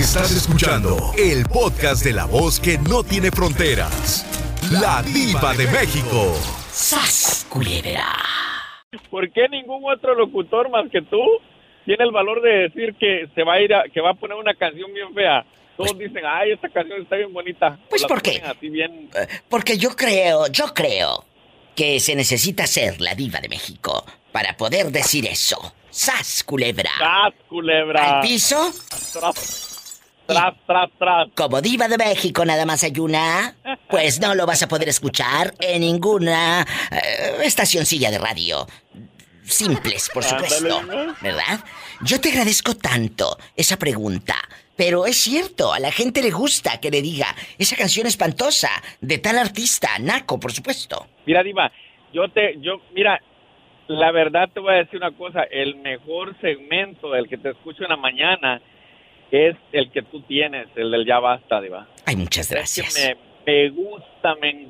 [0.00, 4.24] Estás escuchando el podcast de la voz que no tiene fronteras.
[4.72, 6.32] La diva de México.
[6.72, 8.06] ¡Sas, culebra!
[9.10, 11.20] ¿Por qué ningún otro locutor más que tú
[11.84, 14.38] tiene el valor de decir que se va a ir a, que va a poner
[14.38, 15.44] una canción bien fea?
[15.76, 17.78] Todos dicen, ay, esta canción está bien bonita.
[17.90, 18.38] Pues ¿por qué?
[18.40, 19.10] ponen Así bien.
[19.14, 21.26] Eh, Porque yo creo, yo creo
[21.76, 25.74] que se necesita ser la diva de México para poder decir eso.
[25.90, 26.90] ¡Sas, culebra!
[26.96, 28.18] ¡Tras, culebra!
[28.18, 28.72] ¿Al piso?
[29.12, 29.69] Tras,
[30.66, 31.28] tras.
[31.34, 33.54] Como diva de México nada más hay una,
[33.88, 38.66] pues no lo vas a poder escuchar en ninguna eh, estacioncilla de radio.
[39.42, 40.80] Simples, por supuesto.
[41.20, 41.60] ¿verdad?
[42.02, 44.36] Yo te agradezco tanto esa pregunta,
[44.76, 47.26] pero es cierto, a la gente le gusta que le diga
[47.58, 48.70] esa canción espantosa
[49.00, 51.06] de tal artista, Naco, por supuesto.
[51.26, 51.70] Mira, Diva,
[52.12, 53.20] yo te, yo, mira,
[53.88, 57.82] la verdad te voy a decir una cosa, el mejor segmento del que te escucho
[57.82, 58.62] en la mañana
[59.32, 61.86] es el que tú tienes, el del ya basta, Diva.
[62.06, 62.94] Ay, muchas Es gracias.
[62.94, 63.14] que
[63.46, 64.66] me, me gusta, me,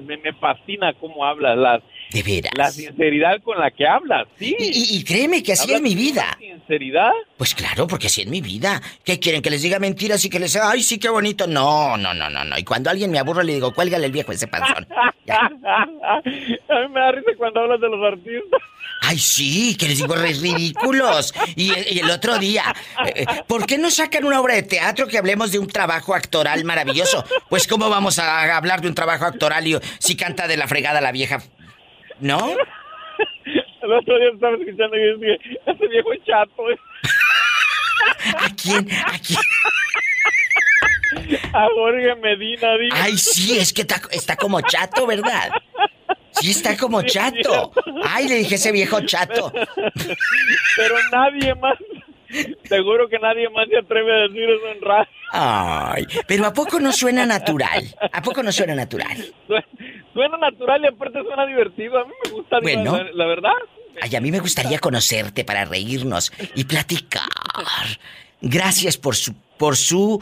[0.00, 2.52] me, me- fascina cómo hablas, la, De veras.
[2.56, 4.54] la sinceridad con la que hablas, sí.
[4.58, 6.36] Y, créeme que así es mi vida.
[6.38, 7.12] Sinceridad.
[7.38, 8.80] Pues claro, porque así es mi vida.
[9.04, 9.40] ¿Qué quieren?
[9.42, 11.46] ¿Que les diga mentiras y que les diga, ay, sí, qué bonito?
[11.46, 12.58] No, no, no, no, no.
[12.58, 14.86] Y cuando alguien me aburre le digo, cuélgale el viejo ese panzón.
[15.26, 15.38] Ya.
[15.44, 18.60] A mí me da risa cuando hablas de los artistas.
[19.00, 21.34] Ay, sí, que les digo ridículos.
[21.56, 22.64] Y, y el otro día,
[23.14, 26.64] eh, ¿por qué no sacan una obra de teatro que hablemos de un trabajo actoral
[26.64, 27.24] maravilloso?
[27.48, 31.00] Pues, ¿cómo vamos a hablar de un trabajo actoral y, si canta de la fregada
[31.00, 31.42] la vieja?
[32.20, 32.54] ¿No?
[33.82, 36.70] El otro día estaba escuchando y dije, ese viejo es chato.
[36.70, 36.78] ¿eh?
[38.36, 38.88] ¿A quién?
[39.06, 39.40] ¿A quién?
[41.52, 42.96] A Jorge Medina, digo.
[42.98, 45.50] Ay, sí, es que está, está como chato, ¿verdad?
[46.32, 47.72] Sí, está como chato.
[48.04, 49.52] Ay, le dije ese viejo chato.
[50.76, 51.76] Pero nadie más,
[52.64, 55.08] seguro que nadie más se atreve a decir eso en radio.
[55.32, 57.84] Ay, pero ¿a poco no suena natural?
[58.12, 59.16] ¿A poco no suena natural?
[59.46, 59.64] Sue-
[60.12, 61.98] Suena natural y aparte suena divertido.
[62.00, 62.96] A mí me gusta, Bueno.
[62.96, 63.52] la, la verdad.
[64.02, 67.28] Ay, a mí me gustaría conocerte para reírnos y platicar.
[68.40, 70.20] Gracias por su, por su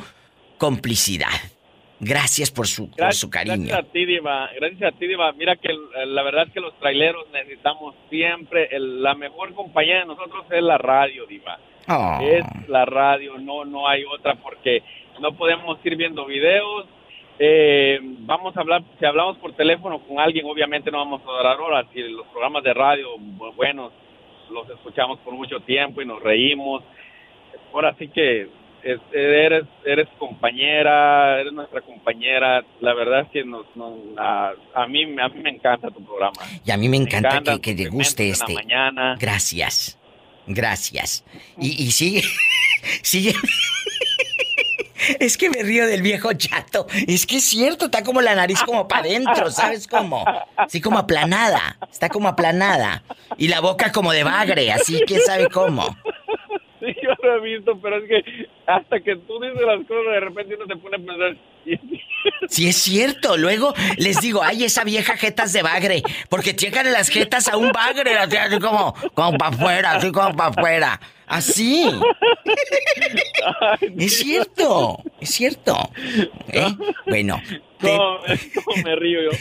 [0.59, 1.29] complicidad.
[2.01, 3.57] Gracias por su, por su cariño.
[3.69, 4.51] Gracias a ti, Diva.
[4.55, 5.33] Gracias a ti, Diva.
[5.33, 5.69] Mira que
[6.07, 10.63] la verdad es que los traileros necesitamos siempre, el- la mejor compañía de nosotros es
[10.63, 11.59] la radio, Diva.
[11.89, 12.19] Oh.
[12.23, 14.83] Es la radio, no, no hay otra porque
[15.21, 16.87] no podemos ir viendo videos.
[17.41, 21.61] Eh, vamos a hablar, si hablamos por teléfono con alguien, obviamente no vamos a durar
[21.61, 21.87] horas.
[21.95, 23.93] Y los programas de radio, bu- buenos,
[24.51, 26.83] los escuchamos por mucho tiempo y nos reímos.
[27.73, 28.49] Ahora sí que
[28.93, 32.63] es- eres, eres compañera, eres nuestra compañera.
[32.81, 36.37] La verdad es que nos, nos- a, a mí, a mí me encanta tu programa.
[36.65, 38.53] Y a mí me encanta que, que te guste este.
[38.55, 39.17] la mañana.
[39.19, 39.99] Gracias.
[40.47, 41.25] Gracias.
[41.59, 42.23] Y, y sigue.
[43.03, 43.35] sigue.
[45.21, 46.87] Es que me río del viejo chato.
[47.07, 50.23] Es que es cierto, está como la nariz como para adentro, ¿sabes cómo?
[50.57, 51.79] Así como aplanada.
[51.91, 53.03] Está como aplanada.
[53.39, 55.97] Y la boca como de bagre, así, quién sabe cómo.
[56.89, 60.21] Sí, yo lo he visto, pero es que hasta que tú dices las cosas, de
[60.21, 61.37] repente uno se pone a pensar.
[62.49, 63.37] Sí es cierto.
[63.37, 66.03] Luego les digo, ay, esa vieja jetas de bagre.
[66.29, 70.51] Porque chécale las jetas a un bagre, así como, como para afuera, así como para
[70.51, 71.01] afuera.
[71.27, 71.91] Así.
[73.99, 75.77] Es cierto, es cierto.
[76.49, 76.75] ¿Eh?
[77.07, 77.41] Bueno,
[77.79, 79.39] te, No, no me río yo.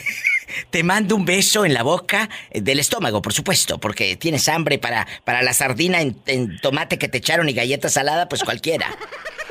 [0.69, 4.77] Te mando un beso en la boca eh, del estómago, por supuesto, porque tienes hambre
[4.77, 8.87] para, para la sardina en, en tomate que te echaron y galleta salada, pues cualquiera,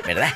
[0.05, 0.33] ¿verdad?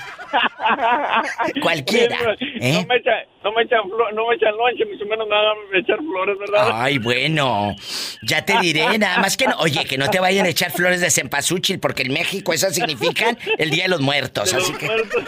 [1.61, 2.73] Cualquiera, ¿eh?
[2.73, 3.13] No me echan,
[3.43, 3.79] no me echan,
[4.15, 6.69] no me echan lonche, mucho menos me van a echar flores, ¿verdad?
[6.73, 7.75] Ay, bueno,
[8.21, 9.57] ya te diré, nada más que no.
[9.57, 13.37] Oye, que no te vayan a echar flores de cempasúchil, porque en México esas significan
[13.57, 14.51] el Día de los Muertos.
[14.51, 15.23] De los Así que muertos.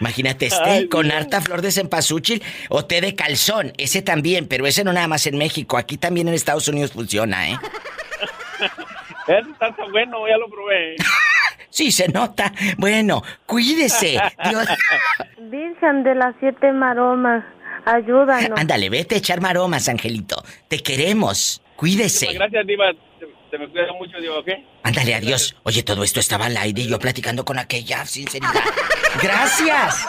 [0.00, 3.72] Imagínate este Ay, con harta flor de cempasúchil o té de calzón.
[3.78, 5.76] Ese también, pero ese no nada más en México.
[5.76, 7.58] Aquí también en Estados Unidos funciona, ¿eh?
[9.26, 10.96] Ese está tan bueno, ya lo probé.
[11.72, 12.52] Sí, se nota.
[12.76, 14.20] Bueno, cuídese.
[14.44, 14.68] Dios.
[15.50, 17.46] Virgen de las siete maromas,
[17.86, 18.60] ayúdanos.
[18.60, 20.44] Ándale, vete a echar maromas, Angelito.
[20.68, 21.62] Te queremos.
[21.76, 22.30] Cuídese.
[22.34, 22.92] Gracias, Diva.
[23.52, 24.48] Te me cuida mucho, Diva, ¿ok?
[24.82, 25.54] Ándale, adiós.
[25.64, 28.64] Oye, todo esto estaba al aire y yo platicando con aquella sinceridad.
[29.22, 30.06] Gracias.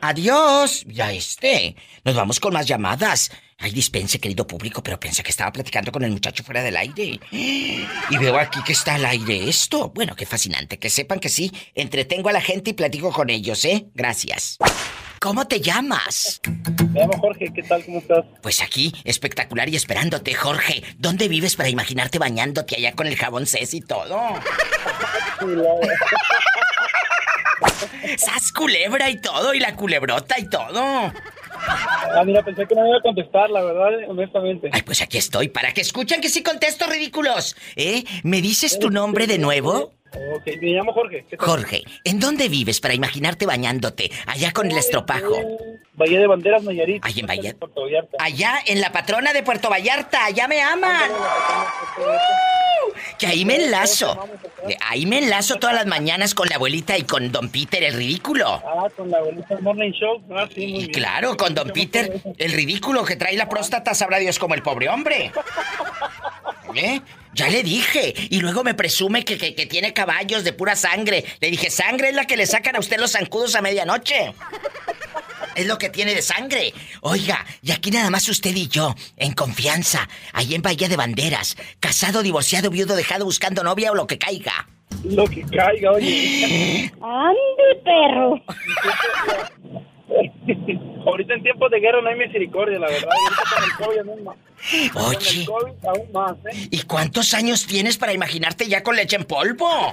[0.00, 0.82] Adiós.
[0.86, 1.76] Ya este.
[2.02, 3.30] Nos vamos con más llamadas.
[3.58, 7.20] Ay, dispense, querido público, pero pensé que estaba platicando con el muchacho fuera del aire.
[7.30, 9.90] Y veo aquí que está al aire esto.
[9.94, 10.78] Bueno, qué fascinante.
[10.78, 13.88] Que sepan que sí, entretengo a la gente y platico con ellos, ¿eh?
[13.92, 14.56] Gracias.
[15.22, 16.40] ¿Cómo te llamas?
[16.92, 17.84] Me llamo Jorge, ¿qué tal?
[17.84, 18.24] ¿Cómo estás?
[18.42, 20.82] Pues aquí, espectacular y esperándote, Jorge.
[20.98, 24.20] ¿Dónde vives para imaginarte bañándote allá con el jabón Cés y todo?
[28.16, 29.54] ¡Sas culebra y todo!
[29.54, 30.82] Y la culebrota y todo.
[30.82, 34.70] Ah, mira, pensé que no iba a contestar, la verdad, honestamente.
[34.72, 37.54] Ay, pues aquí estoy, para que escuchen que sí contesto, ridículos.
[37.76, 38.02] ¿Eh?
[38.24, 39.92] ¿Me dices tu nombre de nuevo?
[40.14, 41.24] Ok, me llamo Jorge.
[41.38, 44.10] Jorge, ¿en dónde vives para imaginarte bañándote?
[44.26, 45.36] Allá con el estropajo.
[45.94, 47.04] Valle de Banderas, Nayarit.
[47.04, 47.56] Allá en Valle.
[48.18, 51.10] Allá en la patrona de Puerto Vallarta, allá me aman.
[53.18, 54.18] Que ahí me enlazo.
[54.80, 58.46] Ahí me enlazo todas las mañanas con la abuelita y con Don Peter, el ridículo.
[58.46, 60.22] Ah, con la abuelita Morning Show.
[60.34, 64.18] Ah, sí, muy y claro, con Don Peter, el ridículo que trae la próstata, sabrá
[64.18, 65.32] Dios como el pobre hombre.
[66.74, 67.00] ¿Eh?
[67.34, 68.14] Ya le dije.
[68.30, 71.24] Y luego me presume que, que, tiene caballos de pura sangre.
[71.40, 74.34] Le dije, sangre es la que le sacan a usted los zancudos a medianoche.
[75.54, 76.72] Es lo que tiene de sangre.
[77.00, 81.56] Oiga, y aquí nada más usted y yo, en confianza, ahí en Bahía de Banderas,
[81.78, 84.68] casado, divorciado, viudo, dejado, buscando novia o lo que caiga.
[85.04, 86.92] Lo que caiga, oye.
[87.02, 88.42] ¡Ande, perro!
[91.06, 93.10] Ahorita en tiempos de guerra no hay misericordia, la verdad.
[94.94, 95.46] Oye.
[95.46, 96.68] aún más, ¿eh?
[96.70, 99.92] ¿Y cuántos años tienes para imaginarte ya con leche en polvo?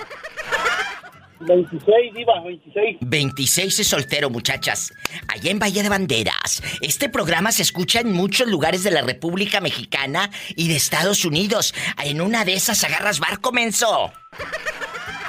[1.42, 2.98] 26, Diva, 26.
[3.02, 4.94] 26 es soltero, muchachas.
[5.28, 6.62] Allá en Bahía de Banderas.
[6.82, 11.74] Este programa se escucha en muchos lugares de la República Mexicana y de Estados Unidos.
[12.04, 14.12] En una de esas agarras barco, menso.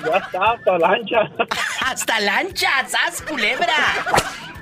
[0.04, 1.30] Ya está, hasta lancha.
[1.86, 2.88] ¡Hasta lancha!
[2.88, 3.74] ¡Sas, culebra!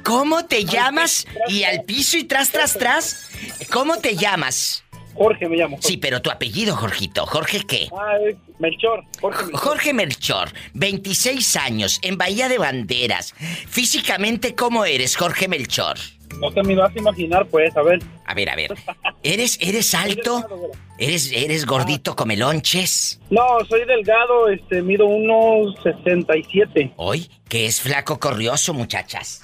[0.08, 1.26] ¿Cómo te llamas?
[1.48, 3.30] Y al piso y tras, tras, tras.
[3.70, 4.82] ¿Cómo te llamas?
[5.12, 5.76] Jorge me llamo.
[5.82, 7.26] Sí, pero tu apellido, Jorgito.
[7.26, 7.88] ¿Jorge qué?
[7.92, 8.14] Ah,
[8.58, 9.04] Melchor.
[9.20, 9.60] Jorge Melchor.
[9.60, 13.34] Jorge Melchor, 26 años, en Bahía de Banderas.
[13.68, 15.98] Físicamente, ¿cómo eres, Jorge Melchor?
[16.40, 18.00] No te me vas a imaginar, pues, a ver.
[18.24, 18.74] A ver, a ver.
[19.22, 20.72] ¿Eres, eres alto?
[20.98, 23.20] ¿Eres, eres gordito come lonches?
[23.28, 26.92] No, soy delgado, este, mido unos 67.
[26.96, 27.28] ¿Hoy?
[27.48, 29.42] Que es flaco corrioso, muchachas.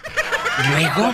[0.58, 1.12] ¿Y luego?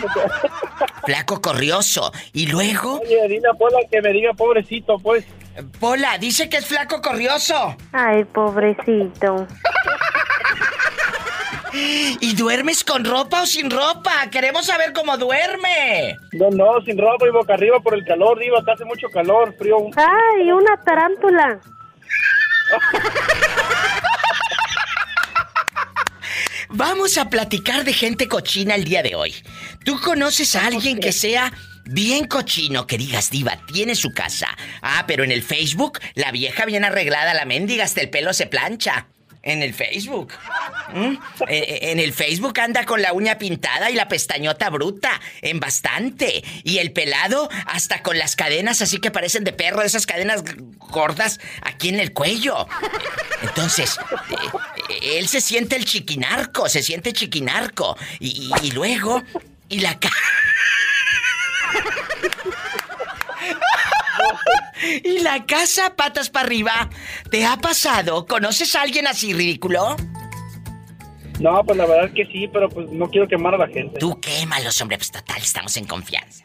[1.04, 2.12] flaco corrioso.
[2.32, 3.00] ¿Y luego?
[3.00, 5.24] Oye, dile a Pola que me diga pobrecito, pues.
[5.78, 7.76] Pola, dice que es flaco corrioso.
[7.92, 9.46] Ay, pobrecito.
[11.72, 14.28] ¿Y duermes con ropa o sin ropa?
[14.30, 16.16] Queremos saber cómo duerme.
[16.32, 18.58] No, no, sin ropa y boca arriba por el calor, Diva.
[18.58, 19.76] Está hace mucho calor, frío.
[19.96, 21.60] ¡Ay, una tarántula!
[26.72, 29.34] Vamos a platicar de gente cochina el día de hoy.
[29.84, 31.52] ¿Tú conoces a alguien que sea
[31.84, 34.46] bien cochino, que digas, diva, tiene su casa?
[34.80, 38.46] Ah, pero en el Facebook, la vieja bien arreglada, la mendiga, hasta el pelo se
[38.46, 39.08] plancha.
[39.42, 40.34] En el Facebook.
[40.92, 41.12] ¿Mm?
[41.12, 45.20] Eh, eh, en el Facebook anda con la uña pintada y la pestañota bruta.
[45.40, 46.44] En bastante.
[46.62, 50.44] Y el pelado hasta con las cadenas así que parecen de perro, esas cadenas
[50.90, 52.68] gordas aquí en el cuello.
[53.42, 53.98] Entonces,
[54.88, 57.96] eh, él se siente el chiquinarco, se siente chiquinarco.
[58.18, 59.22] Y, luego,
[59.68, 60.14] y la cara...
[65.04, 66.90] y la casa patas para arriba.
[67.30, 68.26] ¿Te ha pasado?
[68.26, 69.96] ¿Conoces a alguien así ridículo?
[71.40, 73.98] No, pues la verdad que sí, pero pues no quiero quemar a la gente.
[73.98, 76.44] Tú quémalos, hombre, pues total, estamos en confianza.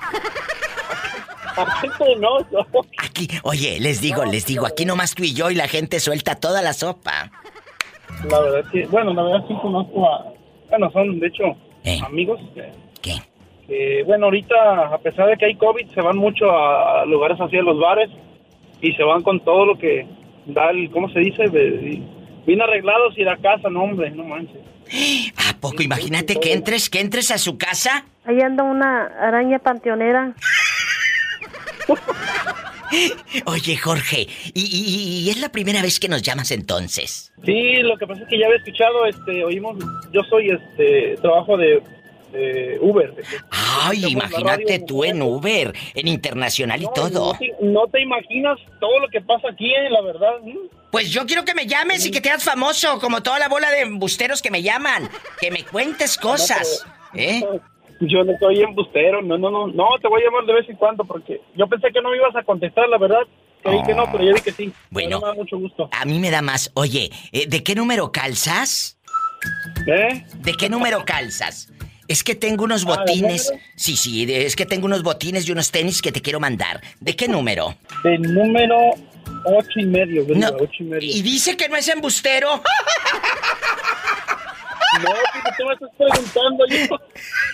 [2.19, 2.37] no,
[3.03, 6.35] Aquí, oye, les digo, les digo, aquí nomás tú y yo y la gente suelta
[6.35, 7.29] toda la sopa.
[8.29, 10.33] La verdad sí, bueno, la verdad sí conozco a...
[10.69, 11.43] Bueno, son de hecho
[11.83, 11.99] ¿Eh?
[12.05, 12.39] amigos.
[12.53, 12.71] ¿Qué?
[13.67, 17.57] Eh, bueno, ahorita, a pesar de que hay COVID, se van mucho a, lugares así,
[17.57, 18.09] a los bares,
[18.81, 20.05] y se van con todo lo que
[20.45, 21.47] da el, ¿cómo se dice?
[22.45, 24.61] bien arreglados y la casa, no, hombre, no manches.
[25.49, 25.81] ¿A poco?
[25.81, 28.05] Imagínate que entres, que entres a su casa.
[28.23, 30.35] Ahí anda una araña panteonera.
[33.45, 37.33] Oye, Jorge, ¿y, es la primera vez que nos llamas entonces?
[37.43, 39.77] Sí, lo que pasa es que ya había escuchado, este, oímos,
[40.13, 41.81] yo soy, este, trabajo de
[42.81, 43.13] Uber.
[43.51, 47.37] Ay, imagínate tú en Uber, en internacional y todo.
[47.61, 50.33] No te, imaginas todo lo que pasa aquí, eh, la verdad.
[50.91, 53.69] Pues yo quiero que me llames y que te hagas famoso, como toda la bola
[53.69, 55.09] de embusteros que me llaman.
[55.39, 56.85] Que me cuentes cosas.
[57.13, 57.41] ¿Eh?
[58.01, 60.75] Yo no soy embustero, no, no, no, no, te voy a llamar de vez en
[60.75, 63.21] cuando porque yo pensé que no me ibas a contestar, la verdad.
[63.63, 64.71] Creí que no, pero ya vi que sí.
[64.91, 65.89] Bueno, me da mucho gusto.
[65.91, 66.71] a mí me da más.
[66.75, 68.99] Oye, eh, ¿de qué número calzas?
[69.87, 70.23] ¿Eh?
[70.35, 71.71] ¿De qué número calzas?
[72.07, 73.51] Es que tengo unos ah, botines.
[73.75, 76.81] Sí, sí, es que tengo unos botines y unos tenis que te quiero mandar.
[76.99, 77.75] ¿De qué número?
[78.03, 78.91] De número
[79.45, 81.09] ocho y medio, no, ocho y medio.
[81.09, 82.61] Y dice que no es embustero.
[85.03, 85.09] No,
[85.57, 86.97] tú me estás preguntando yo.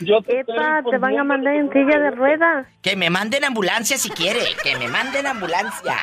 [0.02, 2.68] Yo te, Epa, te van a mandar en silla de ruedas.
[2.82, 4.42] Que me manden ambulancia si quiere.
[4.64, 5.98] Que me manden ambulancia.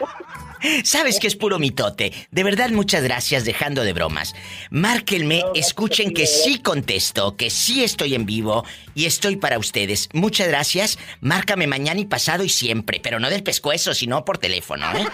[0.85, 2.12] Sabes que es puro mitote.
[2.30, 4.35] De verdad, muchas gracias, dejando de bromas.
[4.71, 8.64] Márquenme, escuchen que sí contesto, que sí estoy en vivo
[8.95, 10.09] y estoy para ustedes.
[10.12, 10.99] Muchas gracias.
[11.21, 15.07] Márcame mañana y pasado y siempre, pero no del pescuezo, sino por teléfono, ¿eh?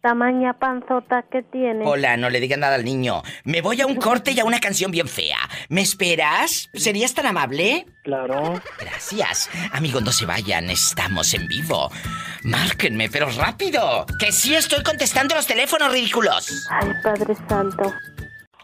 [0.00, 1.84] Tamaña panzota que tiene.
[1.84, 3.22] Hola, no le digan nada al niño.
[3.42, 5.38] Me voy a un corte y a una canción bien fea.
[5.68, 6.68] ¿Me esperas?
[6.72, 7.84] ¿Serías tan amable?
[8.04, 8.62] Claro.
[8.78, 9.50] Gracias.
[9.72, 11.90] Amigos, no se vayan, estamos en vivo.
[12.44, 14.06] Márquenme, pero rápido.
[14.20, 16.68] Que sí estoy contestando los teléfonos ridículos.
[16.70, 17.92] Ay, Padre Santo.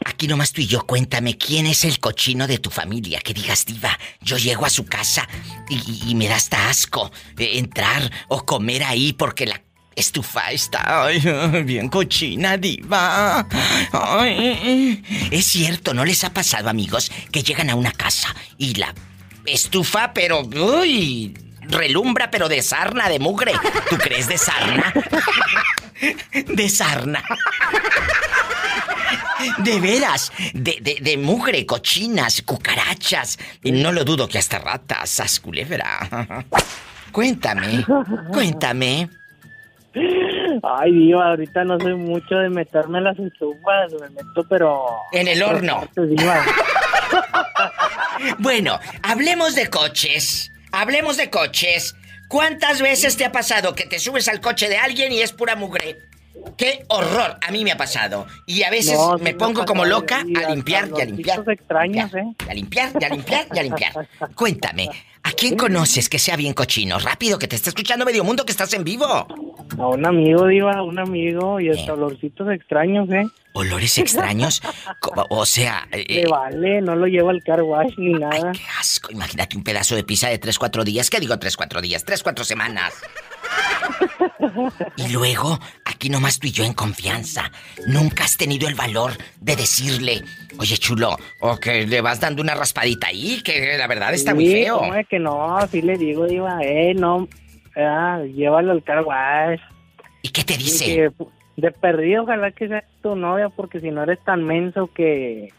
[0.07, 3.21] Aquí nomás tú y yo, cuéntame quién es el cochino de tu familia.
[3.21, 5.27] Que digas, diva, yo llego a su casa
[5.69, 9.61] y, y me da hasta asco eh, entrar o comer ahí porque la
[9.97, 11.07] estufa está
[11.65, 13.47] bien cochina, diva.
[15.31, 18.95] Es cierto, ¿no les ha pasado, amigos, que llegan a una casa y la
[19.47, 23.53] estufa, pero, uy, relumbra, pero de sarna, de mugre?
[23.91, 24.93] ¿Tú crees de sarna?
[26.47, 27.23] De sarna.
[29.59, 33.39] De veras, de, de, de mugre, cochinas, cucarachas.
[33.63, 36.45] No lo dudo que hasta ratas, as culebra.
[37.13, 37.85] Cuéntame,
[38.33, 39.09] cuéntame.
[40.63, 43.93] Ay, Diva, ahorita no soy mucho de meterme en las estufas.
[44.01, 44.85] Me meto, pero.
[45.13, 45.89] En el horno.
[48.39, 50.51] Bueno, hablemos de coches.
[50.73, 51.95] Hablemos de coches.
[52.29, 55.57] ¿Cuántas veces te ha pasado que te subes al coche de alguien y es pura
[55.57, 55.99] mugre?
[56.57, 57.37] ¡Qué horror!
[57.47, 58.27] A mí me ha pasado.
[58.47, 61.45] Y a veces No, me pongo como loca a limpiar y a limpiar.
[61.49, 62.25] extraños, ¿eh?
[62.47, 63.93] Y a limpiar, y a limpiar, y a limpiar.
[64.35, 64.89] Cuéntame,
[65.23, 66.99] ¿a quién conoces que sea bien cochino?
[66.99, 69.05] Rápido, que te está escuchando medio mundo que estás en vivo.
[69.07, 71.61] A un amigo, Diva, a un amigo.
[71.61, 73.25] Y hasta olorcitos extraños, ¿eh?
[73.57, 74.61] Olores extraños.
[75.31, 78.51] O sea, eh, Le vale, no lo lleva al car wash ni nada.
[78.53, 81.09] Qué asco, imagínate un pedazo de pizza de 3, 4 días.
[81.09, 82.05] ¿Qué digo 3, 4 días?
[82.05, 82.95] 3, 4 semanas.
[84.97, 87.51] Y luego, aquí nomás tú y yo en confianza.
[87.87, 90.23] Nunca has tenido el valor de decirle,
[90.59, 94.51] oye chulo, o que le vas dando una raspadita ahí, que la verdad está muy
[94.51, 94.79] feo.
[94.79, 95.59] ¿cómo es que no?
[95.71, 97.29] Sí le digo, Diva, eh, no.
[97.77, 99.61] Ah, llévalo al car wash.
[100.23, 100.85] ¿Y qué te Y dice?
[100.85, 101.11] que,
[101.57, 105.53] de perdido, ojalá que sea tu novia, porque si no eres tan menso que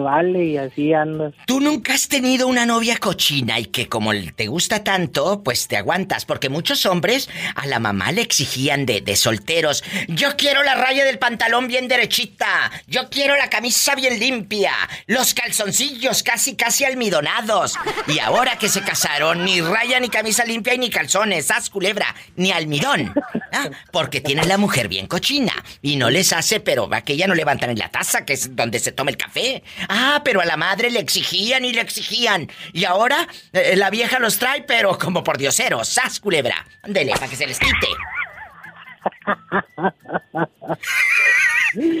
[0.00, 1.34] vale y así andas.
[1.46, 5.76] Tú nunca has tenido una novia cochina y que como te gusta tanto, pues te
[5.76, 10.74] aguantas, porque muchos hombres a la mamá le exigían de, de solteros, yo quiero la
[10.74, 14.72] raya del pantalón bien derechita, yo quiero la camisa bien limpia,
[15.06, 17.74] los calzoncillos casi casi almidonados.
[18.06, 22.14] Y ahora que se casaron, ni raya, ni camisa limpia y ni calzones, haz culebra,
[22.36, 23.12] ni almidón.
[23.52, 27.26] Ah, Porque tienen la mujer bien cochina y no les hace, pero va que ya
[27.26, 29.62] no levantan en la taza, que es donde se toma el café.
[29.88, 32.48] Ah, pero a la madre le exigían y le exigían.
[32.72, 36.66] Y ahora eh, la vieja los trae, pero como por diosero, sas culebra.
[36.82, 37.88] Ándele, para que se les quite.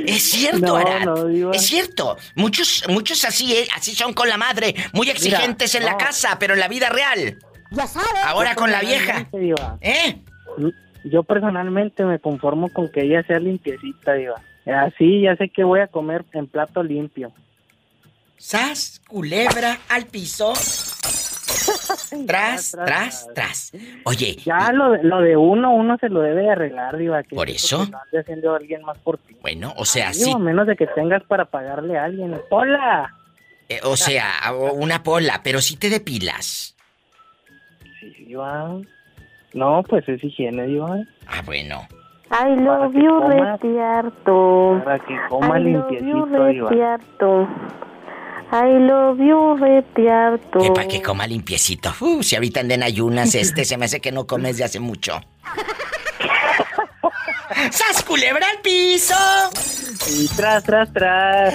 [0.06, 1.00] Es cierto, No, Arad.
[1.04, 1.50] no, Diva.
[1.52, 2.16] es cierto.
[2.34, 6.54] Muchos, muchos así, eh, así son con la madre, muy exigentes en la casa, pero
[6.54, 7.38] en la vida real.
[7.70, 8.08] Ya sabes.
[8.24, 9.28] Ahora con la vieja.
[9.32, 10.22] Diva, ¿Eh?
[11.04, 14.40] Yo personalmente me conformo con que ella sea limpiecita, Diva.
[14.66, 17.32] Así ya sé que voy a comer en plato limpio.
[18.38, 20.52] Sas, culebra, al piso.
[22.26, 23.72] Tras, Tras, tras, tras.
[24.04, 27.22] Oye, Ya lo de, lo de uno, uno se lo debe de arreglar, Diva.
[27.22, 27.84] Que ¿Por eso?
[27.84, 29.36] que No ande haciendo alguien más por ti.
[29.42, 30.30] bueno, o sea, sí.
[30.32, 32.40] a menos de que tengas para pagarle a alguien.
[32.50, 33.14] ¡Hola!
[33.68, 34.32] eh, o sea,
[34.74, 36.74] una pola, pero sí te depilas.
[38.00, 38.76] Sí, Diva.
[39.52, 40.96] No, pues es higiene, Diva.
[41.26, 41.86] Ah, bueno.
[42.30, 43.60] I love que you, comas.
[43.60, 44.80] retiarto.
[44.84, 46.98] Para que coma I love you, limpiecito, Diva.
[48.50, 50.60] I love you, retiarto.
[50.60, 51.94] Eh, para que coma limpiecito.
[52.00, 55.20] Uh, si ahorita anden ayunas, este se me hace que no comes de hace mucho.
[57.70, 59.14] ¡Sas, culebra al piso!
[60.16, 61.54] Y tras, tras, tras.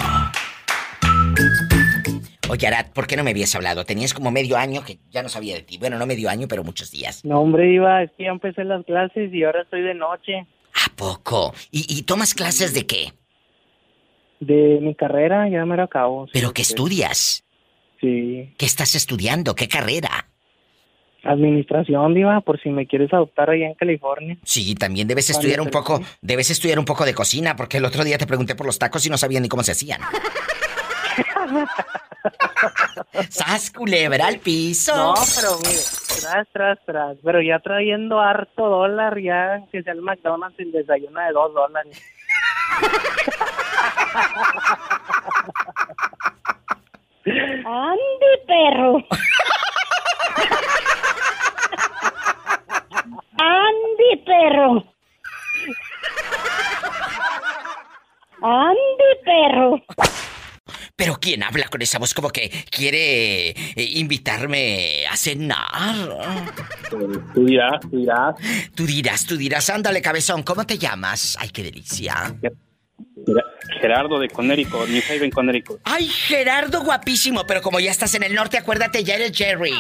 [2.49, 3.85] Oye, Arad, ¿por qué no me habías hablado?
[3.85, 5.79] Tenías como medio año que ya no sabía de ti.
[5.79, 7.25] Bueno, no medio año, pero muchos días.
[7.25, 10.47] No, hombre, iba, es que ya empecé las clases y ahora estoy de noche.
[10.75, 11.55] ¿A poco?
[11.71, 13.13] ¿Y, y tomas clases de qué?
[14.43, 16.27] De mi carrera ya me lo acabo.
[16.33, 17.45] ¿Pero qué estudias?
[18.01, 18.53] Sí.
[18.59, 19.55] ¿Qué estás estudiando?
[19.55, 20.27] ¿Qué carrera?
[21.23, 24.37] Administración, Diva, por si me quieres adoptar allá en California.
[24.43, 28.03] Sí, también debes estudiar un poco, debes estudiar un poco de cocina, porque el otro
[28.03, 30.01] día te pregunté por los tacos y no sabía ni cómo se hacían.
[33.29, 34.97] ¡Sas culebra al piso!
[34.97, 35.83] No, pero mire,
[36.21, 37.17] tras, tras, tras.
[37.23, 42.03] Pero ya trayendo harto dólar, ya que sea el McDonald's el desayuno de dos dólares.
[47.65, 48.91] ¡Ande, perro!
[53.39, 54.85] ¡Ande, perro!
[58.43, 59.69] ¡Ande, perro!
[60.97, 66.19] Pero ¿quién habla con esa voz como que quiere eh, invitarme a cenar?
[67.35, 68.35] Tú dirás, tú dirás.
[68.75, 71.37] Tú dirás, tú dirás, ándale cabezón, ¿cómo te llamas?
[71.41, 72.35] Ay, qué delicia.
[73.81, 75.81] Gerardo de Connecticut, New Haven, Connecticut.
[75.85, 79.73] Ay, Gerardo guapísimo, pero como ya estás en el norte, acuérdate, ya eres Jerry.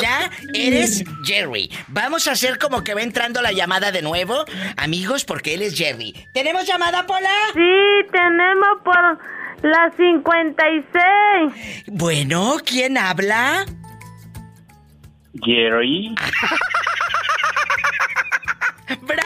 [0.00, 1.70] Ya eres Jerry.
[1.88, 4.44] Vamos a hacer como que va entrando la llamada de nuevo,
[4.76, 6.14] amigos, porque él es Jerry.
[6.32, 7.30] ¿Tenemos llamada, Pola?
[7.54, 9.18] Sí, tenemos por
[9.62, 11.84] la 56.
[11.88, 13.64] Bueno, ¿quién habla?
[15.44, 16.14] Jerry.
[19.00, 19.22] ¡Bravo!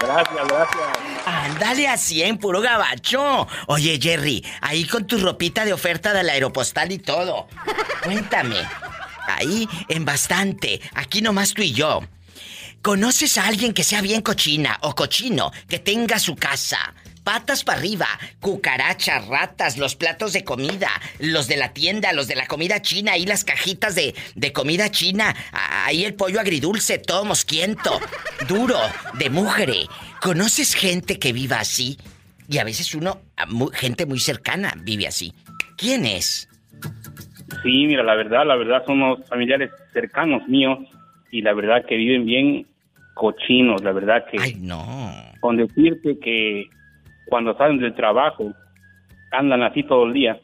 [0.00, 1.19] Gracias, gracias.
[1.50, 3.48] Ándale así en puro gabacho.
[3.66, 7.48] Oye, Jerry, ahí con tu ropita de oferta del aeropostal y todo.
[8.04, 8.56] Cuéntame.
[9.26, 10.80] Ahí en bastante.
[10.94, 12.02] Aquí nomás tú y yo.
[12.82, 16.94] ¿Conoces a alguien que sea bien cochina o cochino, que tenga su casa?
[17.24, 18.06] Patas para arriba,
[18.40, 23.12] cucarachas, ratas, los platos de comida, los de la tienda, los de la comida china,
[23.12, 28.00] ahí las cajitas de, de comida china, ahí el pollo agridulce, todo mosquiento,
[28.48, 28.78] duro,
[29.18, 29.86] de mugre.
[30.22, 31.98] ¿Conoces gente que viva así?
[32.48, 33.20] Y a veces uno,
[33.74, 35.32] gente muy cercana, vive así.
[35.76, 36.48] ¿Quién es?
[37.62, 40.78] Sí, mira, la verdad, la verdad son unos familiares cercanos míos
[41.30, 42.66] y la verdad que viven bien
[43.14, 45.14] cochinos, la verdad que Ay, no.
[45.40, 46.68] con decirte que
[47.30, 48.52] cuando salen del trabajo
[49.30, 50.38] andan así todo el día.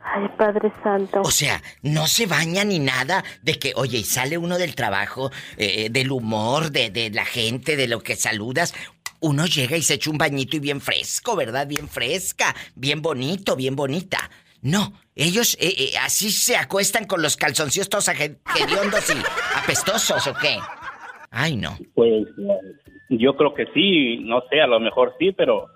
[0.00, 1.20] Ay, Padre Santo.
[1.20, 5.30] O sea, no se baña ni nada de que, oye, y sale uno del trabajo,
[5.58, 8.74] eh, del humor, de, de la gente, de lo que saludas.
[9.20, 11.68] Uno llega y se echa un bañito y bien fresco, ¿verdad?
[11.68, 14.18] Bien fresca, bien bonito, bien bonita.
[14.62, 19.18] No, ellos eh, eh, así se acuestan con los calzoncillos todos hediondos y
[19.62, 20.56] apestosos, ¿o qué?
[21.30, 21.76] Ay, no.
[21.94, 22.26] Pues
[23.08, 25.66] yo creo que sí, no sé, a lo mejor sí, pero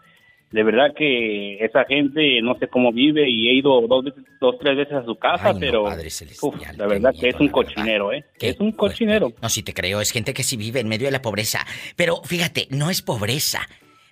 [0.50, 4.56] de verdad que esa gente no sé cómo vive y he ido dos, veces, dos
[4.58, 8.12] tres veces a su casa, Ay, no, pero uf, la verdad que es un cochinero,
[8.12, 8.24] ¿eh?
[8.38, 9.32] Qué Es un cochinero.
[9.42, 11.66] No, sí te creo, es gente que sí vive en medio de la pobreza.
[11.96, 13.66] Pero fíjate, no es pobreza.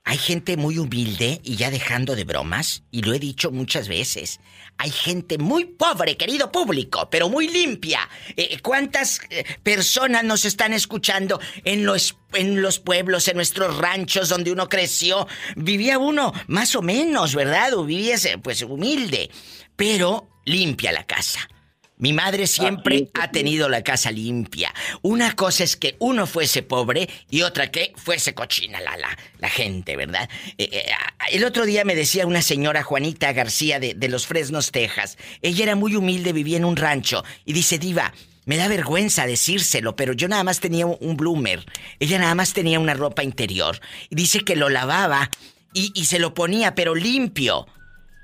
[0.06, 4.38] Hay gente muy humilde y ya dejando de bromas, y lo he dicho muchas veces.
[4.76, 8.06] Hay gente muy pobre, querido público, pero muy limpia.
[8.36, 14.28] Eh, ¿Cuántas eh, personas nos están escuchando en los, en los pueblos, en nuestros ranchos
[14.28, 15.26] donde uno creció?
[15.56, 17.72] Vivía uno más o menos, ¿verdad?
[17.72, 19.30] O vivías, pues humilde,
[19.74, 21.48] pero limpia la casa.
[21.96, 24.74] Mi madre siempre ha tenido la casa limpia.
[25.02, 29.48] Una cosa es que uno fuese pobre y otra que fuese cochina la, la, la
[29.48, 30.28] gente, ¿verdad?
[30.58, 34.26] Eh, eh, ah, el otro día me decía una señora Juanita García de, de Los
[34.26, 35.18] Fresnos, Texas.
[35.40, 37.24] Ella era muy humilde, vivía en un rancho.
[37.44, 38.12] Y dice, Diva,
[38.44, 41.64] me da vergüenza decírselo, pero yo nada más tenía un- un bloomer.
[42.00, 43.80] Ella nada más tenía una ropa interior.
[44.10, 45.30] Y dice que lo lavaba
[45.72, 47.66] y, y se lo ponía, pero limpio.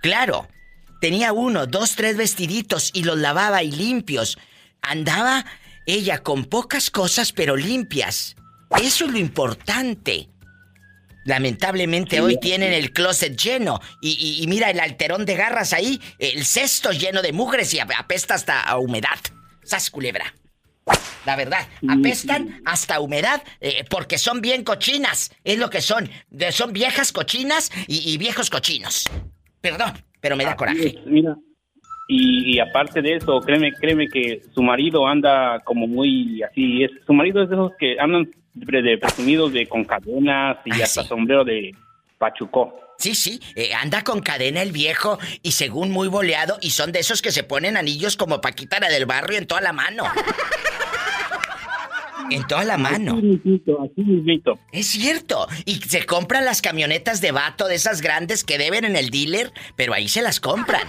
[0.02, 0.48] Claro,
[1.00, 4.38] tenía uno, dos, tres vestiditos y los lavaba y limpios.
[4.82, 5.44] Andaba
[5.86, 8.36] ella con pocas cosas pero limpias.
[8.82, 10.28] Eso es lo importante.
[11.24, 16.46] Lamentablemente hoy tienen el closet lleno y, y, mira el alterón de garras ahí, el
[16.46, 19.18] cesto lleno de mugres y apesta hasta a humedad.
[19.62, 20.34] ¡Sas culebra!
[21.26, 25.30] La verdad, apestan hasta humedad eh, porque son bien cochinas.
[25.44, 26.10] Es lo que son.
[26.50, 29.04] son viejas cochinas y, viejos cochinos.
[29.60, 30.98] Perdón, pero me da coraje.
[31.06, 31.36] mira,
[32.12, 36.82] y, aparte de eso, créeme, créeme que su marido anda como muy así.
[36.82, 40.84] Es, su marido es de esos que andan de, presumidos de con cadenas y ah,
[40.84, 41.72] hasta sombrero de
[42.18, 42.80] pachucó.
[42.98, 46.98] Sí, sí, eh, anda con cadena el viejo y según muy boleado y son de
[46.98, 50.02] esos que se ponen anillos como Paquita del barrio en toda la mano.
[52.30, 53.20] En toda la mano.
[54.72, 55.48] Es cierto.
[55.64, 59.52] Y se compran las camionetas de vato de esas grandes que deben en el dealer,
[59.76, 60.86] pero ahí se las compran.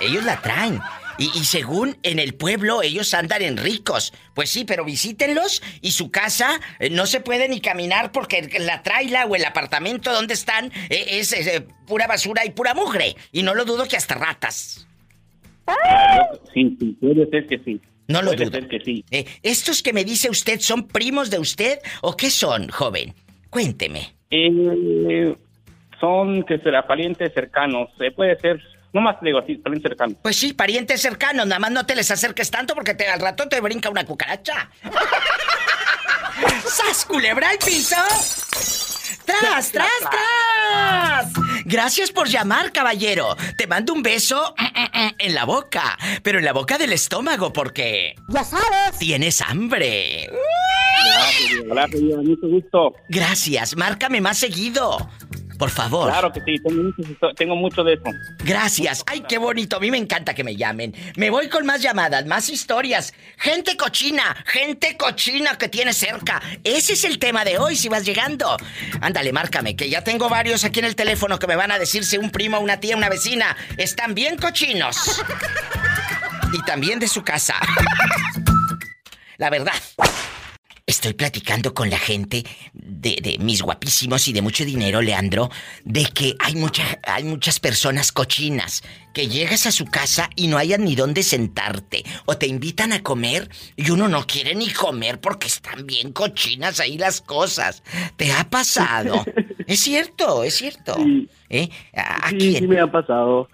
[0.00, 0.80] Ellos la traen.
[1.20, 4.14] Y, según en el pueblo ellos andan en ricos.
[4.34, 8.82] Pues sí, pero visítenlos y su casa eh, no se puede ni caminar porque la
[8.82, 13.16] traila o el apartamento donde están eh, es, eh, pura basura y pura mugre.
[13.32, 14.88] Y no lo dudo que hasta ratas.
[16.54, 17.80] Sí, sí, puede ser que sí.
[18.10, 18.50] No lo dudo.
[18.68, 19.04] que sí.
[19.10, 23.14] Eh, ¿Estos que me dice usted son primos de usted o qué son, joven?
[23.50, 24.14] Cuénteme.
[24.30, 25.36] Eh,
[26.00, 27.88] son, que será, parientes cercanos.
[28.00, 28.60] Eh, puede ser,
[28.92, 30.16] no más digo así, parientes cercanos.
[30.22, 31.46] Pues sí, parientes cercanos.
[31.46, 34.70] Nada más no te les acerques tanto porque te, al rato te brinca una cucaracha.
[36.64, 37.96] ¡Sas, culebra el piso!
[39.24, 41.32] ¡Tras, tras, tras!
[41.70, 43.36] Gracias por llamar, caballero.
[43.56, 44.56] Te mando un beso
[45.18, 48.16] en la boca, pero en la boca del estómago porque...
[48.28, 48.98] Ya sabes.
[48.98, 50.28] Tienes hambre.
[51.66, 52.94] Gracias, mucho gusto.
[53.08, 55.08] Gracias, márcame más seguido.
[55.60, 56.10] Por favor.
[56.10, 56.56] Claro que sí,
[57.36, 58.04] tengo mucho, de eso.
[58.42, 59.04] Gracias.
[59.06, 59.76] Ay, qué bonito.
[59.76, 60.94] A mí me encanta que me llamen.
[61.16, 63.12] Me voy con más llamadas, más historias.
[63.36, 66.40] Gente cochina, gente cochina que tiene cerca.
[66.64, 68.56] Ese es el tema de hoy, si vas llegando.
[69.02, 72.06] Ándale, márcame, que ya tengo varios aquí en el teléfono que me van a decir
[72.06, 75.22] si un primo, una tía, una vecina están bien cochinos.
[76.54, 77.56] Y también de su casa.
[79.36, 79.74] La verdad.
[80.90, 85.48] Estoy platicando con la gente de, mis guapísimos y de mucho dinero, Leandro,
[85.84, 86.56] de que hay,
[87.04, 88.82] hay muchas personas cochinas
[89.14, 93.04] que llegas a su casa y no hayan ni dónde sentarte o te invitan a
[93.04, 97.84] comer y uno no quiere ni comer porque están bien cochinas ahí las cosas.
[98.16, 99.24] ¿Te ha pasado?
[99.68, 100.96] es cierto, es cierto.
[100.96, 101.28] Sí.
[101.50, 101.68] ¿Eh?
[102.36, 103.48] sí, me ha pasado.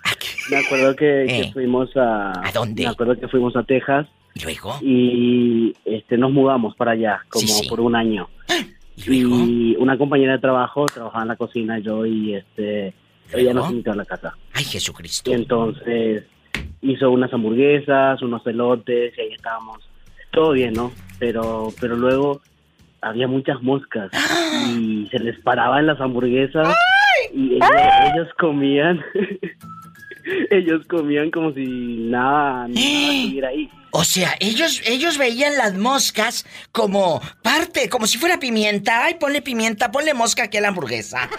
[0.49, 1.51] Me acuerdo que, que, eh.
[1.53, 2.33] fuimos a...
[2.49, 2.85] ¿A dónde?
[2.85, 4.79] Me acuerdo que fuimos a Texas ¿Y luego?
[4.83, 8.29] Y este, nos mudamos para allá, como por un año.
[8.97, 12.93] ¿Y, una compañera de trabajo trabajaba en la cocina, yo y este,
[13.33, 14.35] ella nos invitó a la casa.
[14.53, 15.31] Ay, Jesucristo.
[15.31, 16.25] Y entonces
[16.83, 19.89] hizo unas hamburguesas, unos pelotes, y ahí estábamos.
[20.33, 20.93] Todo bien, ¿no?
[21.19, 22.41] Pero, pero luego
[23.01, 24.11] había muchas moscas
[24.69, 26.75] y se les paraban las hamburguesas
[27.33, 29.03] y ellos comían
[30.51, 33.71] ellos comían como si nada, estuviera ahí.
[33.91, 39.05] O sea, ellos, ellos veían las moscas como parte, como si fuera pimienta.
[39.05, 41.31] Ay, ponle pimienta, ponle mosca aquí a la hamburguesa.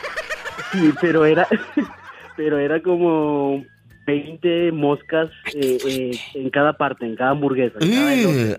[0.71, 1.47] Sí, pero era,
[2.38, 3.63] pero era como
[4.08, 7.78] 20 moscas eh, eh, en cada parte, en cada hamburguesa.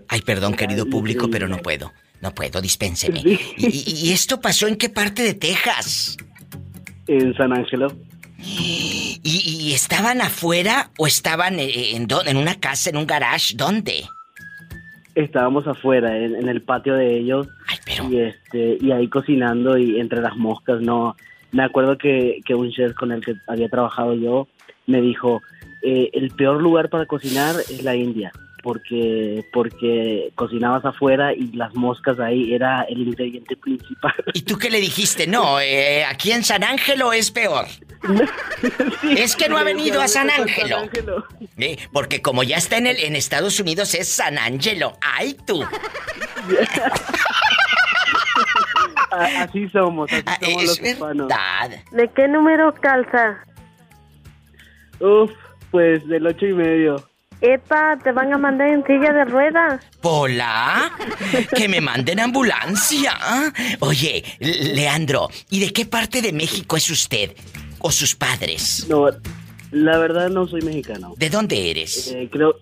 [0.07, 1.91] ay, perdón, querido público, pero no puedo.
[2.21, 3.21] No puedo, dispénseme.
[3.57, 6.17] ¿Y, esto pasó en qué parte de Texas?
[7.07, 7.87] En San Ángelo.
[8.41, 13.55] ¿Y, estaban afuera o estaban eh, en, en, una casa, en un garage?
[13.55, 14.05] ¿Dónde?
[15.15, 17.47] Estábamos afuera, en, el patio de ellos.
[18.09, 21.15] Y, este, y ahí cocinando y entre las moscas, no.
[21.51, 24.47] Me acuerdo que, que un chef con el que había trabajado yo
[24.87, 25.41] me dijo,
[25.81, 31.73] eh, el peor lugar para cocinar es la India porque porque cocinabas afuera y las
[31.75, 34.13] moscas ahí era el ingrediente principal.
[34.33, 35.27] ¿Y tú qué le dijiste?
[35.27, 37.65] No, eh, aquí en San Ángelo es peor.
[39.17, 40.87] es que no ha venido a San Ángelo.
[41.57, 44.93] Eh, porque como ya está en el en Estados Unidos es San Ángelo.
[45.01, 45.63] ¡Ay tú!
[49.11, 51.27] así somos, así ah, somos los hispanos.
[51.91, 53.43] ¿De qué número calza?
[54.99, 55.31] Uf,
[55.71, 57.08] pues del ocho y medio.
[57.41, 59.81] Epa, te van a mandar en silla de ruedas.
[60.01, 60.91] ¿Pola?
[61.55, 63.13] Que me manden ambulancia.
[63.79, 67.31] Oye, Leandro, ¿y de qué parte de México es usted?
[67.79, 68.85] ¿O sus padres?
[68.89, 69.07] No,
[69.71, 71.13] la verdad no soy mexicano.
[71.17, 72.11] ¿De dónde eres?
[72.13, 72.55] Eh, creo,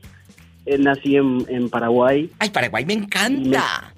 [0.67, 2.29] eh, nací en, Paraguay.
[2.37, 3.93] Ay, Paraguay me encanta.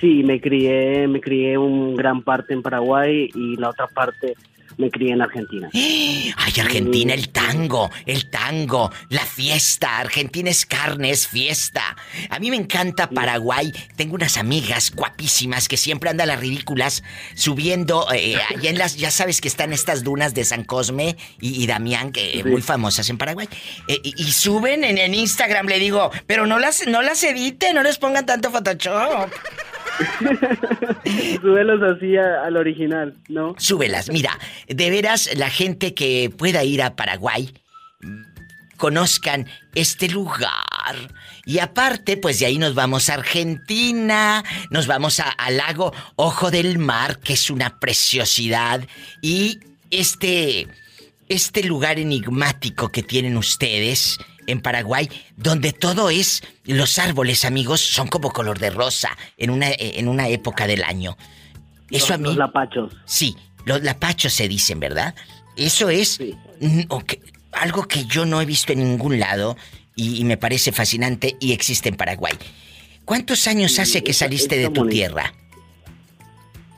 [0.00, 4.34] sí, me crié, me crié un gran parte en Paraguay y la otra parte
[4.78, 5.68] me crié en Argentina.
[5.74, 9.98] Ay, Argentina, el tango, el tango, la fiesta.
[9.98, 11.96] Argentina es carne, es fiesta.
[12.30, 13.72] A mí me encanta Paraguay.
[13.96, 17.02] Tengo unas amigas guapísimas que siempre andan las ridículas
[17.34, 21.66] subiendo eh, allá en las, ya sabes que están estas dunas de San Cosme y,
[21.66, 23.48] Damián, que muy famosas en Paraguay.
[23.88, 27.82] Eh, y, suben en, el Instagram, le digo, pero no las, no las editen, no
[27.82, 29.30] les pongan tanto Photoshop.
[31.40, 33.54] Súbelos así al original, ¿no?
[33.58, 37.52] Súbelas, mira, de veras la gente que pueda ir a Paraguay
[38.78, 41.12] conozcan este lugar.
[41.44, 46.78] Y aparte, pues de ahí nos vamos a Argentina, nos vamos al lago Ojo del
[46.78, 48.80] Mar, que es una preciosidad.
[49.20, 50.68] Y este,
[51.28, 58.08] este lugar enigmático que tienen ustedes, en Paraguay, donde todo es, los árboles, amigos, son
[58.08, 61.16] como color de rosa en una, en una época del año.
[61.90, 62.24] Eso a mí.
[62.24, 62.96] Los lapachos.
[63.04, 65.14] Sí, los lapachos se dicen, ¿verdad?
[65.54, 66.18] Eso es
[67.52, 69.56] algo que yo no he visto en ningún lado
[69.94, 72.34] y, me parece fascinante y existe en Paraguay.
[73.04, 75.34] ¿Cuántos años hace que saliste de tu tierra?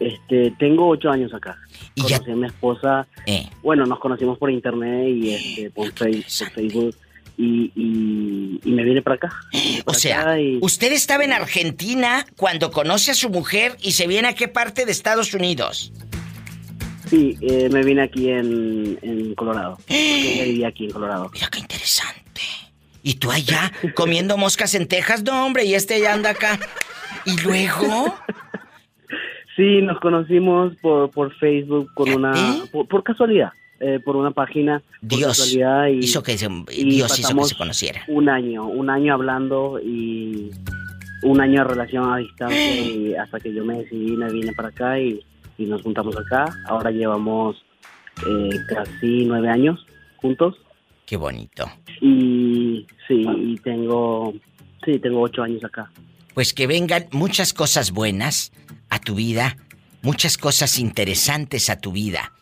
[0.00, 1.58] Este, tengo ocho años acá.
[1.94, 2.32] Y Conocí ya...
[2.32, 3.06] a mi esposa.
[3.26, 3.46] Eh.
[3.62, 6.96] Bueno, nos conocimos por internet y este, por Facebook
[7.40, 9.32] y, me viene para acá.
[9.84, 14.34] o sea, usted estaba en Argentina cuando conoce a su mujer y se viene a
[14.34, 15.92] qué parte de Estados Unidos.
[17.06, 19.78] Sí, eh, me vine aquí en, Colorado.
[19.88, 21.30] Ella vivía aquí en Colorado.
[21.32, 22.42] Mira qué interesante.
[23.02, 25.22] ¿Y tú allá comiendo moscas en Texas?
[25.22, 26.58] No, hombre, y este ya anda acá.
[27.24, 28.14] ¿Y luego?
[29.56, 32.32] Sí, nos conocimos por, por Facebook con una...
[32.72, 33.52] por casualidad.
[33.82, 34.82] Eh, por una página.
[35.00, 35.56] Dios
[35.90, 38.02] hizo que se, Dios hizo que se conociera.
[38.08, 40.50] Un año, un año hablando y
[41.22, 44.68] un año de relación a distancia y hasta que yo me decidí me vine para
[44.68, 45.24] acá y,
[45.58, 46.44] nos juntamos acá.
[46.66, 47.56] Ahora llevamos
[48.26, 50.56] eh, casi nueve años juntos.
[51.06, 51.70] Qué bonito.
[52.02, 54.34] Y sí, y tengo,
[54.84, 55.90] sí, tengo ocho años acá.
[56.34, 58.52] Pues que vengan muchas cosas buenas
[58.88, 59.56] a tu vida,
[60.02, 62.32] muchas cosas interesantes a tu vida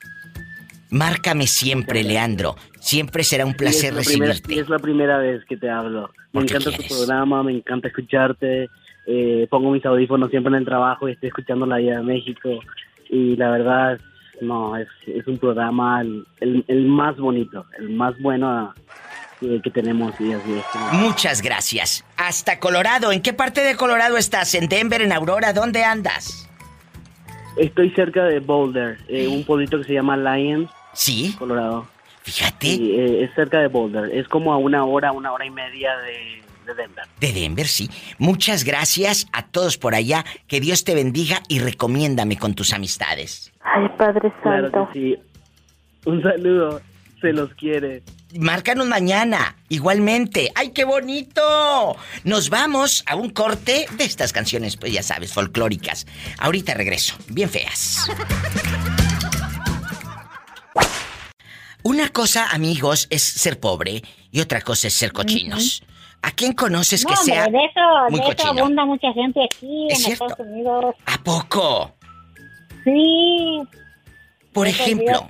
[0.91, 2.57] Márcame siempre, Leandro.
[2.81, 4.59] Siempre será un placer recibirte.
[4.59, 6.11] es la primera vez que te hablo.
[6.33, 8.69] Me encanta tu programa, me encanta escucharte.
[9.07, 12.61] Eh, pongo mis audífonos siempre en el trabajo y estoy escuchando La Vida de México.
[13.11, 13.99] Y la verdad,
[14.41, 14.89] no, es,
[15.27, 18.75] un programa el, más bonito, el más bueno
[19.41, 20.19] eh, que tenemos.
[20.21, 20.51] Y así
[20.93, 22.05] Muchas gracias.
[22.17, 23.13] Hasta Colorado.
[23.13, 24.55] ¿En qué parte de Colorado estás?
[24.55, 25.53] ¿En Denver, en Aurora?
[25.53, 26.49] ¿Dónde andas?
[27.57, 30.71] Estoy cerca de Boulder, eh, un pueblito que se llama Lions.
[30.99, 31.35] Sí.
[31.39, 31.87] Colorado.
[32.23, 32.67] Fíjate.
[32.67, 34.11] Eh, es cerca de Boulder.
[34.13, 37.05] Es como a una hora, una hora y media de, Denver.
[37.21, 37.89] De Denver, sí.
[38.19, 40.25] Muchas gracias a todos por allá.
[40.49, 43.53] Que Dios te bendiga y recomiéndame con tus amistades.
[43.61, 44.71] Ay, Padre Santo.
[44.71, 45.17] Claro sí.
[46.05, 46.81] Un saludo.
[47.21, 48.03] Se los quiere.
[48.37, 50.51] Márcanos mañana, igualmente.
[50.55, 51.97] ¡Ay, qué bonito!
[52.25, 56.07] Nos vamos a un corte de estas canciones, pues ya sabes, folclóricas.
[56.39, 58.09] Ahorita regreso, bien feas.
[61.89, 65.83] Una cosa, amigos, es ser pobre y otra cosa es ser cochinos.
[66.21, 70.13] ¿A quién conoces que sea de eso, muy de eso abunda mucha gente aquí en
[70.13, 70.95] Estados Unidos.
[71.07, 71.93] ¿A poco?
[72.85, 73.63] Sí.
[74.53, 75.27] Por ejemplo.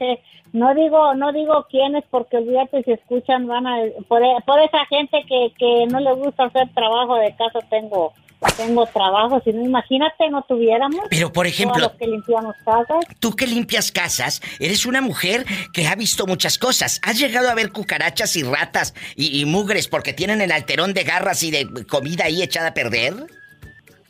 [0.52, 3.76] No digo, no digo quiénes porque olvídate si escuchan van a
[4.08, 8.14] por, por esa gente que, que no le gusta hacer trabajo de casa tengo
[8.56, 11.06] tengo trabajo, si no imagínate no tuviéramos.
[11.10, 13.04] Pero por ejemplo, que limpiamos casas.
[13.20, 17.00] Tú que limpias casas, eres una mujer que ha visto muchas cosas.
[17.02, 21.42] ¿Has llegado a ver cucarachas y ratas y, mugres porque tienen el alterón de garras
[21.42, 23.14] y de comida ahí echada a perder?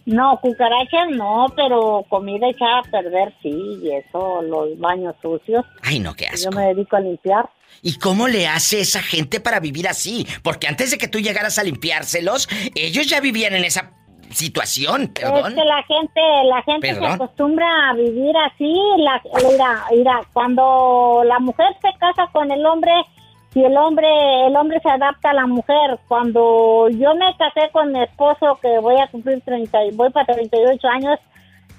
[0.05, 5.65] No, cucarachas no, pero comida echada a perder sí, y eso, los baños sucios.
[5.83, 6.51] Ay, no, qué asco.
[6.51, 7.49] Yo me dedico a limpiar.
[7.83, 10.27] ¿Y cómo le hace esa gente para vivir así?
[10.43, 13.98] Porque antes de que tú llegaras a limpiárselos, ellos ya vivían en esa
[14.31, 15.53] situación, perdón.
[15.53, 21.23] Es que la gente, la gente se acostumbra a vivir así, la, mira, mira, cuando
[21.25, 22.93] la mujer se casa con el hombre,
[23.53, 24.09] si el hombre,
[24.47, 25.99] el hombre se adapta a la mujer.
[26.07, 30.89] Cuando yo me casé con mi esposo, que voy a cumplir 30, voy para 38
[30.89, 31.19] años,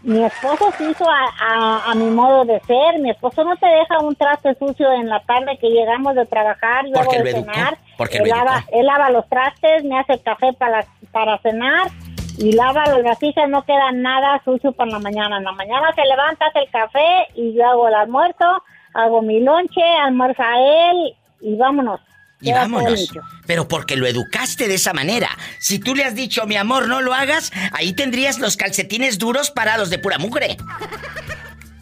[0.02, 3.00] mi esposo se hizo a, mi modo de ser.
[3.00, 6.88] Mi esposo no te deja un traste sucio en la tarde que llegamos de trabajar,
[6.88, 7.78] y luego de cenar.
[7.98, 11.90] Porque él, lava, él lava los trastes, me hace café para, para cenar
[12.40, 15.38] y lava las vasijas, no queda nada sucio para la mañana.
[15.38, 19.42] En la mañana se levanta, hace el café y yo hago el almuerzo, hago mi
[19.42, 22.00] lonche, almuerza él y vámonos.
[22.42, 23.12] Y vámonos.
[23.46, 25.28] Pero porque lo educaste de esa manera.
[25.60, 29.52] Si tú le has dicho, mi amor, no lo hagas, ahí tendrías los calcetines duros
[29.52, 30.56] parados de pura mugre.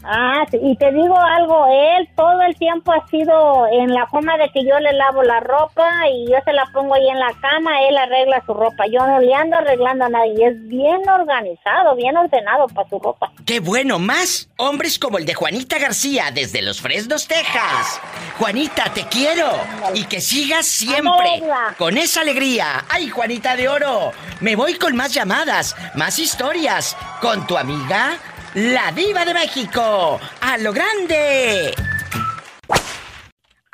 [0.03, 4.37] Ah, sí, y te digo algo, él todo el tiempo ha sido en la forma
[4.37, 7.33] de que yo le lavo la ropa y yo se la pongo ahí en la
[7.41, 8.85] cama, él arregla su ropa.
[8.87, 13.31] Yo no le ando arreglando nada y es bien organizado, bien ordenado para su ropa.
[13.45, 13.99] ¡Qué bueno!
[13.99, 17.99] Más hombres como el de Juanita García desde Los Fresnos, Texas.
[18.37, 19.49] Juanita, te quiero
[19.93, 21.43] y que sigas siempre
[21.77, 22.85] con esa alegría.
[22.89, 24.11] ¡Ay, Juanita de Oro!
[24.41, 28.17] Me voy con más llamadas, más historias con tu amiga
[28.57, 31.75] la diva de México, a lo grande.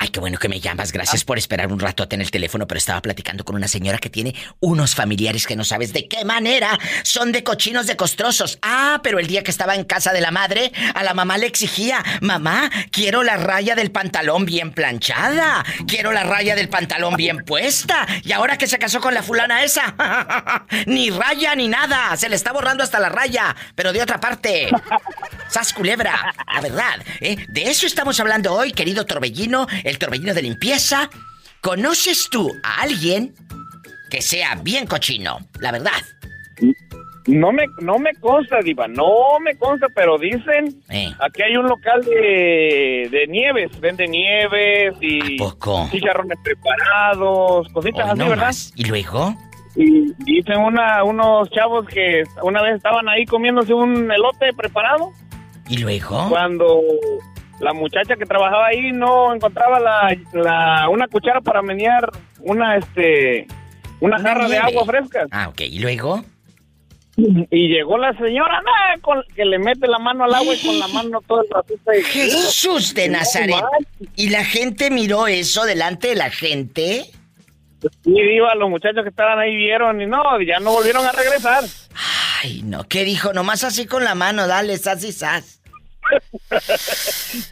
[0.04, 0.92] Ay, qué bueno que me llamas.
[0.92, 4.10] Gracias por esperar un rato en el teléfono, pero estaba platicando con una señora que
[4.10, 8.58] tiene unos familiares que no sabes de qué manera son de cochinos de costrosos.
[8.60, 11.46] Ah, pero el día que estaba en casa de la madre, a la mamá le
[11.46, 17.42] exigía, mamá, quiero la raya del pantalón bien planchada, quiero la raya del pantalón bien
[17.42, 18.06] puesta.
[18.24, 19.94] Y ahora que se casó con la fulana esa,
[20.86, 24.68] ni raya ni nada, se le está borrando hasta la raya, pero de otra parte.
[25.48, 27.46] Sas culebra, la verdad, ¿eh?
[27.48, 31.10] De eso estamos hablando hoy, querido Torbellino, el torbellino de limpieza.
[31.60, 33.34] ¿Conoces tú a alguien
[34.10, 35.38] que sea bien cochino?
[35.60, 35.92] La verdad.
[37.26, 41.10] No me, no me consta, Diva, no me consta, pero dicen, eh.
[41.20, 45.38] aquí hay un local de, de nieves, vende nieves y
[45.90, 48.54] chicharrones preparados, cositas así, ¿verdad?
[48.76, 49.34] ¿Y luego?
[49.74, 55.10] Y dicen una, unos chavos que una vez estaban ahí comiéndose un elote preparado.
[55.68, 56.28] ¿Y luego?
[56.28, 56.82] Cuando
[57.60, 63.46] la muchacha que trabajaba ahí no encontraba la, una cuchara para menear una este
[64.00, 65.26] una jarra de agua fresca.
[65.30, 65.60] Ah, ok.
[65.60, 66.24] ¿Y luego?
[67.16, 68.60] Y llegó la señora,
[69.36, 71.90] que le mete la mano al agua y con la mano todo el ratito.
[72.06, 73.62] Jesús de Nazaret.
[74.16, 77.06] ¿Y la gente miró eso delante de la gente?
[78.02, 81.62] Sí, iba, los muchachos que estaban ahí vieron y no, ya no volvieron a regresar.
[82.42, 83.32] Ay, no, ¿qué dijo?
[83.32, 85.60] Nomás así con la mano, dale, sas y sas.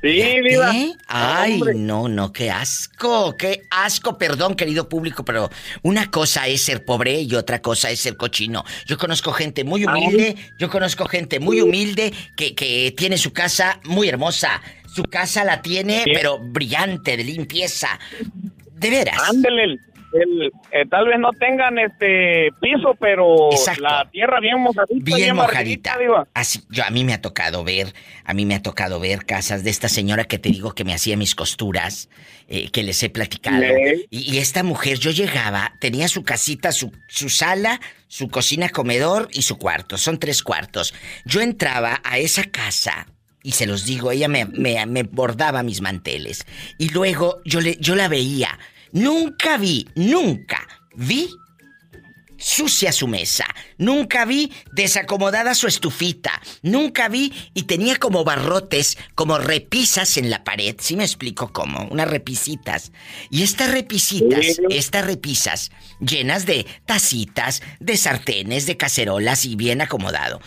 [0.00, 0.72] Sí, viva.
[1.06, 5.50] Ay, no, no, qué asco, qué asco, perdón, querido público, pero
[5.82, 8.64] una cosa es ser pobre y otra cosa es ser cochino.
[8.86, 13.80] Yo conozco gente muy humilde, yo conozco gente muy humilde que, que tiene su casa
[13.84, 14.62] muy hermosa.
[14.94, 17.98] Su casa la tiene, pero brillante, de limpieza.
[18.72, 19.16] De veras.
[20.12, 23.48] Eh, tal vez no tengan este piso, pero
[23.80, 25.16] la tierra bien mojadita.
[25.16, 25.96] Bien, mojadita.
[26.34, 27.94] Así, yo a mí me ha tocado ver,
[28.24, 30.92] a mí me ha tocado ver casas de esta señora que te digo que me
[30.92, 32.10] hacía mis costuras,
[32.48, 33.62] eh, que les he platicado.
[34.10, 39.42] Y, esta mujer, yo llegaba, tenía su casita, su, su sala, su cocina, comedor y
[39.42, 39.96] su cuarto.
[39.96, 40.94] Son tres cuartos.
[41.24, 43.06] Yo entraba a esa casa
[43.42, 46.46] y se los digo, ella me, me, me, bordaba mis manteles.
[46.78, 48.58] Y luego yo, le, yo la veía
[48.92, 51.28] Nunca vi, nunca vi
[52.42, 53.46] sucia su mesa.
[53.78, 56.42] Nunca vi desacomodada su estufita.
[56.62, 60.76] Nunca vi y tenía como barrotes, como repisas en la pared.
[60.78, 61.86] ¿Sí me explico cómo?
[61.90, 62.92] Unas repisitas.
[63.30, 70.40] Y estas repisitas, estas repisas, llenas de tacitas, de sartenes, de cacerolas y bien acomodado.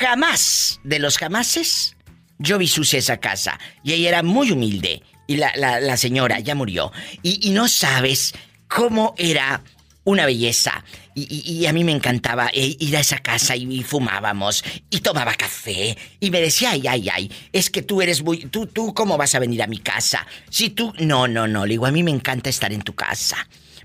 [0.00, 1.96] Jamás, de los jamases,
[2.38, 3.58] yo vi sucia esa casa.
[3.82, 5.02] Y ella era muy humilde.
[5.26, 6.92] Y la, la, señora ya murió.
[7.22, 8.34] Y, no sabes
[8.68, 9.62] cómo era
[10.04, 10.84] una belleza.
[11.14, 15.96] Y, a mí me encantaba eh, ir a esa casa y, fumábamos y tomaba café.
[16.20, 18.46] Y me decía, ay, ay, ay, es que tú eres muy...
[18.46, 20.26] Tú, tú, ¿cómo vas a venir a mi casa?
[20.50, 20.92] Si tú...
[20.98, 23.36] No, no, no, le digo, a mí me encanta estar en tu casa.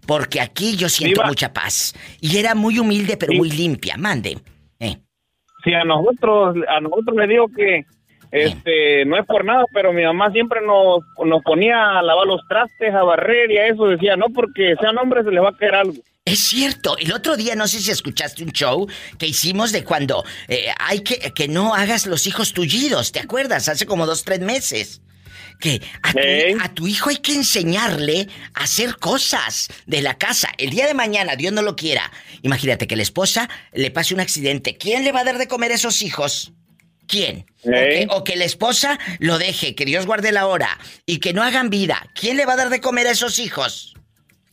[0.08, 1.94] Porque aquí yo siento mucha paz.
[2.22, 3.98] Y era muy humilde, pero muy limpia.
[3.98, 4.38] Mande.
[4.80, 4.98] Eh.
[5.64, 7.86] Sí, a nosotros, a nosotros le digo que
[8.32, 12.42] este, no es por nada, pero mi mamá siempre nos, nos ponía a lavar los
[12.48, 15.58] trastes, a barrer y a eso decía, no porque sean hombres se les va a
[15.58, 15.96] caer algo.
[16.26, 18.86] Es cierto, el otro día no sé si escuchaste un show
[19.18, 23.70] que hicimos de cuando eh, hay que que no hagas los hijos tullidos, ¿te acuerdas?
[23.70, 25.02] Hace como dos, tres meses.
[25.60, 26.20] Que a tu,
[26.64, 30.50] a tu hijo hay que enseñarle a hacer cosas de la casa.
[30.58, 32.12] El día de mañana, Dios no lo quiera.
[32.44, 34.78] Imagínate que la esposa le pase un accidente.
[34.78, 36.54] ¿Quién le va a dar de comer a esos hijos?
[37.08, 37.46] ¿Quién?
[38.10, 41.70] O, que, la esposa lo deje, que Dios guarde la hora y que no hagan
[41.70, 42.08] vida.
[42.14, 43.94] ¿Quién le va a dar de comer a esos hijos?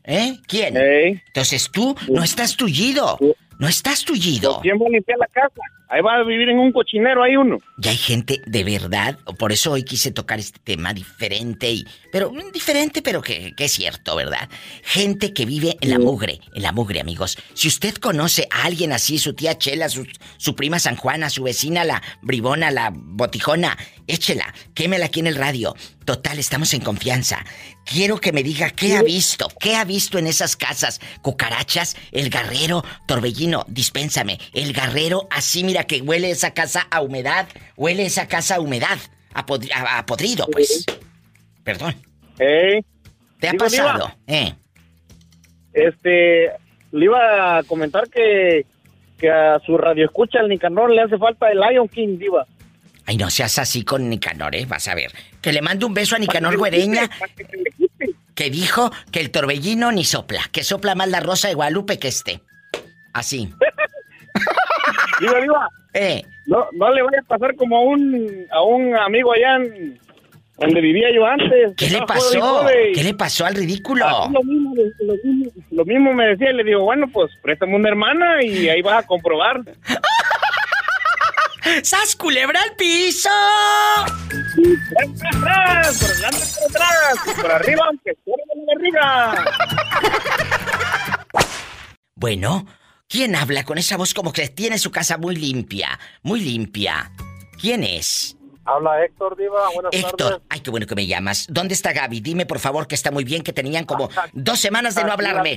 [0.04, 0.38] ¿Eh?
[0.46, 0.76] ¿Quién?
[0.76, 3.18] Entonces tú no estás tullido.
[3.58, 4.60] No estás tullido.
[4.62, 5.60] ¿Quién va a limpiar la casa?
[5.88, 7.58] Ahí va a vivir en un cochinero, hay uno.
[7.80, 11.86] Y hay gente de verdad, por eso hoy quise tocar este tema diferente y.
[12.10, 14.48] Pero diferente, pero que, es cierto, ¿verdad?
[14.82, 17.36] Gente que vive en la mugre, en la mugre, amigos.
[17.52, 20.06] Si usted conoce a alguien así, su tía Chela, su,
[20.36, 25.36] su prima San Juana, su vecina, la bribona, la botijona, échela, quémela aquí en el
[25.36, 25.74] radio.
[26.04, 27.44] Total, estamos en confianza.
[27.86, 31.00] Quiero que me diga qué ha visto, qué ha visto en esas casas.
[31.22, 34.38] Cucarachas, el garrero, torbellino, dispénsame.
[34.52, 38.96] El garrero, así mira que huele esa casa a humedad, huele esa casa a humedad.
[39.34, 40.86] a, podrido, pues.
[41.64, 41.96] Perdón.
[42.38, 42.80] ¿Eh?
[43.40, 44.14] ¿Te ha pasado?
[44.28, 44.54] Eh.
[45.72, 46.52] Este,
[46.92, 48.66] le iba a comentar que,
[49.18, 52.46] que a su radio escucha el Nicanor le hace falta el Lion King, Diva.
[53.06, 54.66] Ay, no seas así con Nicanor, ¿eh?
[54.66, 55.10] Vas a ver.
[55.42, 57.10] Que le mande un beso a Nicanor Güereña.
[58.36, 60.42] Que dijo que el torbellino ni sopla.
[60.52, 62.42] Que sopla más la rosa de Guadalupe que este.
[63.12, 63.52] Así.
[65.20, 65.68] Diva, diva.
[65.94, 66.22] Eh.
[66.46, 69.98] No, no le voy a pasar como a un, a un amigo allá en
[70.58, 71.74] donde vivía yo antes.
[71.76, 72.66] ¿Qué le pasó?
[72.94, 74.06] ¿Qué le pasó al ridículo?
[74.30, 74.74] Lo mismo,
[75.70, 79.04] lo, mismo, me decía y le digo, bueno, pues préstame una hermana y ahí vas
[79.04, 79.62] a comprobar.
[81.82, 83.30] ¡Sas culebra al piso!
[84.54, 84.62] por
[85.32, 89.44] atrás, por delante, por atrás, por arriba, aunque de arriba.
[92.16, 92.64] Bueno,
[93.08, 95.98] ¿quién habla con esa voz como que tiene su casa muy limpia?
[96.22, 97.10] Muy limpia.
[97.60, 98.36] ¿Quién es?
[98.66, 99.68] Habla Héctor, Diva.
[99.74, 101.46] Buenas Héctor, ay, qué bueno que me llamas.
[101.50, 102.20] ¿Dónde está Gaby?
[102.20, 105.56] Dime, por favor, que está muy bien, que tenían como dos semanas de no hablarme.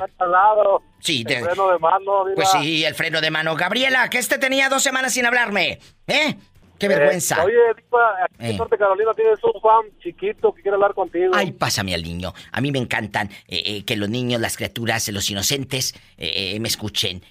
[0.99, 1.35] Sí, de...
[1.35, 2.35] El freno de mano, Diva.
[2.35, 3.55] Pues sí, el freno de mano.
[3.55, 5.79] Gabriela, que este tenía dos semanas sin hablarme.
[6.07, 6.35] ¿Eh?
[6.77, 7.43] ¡Qué eh, vergüenza!
[7.43, 11.31] oye, Diva, aquí en Norte Carolina tienes un fan chiquito que quiere hablar contigo.
[11.33, 12.33] Ay, pásame al niño.
[12.51, 17.23] A mí me encantan eh, eh, que los niños, las criaturas, los inocentes me escuchen.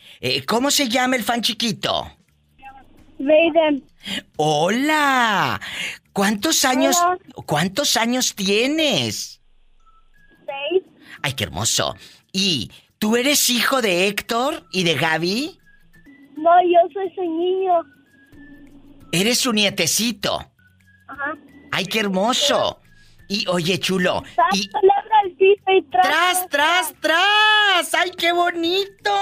[0.47, 2.11] ¿Cómo se llama el fan chiquito?
[3.19, 3.83] Raiden.
[4.37, 5.61] Hola.
[6.13, 6.97] ¿Cuántos años?
[7.47, 9.41] ¿Cuántos años tienes?
[10.47, 10.83] Seis.
[11.23, 11.95] Ay, qué hermoso.
[12.33, 15.59] ¿Y tú eres hijo de Héctor y de Gaby?
[16.37, 17.83] No, yo soy su niño.
[19.13, 20.53] Eres su nietecito.
[21.09, 21.35] Ajá.
[21.73, 22.81] Ay, qué hermoso.
[23.29, 24.23] Y oye, chulo.
[24.53, 24.71] Y...
[25.91, 27.95] Tras, tras, tras.
[27.95, 29.13] Ay, qué bonito.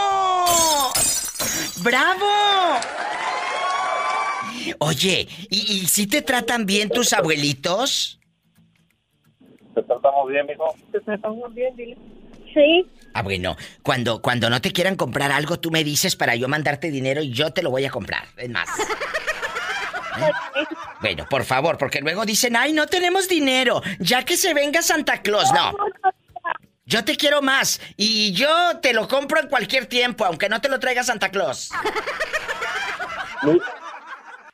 [1.83, 2.81] ¡Bravo!
[4.79, 8.21] Oye, ¿y, si te tratan bien tus abuelitos?
[9.75, 10.75] Te tratamos bien, mijo.
[10.93, 11.97] Te tratamos bien, dile.
[12.53, 12.87] Sí.
[13.15, 16.91] Ah, bueno, cuando, cuando no te quieran comprar algo, tú me dices para yo mandarte
[16.91, 18.25] dinero y yo te lo voy a comprar.
[18.37, 18.69] Es más.
[21.01, 25.23] Bueno, por favor, porque luego dicen, ay, no tenemos dinero, ya que se venga Santa
[25.23, 25.53] Claus.
[25.53, 25.75] No.
[26.87, 30.69] Yo te quiero más y yo te lo compro en cualquier tiempo, aunque no te
[30.69, 31.71] lo traiga Santa Claus.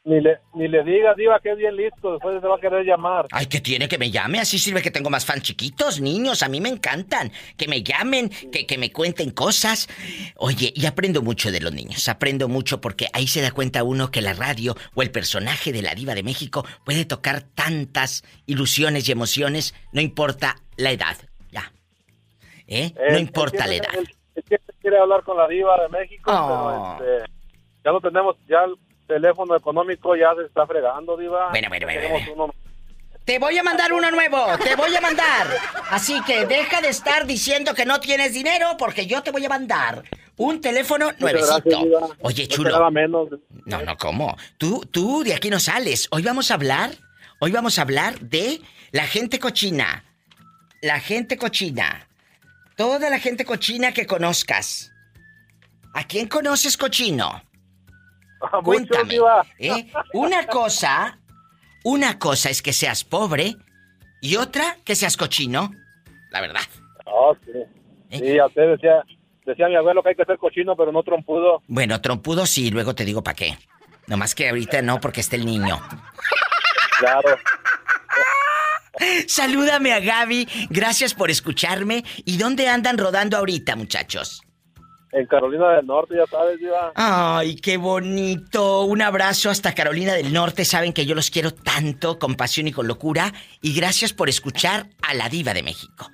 [0.03, 2.12] Ni le, ni le digas, Diva, que es bien listo.
[2.12, 3.26] Después se va a querer llamar.
[3.32, 4.40] Ay, que tiene que me llame.
[4.40, 6.42] Así sirve que tengo más fans chiquitos, niños.
[6.42, 7.30] A mí me encantan.
[7.59, 9.88] Que me llamen, que, que me cuenten cosas.
[10.36, 12.09] Oye, y aprendo mucho de los niños.
[12.09, 15.82] Aprendo mucho porque ahí se da cuenta uno que la radio o el personaje de
[15.82, 19.74] la Diva de México puede tocar tantas ilusiones y emociones.
[19.92, 21.16] No importa la edad.
[21.51, 21.70] Ya.
[22.66, 22.94] ¿Eh?
[23.11, 23.94] no importa la edad.
[23.94, 24.09] Él,
[24.80, 26.98] quiere hablar con la Diva de México, pero oh.
[26.98, 27.30] este,
[27.84, 28.36] ya lo tenemos.
[28.48, 28.64] Ya
[29.11, 31.50] teléfono económico ya se está fregando, Diva.
[31.50, 32.54] Bueno, bueno, bueno.
[33.24, 35.46] Te voy a mandar uno nuevo, te voy a mandar.
[35.90, 39.48] Así que deja de estar diciendo que no tienes dinero porque yo te voy a
[39.48, 40.04] mandar
[40.36, 41.78] un teléfono nuevecito.
[42.22, 42.90] Oye, chulo.
[43.66, 44.36] No, no, ¿cómo?
[44.58, 46.08] Tú, tú de aquí no sales.
[46.11, 46.90] Hoy vamos a hablar,
[47.40, 48.61] hoy vamos a hablar de
[48.92, 50.04] la gente cochina.
[50.82, 52.08] La gente cochina.
[52.76, 54.92] Toda la gente cochina que conozcas.
[55.94, 57.42] ¿A quién conoces cochino?
[58.64, 59.18] Cuéntame.
[59.59, 59.91] ¿eh?
[60.14, 61.18] Una cosa,
[61.84, 63.57] una cosa es que seas pobre
[64.20, 65.70] y otra que seas cochino.
[66.30, 66.61] La verdad.
[67.07, 67.53] Ah, sí.
[68.11, 68.18] ¿Eh?
[68.18, 69.05] Sí, a usted decía,
[69.45, 71.62] decía mi abuelo que hay que ser cochino, pero no trompudo.
[71.66, 73.59] Bueno, trompudo sí, luego te digo para qué.
[74.07, 75.80] Nomás que ahorita no, porque está el niño.
[76.99, 77.36] Claro.
[79.28, 82.05] Salúdame a Gaby, gracias por escucharme.
[82.24, 84.43] ¿Y dónde andan rodando ahorita, muchachos?
[85.12, 86.92] En Carolina del Norte, ya sabes, Diva.
[86.94, 88.82] Ay, qué bonito.
[88.82, 90.64] Un abrazo hasta Carolina del Norte.
[90.64, 93.32] Saben que yo los quiero tanto, con pasión y con locura.
[93.61, 96.08] Y gracias por escuchar a la Diva de México.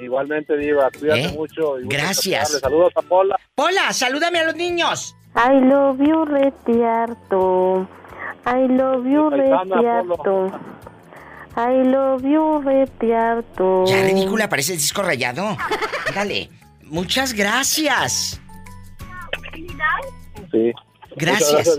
[0.00, 0.88] Igualmente, Diva.
[0.96, 1.32] Cuídate ¿Eh?
[1.32, 1.74] mucho.
[1.82, 2.60] gracias.
[2.60, 3.36] Saludos a Pola.
[3.56, 5.16] Pola, salúdame a los niños.
[5.34, 7.88] I love you, retiarto.
[8.46, 10.52] I love you, retiarto.
[11.56, 13.84] I love you, retiarto.
[13.86, 15.56] Ya, ridícula, parece el disco rayado.
[16.14, 16.48] Dale.
[16.88, 18.40] Muchas gracias.
[20.50, 20.72] Sí.
[21.16, 21.78] Gracias.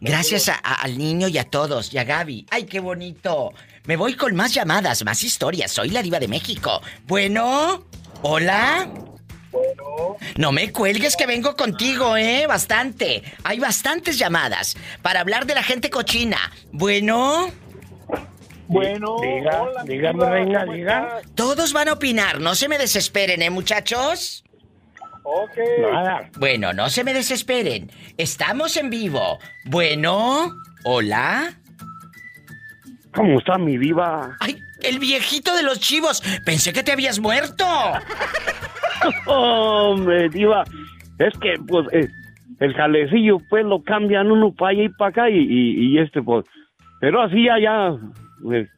[0.00, 2.46] Gracias, al niño y a todos, y a Gaby.
[2.50, 3.52] ¡Ay, qué bonito!
[3.84, 5.72] Me voy con más llamadas, más historias.
[5.72, 6.82] Soy la diva de México.
[7.06, 7.84] Bueno,
[8.22, 8.88] hola.
[9.50, 10.16] Bueno.
[10.36, 12.46] No me cuelgues que vengo contigo, ¿eh?
[12.46, 13.22] Bastante.
[13.44, 16.52] Hay bastantes llamadas para hablar de la gente cochina.
[16.72, 17.50] Bueno.
[18.72, 21.20] Bueno, diga, dígame, reina, diga.
[21.34, 24.44] Todos van a opinar, no se me desesperen, ¿eh, muchachos?
[25.24, 25.58] Ok.
[25.80, 26.30] Nada.
[26.38, 27.90] Bueno, no se me desesperen.
[28.16, 29.38] Estamos en vivo.
[29.66, 30.52] Bueno,
[30.84, 31.54] hola.
[33.14, 34.36] ¿Cómo está mi diva?
[34.40, 36.22] ¡Ay, el viejito de los chivos!
[36.44, 37.64] Pensé que te habías muerto.
[39.26, 40.64] Hombre, diva,
[41.18, 42.08] es que, pues, eh,
[42.60, 46.46] el jalecillo, pues, lo cambian uno para allá y para acá y, y, este, pues,
[47.00, 47.96] pero así ya, ya,
[48.42, 48.68] pues,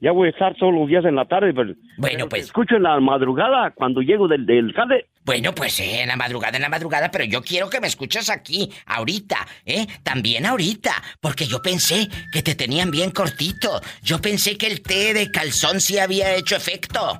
[0.00, 1.74] ya voy a estar todos los días en la tarde, pero...
[1.96, 2.44] Bueno, pues...
[2.44, 5.06] Escucho en la madrugada cuando llego del, del jale.
[5.24, 8.30] Bueno, pues eh, en la madrugada, en la madrugada, pero yo quiero que me escuches
[8.30, 9.86] aquí, ahorita, ¿eh?
[10.02, 13.80] También ahorita, porque yo pensé que te tenían bien cortito.
[14.02, 17.18] Yo pensé que el té de calzón sí había hecho efecto.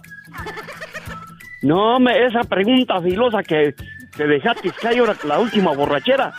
[1.63, 3.75] No, me, esa pregunta filosa que
[4.17, 6.33] te dejaste caer la última borrachera.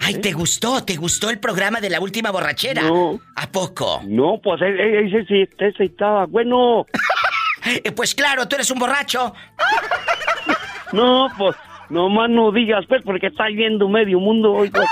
[0.00, 0.84] Ay, ¿te gustó?
[0.84, 2.82] ¿Te gustó el programa de la última borrachera?
[2.82, 3.20] No.
[3.36, 4.02] ¿A poco?
[4.06, 6.86] No, pues ese sí, ese estaba bueno.
[7.66, 9.34] Eh, pues claro, tú eres un borracho.
[10.92, 11.56] no, pues,
[11.90, 14.70] nomás no digas, pues, porque estás viendo medio mundo hoy.
[14.70, 14.86] Pues,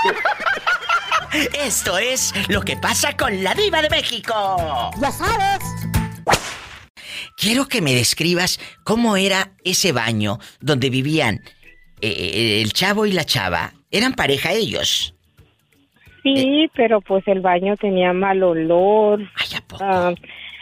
[1.53, 4.91] Esto es lo que pasa con la diva de México.
[5.01, 5.59] Ya sabes.
[7.37, 11.41] Quiero que me describas cómo era ese baño donde vivían
[12.01, 15.13] eh, eh, el chavo y la chava ¿Eran pareja ellos?
[16.23, 16.71] Sí, eh.
[16.75, 19.21] pero pues el baño tenía mal olor.
[19.35, 19.83] Ay, ¿a poco?
[19.83, 20.13] Ah,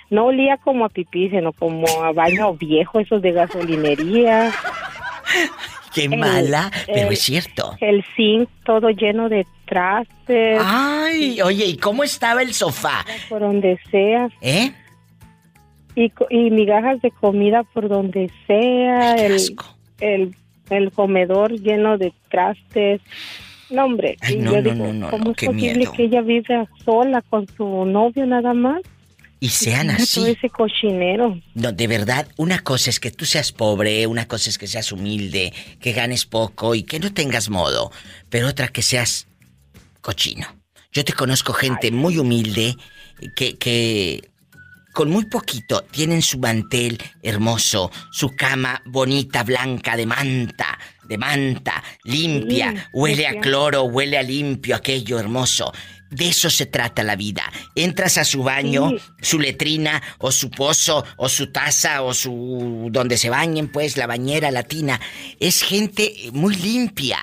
[0.10, 4.52] no olía como a pipí, sino como a baño viejo, esos de gasolinería.
[5.94, 7.78] Qué mala, pero es cierto.
[7.80, 10.62] El zinc todo lleno de trastes.
[10.62, 13.06] Ay, oye, ¿y cómo estaba el sofá?
[13.30, 14.28] Por donde sea.
[14.42, 14.74] ¿Eh?
[15.96, 19.16] Y, y migajas de comida por donde sea.
[19.16, 19.38] el,
[20.02, 20.36] el
[20.70, 23.02] el comedor lleno de trastes.
[23.70, 28.54] No, hombre, yo digo, ¿cómo es posible que ella viva sola con su novio nada
[28.54, 28.82] más?
[29.40, 30.22] Y sean así.
[30.22, 31.40] Todo ese cochinero.
[31.54, 34.92] No, de verdad, una cosa es que tú seas pobre, una cosa es que seas
[34.92, 37.92] humilde, que ganes poco y que no tengas modo,
[38.30, 39.28] pero otra que seas
[40.02, 40.48] cochino.
[40.92, 42.76] Yo te conozco gente muy humilde
[43.36, 44.30] que, que
[44.96, 51.84] con muy poquito tienen su mantel hermoso, su cama bonita, blanca, de manta, de manta,
[52.06, 55.74] limpia, huele a cloro, huele a limpio, aquello hermoso.
[56.10, 57.44] De eso se trata la vida.
[57.76, 62.88] Entras a su baño, su letrina, o su pozo, o su taza, o su.
[62.90, 65.02] donde se bañen, pues, la bañera latina.
[65.42, 67.20] Es gente muy limpia.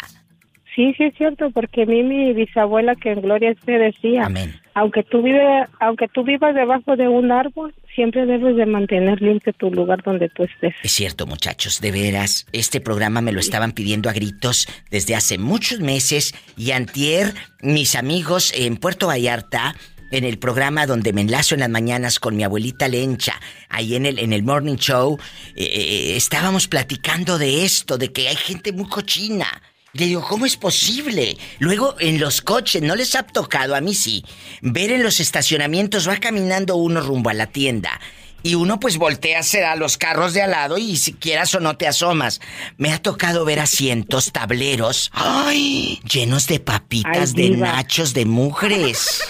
[0.77, 4.62] Sí, sí es cierto, porque a mí mi bisabuela que en gloria se decía, Amén.
[4.75, 9.53] Aunque tú vives, aunque tú vivas debajo de un árbol, siempre debes de mantener limpio
[9.53, 10.75] tu lugar donde tú estés.
[10.83, 15.39] Es cierto, muchachos, de veras, este programa me lo estaban pidiendo a gritos desde hace
[15.39, 19.75] muchos meses y antier mis amigos en Puerto Vallarta
[20.13, 24.07] en el programa donde me enlazo en las mañanas con mi abuelita Lencha, ahí en
[24.07, 25.19] el, en el Morning Show,
[25.57, 29.47] eh, eh, estábamos platicando de esto, de que hay gente muy cochina,
[29.95, 31.37] le digo, ¿cómo es posible?
[31.59, 33.75] Luego en los coches, ¿no les ha tocado?
[33.75, 34.25] A mí sí.
[34.63, 38.01] Ver en los estacionamientos, va caminando uno rumbo a la tienda.
[38.43, 41.77] Y uno pues voltea a los carros de al lado y si quieras o no
[41.77, 42.41] te asomas.
[42.77, 46.01] Me ha tocado ver asientos, tableros, ¡ay!
[46.11, 49.23] llenos de papitas, de nachos, de mujeres.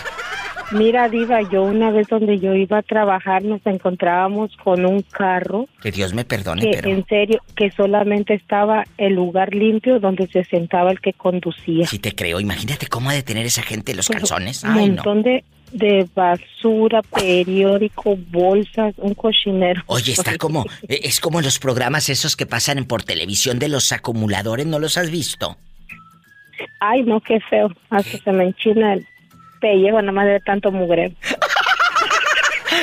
[0.72, 5.66] Mira, Diva, yo una vez donde yo iba a trabajar nos encontrábamos con un carro.
[5.82, 10.44] Que Dios me perdone, que, En serio, que solamente estaba el lugar limpio donde se
[10.44, 11.86] sentaba el que conducía.
[11.86, 14.64] Sí te creo, imagínate cómo ha de tener esa gente los calzones.
[14.64, 19.82] Un montón de, de basura, periódico, bolsas, un cochinero.
[19.86, 23.92] Oye, está como, e, es como los programas esos que pasan por televisión de los
[23.92, 25.56] acumuladores, ¿no los has visto?
[26.80, 27.68] Ay, no, qué feo.
[27.90, 29.06] Hasta se me enchina el
[29.62, 31.16] pellejo más de tanto mugre.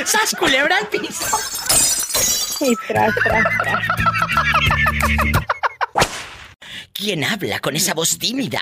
[0.05, 1.37] ¡Sas culebra al piso!
[2.61, 3.87] Y tras, tras, tras.
[6.93, 8.61] ¿Quién habla con esa voz tímida?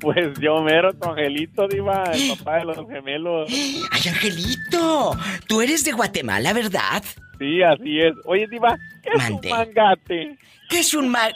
[0.00, 3.50] Pues yo mero, tu Angelito, Diva, el papá de los gemelos.
[3.50, 5.16] ¡Ay, Angelito!
[5.46, 7.02] Tú eres de Guatemala, ¿verdad?
[7.40, 8.12] Sí, así es.
[8.26, 10.36] Oye, Diva, ¿qué es un mangate?
[10.68, 11.34] ¿Qué es un mal?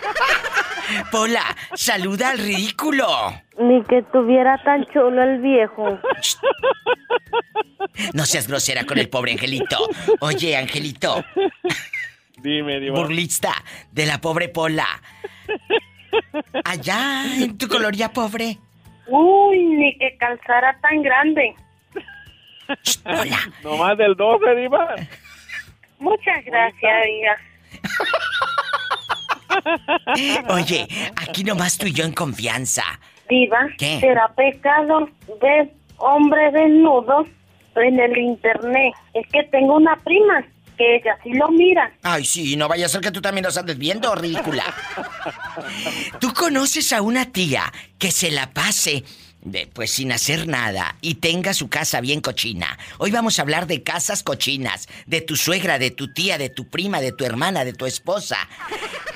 [1.12, 1.44] Pola,
[1.74, 3.06] saluda al ridículo.
[3.56, 6.00] Ni que tuviera tan chulo el viejo.
[8.14, 9.78] No seas grosera con el pobre Angelito.
[10.18, 11.24] Oye, Angelito.
[12.38, 12.90] Dime, dime.
[12.90, 13.54] Burlista
[13.92, 14.88] de la pobre Pola.
[16.64, 18.58] Allá, en tu coloría pobre.
[19.06, 21.54] Uy, ni que calzara tan grande.
[23.04, 23.38] Pola.
[23.62, 24.94] No más del 12, Diva.
[25.98, 27.36] Muchas gracias, hija.
[30.48, 30.86] Oye,
[31.16, 32.82] aquí nomás tú y yo en confianza.
[33.28, 33.98] Diva, ¿Qué?
[34.00, 35.08] será pecado
[35.40, 37.26] ver hombre desnudo
[37.76, 38.94] en el internet.
[39.14, 40.44] Es que tengo una prima
[40.76, 41.90] que ella sí lo mira.
[42.02, 44.64] Ay, sí, no vaya a ser que tú también lo andes viendo, ridícula.
[46.20, 49.02] ¿Tú conoces a una tía que se la pase
[49.72, 52.78] pues sin hacer nada y tenga su casa bien cochina.
[52.98, 56.68] Hoy vamos a hablar de casas cochinas, de tu suegra, de tu tía, de tu
[56.68, 58.36] prima, de tu hermana, de tu esposa.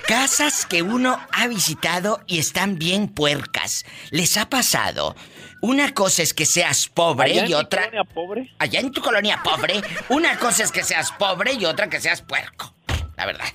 [0.06, 3.84] Casas que uno ha visitado y están bien puercas.
[4.10, 5.16] ¿Les ha pasado?
[5.62, 7.82] Una cosa es que seas pobre ¿Allá y en otra.
[7.82, 8.54] colonia pobre?
[8.58, 12.22] Allá en tu colonia pobre, una cosa es que seas pobre y otra que seas
[12.22, 12.74] puerco.
[13.16, 13.48] La verdad.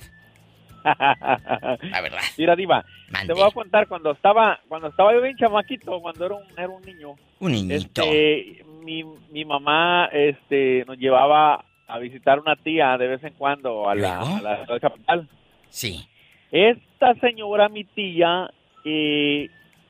[0.86, 2.18] La verdad.
[2.38, 2.84] Mira, Diva,
[3.26, 6.68] te voy a contar cuando estaba cuando estaba yo bien chamaquito, cuando era un, era
[6.68, 7.14] un niño.
[7.40, 8.02] Un niñito.
[8.02, 13.88] Este, mi, mi mamá este, nos llevaba a visitar una tía de vez en cuando
[13.88, 15.28] a la, a la, a la capital.
[15.68, 16.06] Sí.
[16.50, 18.48] Esta señora, mi tía,
[18.84, 19.48] eh,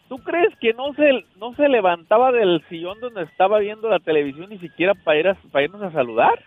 [0.09, 4.49] ¿tú crees que no se, no se levantaba del sillón donde estaba viendo la televisión
[4.51, 6.43] ni siquiera para, ir a- para irnos a saludar?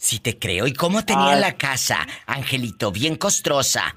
[0.00, 0.66] Sí te creo.
[0.66, 2.90] ¿Y cómo tenía la casa, Angelito?
[2.90, 3.94] Bien costrosa.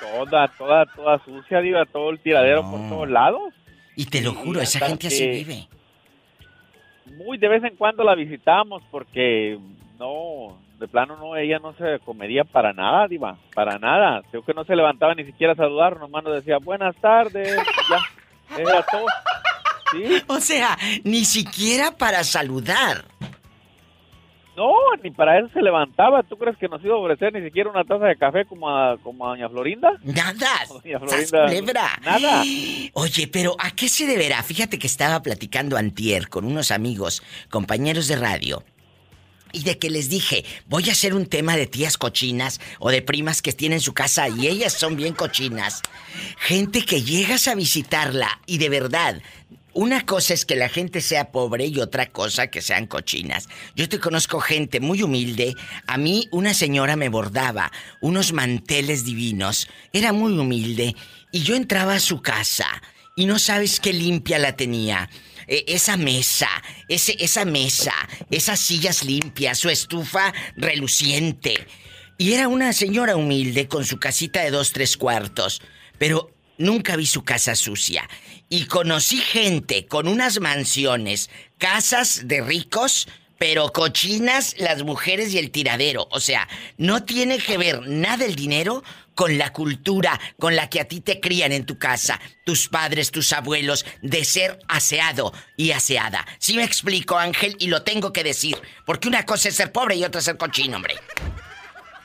[0.00, 3.54] Toda, toda, toda sucia, diva, todo el tiradero por todos lados.
[3.94, 5.68] Y te lo Sí, juro, esa gente así vive.
[7.16, 9.56] Muy de vez en cuando la visitamos porque
[10.00, 14.22] no, de plano no, ella no se comería para nada, diva, para nada.
[14.32, 17.56] Creo que no se levantaba ni siquiera a saludar, nomás nos decía buenas tardes,
[17.88, 19.06] ya, era todo.
[19.92, 20.22] Sí.
[20.26, 23.04] O sea, ni siquiera para saludar.
[24.58, 24.72] No,
[25.04, 26.24] ni para eso se levantaba.
[26.24, 28.98] ¿Tú crees que nos iba a ofrecer ni siquiera una taza de café como a,
[28.98, 29.92] como a doña Florinda?
[30.02, 30.48] Nada.
[30.68, 31.88] Doña ¡Sas, Florinda.
[32.04, 32.42] Nada.
[32.94, 34.42] Oye, pero ¿a qué se deberá?
[34.42, 38.64] Fíjate que estaba platicando antier con unos amigos, compañeros de radio,
[39.52, 43.00] y de que les dije, voy a hacer un tema de tías cochinas o de
[43.00, 45.82] primas que tienen su casa y ellas son bien cochinas.
[46.38, 49.22] Gente que llegas a visitarla y de verdad,
[49.74, 53.48] una cosa es que la gente sea pobre y otra cosa que sean cochinas.
[53.76, 55.54] Yo te conozco gente muy humilde.
[55.86, 59.68] A mí una señora me bordaba unos manteles divinos.
[59.92, 60.96] Era muy humilde
[61.32, 62.66] y yo entraba a su casa
[63.14, 65.10] y no sabes qué limpia la tenía.
[65.46, 66.48] E- esa mesa,
[66.88, 67.94] ese, esa mesa,
[68.30, 71.66] esas sillas limpias, su estufa reluciente.
[72.16, 75.62] Y era una señora humilde con su casita de dos, tres cuartos.
[75.98, 78.08] Pero nunca vi su casa sucia.
[78.48, 81.28] Y conocí gente con unas mansiones,
[81.58, 83.06] casas de ricos,
[83.38, 86.08] pero cochinas las mujeres y el tiradero.
[86.10, 88.82] O sea, no tiene que ver nada el dinero
[89.14, 93.10] con la cultura con la que a ti te crían en tu casa, tus padres,
[93.10, 96.24] tus abuelos, de ser aseado y aseada.
[96.38, 99.96] Sí me explico, Ángel, y lo tengo que decir, porque una cosa es ser pobre
[99.96, 100.94] y otra es ser cochino, hombre.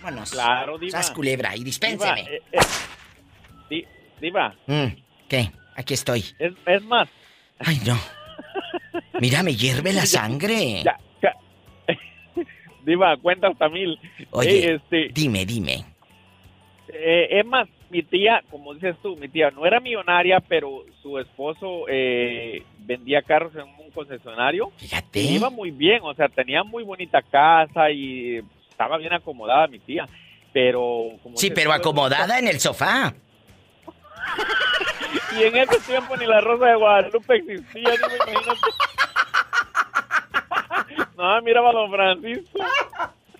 [0.01, 0.31] Vámonos.
[0.31, 1.01] Claro, diva.
[1.01, 2.23] Sas culebra, y dispénseme.
[2.23, 2.59] Diva, eh, eh,
[3.69, 3.85] di-
[4.19, 4.87] diva, Mm,
[5.29, 5.51] ¿Qué?
[5.75, 6.23] Aquí estoy.
[6.39, 7.09] es, es más.
[7.59, 7.97] Ay, no.
[9.19, 10.83] Mira, me hierve la sangre.
[10.83, 11.33] Ya, ya.
[12.85, 13.97] Diva, cuenta hasta mil.
[14.31, 15.85] Oye, Eh, este, dime, dime.
[16.89, 21.17] eh, es más, mi tía, como dices tú, mi tía no era millonaria, pero su
[21.19, 24.71] esposo eh, vendía carros en un concesionario.
[24.77, 25.19] Fíjate.
[25.21, 29.79] Y iba muy bien, o sea, tenía muy bonita casa y estaba bien acomodada mi
[29.79, 30.07] tía.
[30.51, 31.11] Pero...
[31.23, 33.13] Como Sí, pero acomodada en el sofá.
[35.37, 38.59] Y en ese tiempo ni la Rosa de Guadalupe existía, digo, imagínate.
[41.17, 42.59] No, miraba a don Francisco.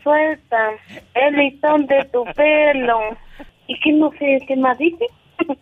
[0.01, 0.71] Suelta
[1.15, 3.17] el listón de tu pelo.
[3.67, 5.05] ¿Y qué no sé qué más dice?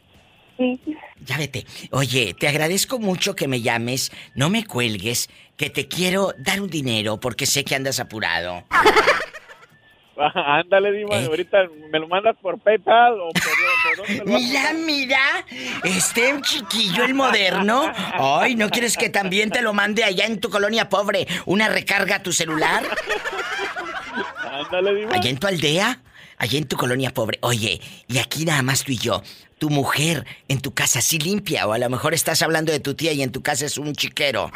[1.26, 1.66] Ya vete.
[1.92, 4.12] Oye, te agradezco mucho que me llames.
[4.36, 8.64] No me cuelgues, que te quiero dar un dinero porque sé que andas apurado.
[10.36, 11.26] Ándale, Diva, ¿Eh?
[11.26, 11.58] ahorita
[11.92, 15.46] me lo mandas por PayPal o por, por lo Mira, mira,
[15.84, 17.92] este chiquillo el moderno.
[18.14, 21.28] Ay, ¿no quieres que también te lo mande allá en tu colonia pobre?
[21.46, 22.84] ¿Una recarga a tu celular?
[24.52, 25.14] Ándale, Diva.
[25.16, 26.02] ¿Allá en tu aldea?
[26.38, 27.38] Allá en tu colonia pobre.
[27.42, 29.22] Oye, y aquí nada más tú y yo.
[29.60, 32.96] Tu mujer en tu casa sí limpia o a lo mejor estás hablando de tu
[32.96, 34.52] tía y en tu casa es un chiquero.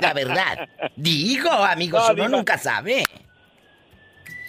[0.00, 0.68] La verdad.
[0.96, 2.36] Digo, amigos, No, uno diva.
[2.36, 3.04] nunca sabe.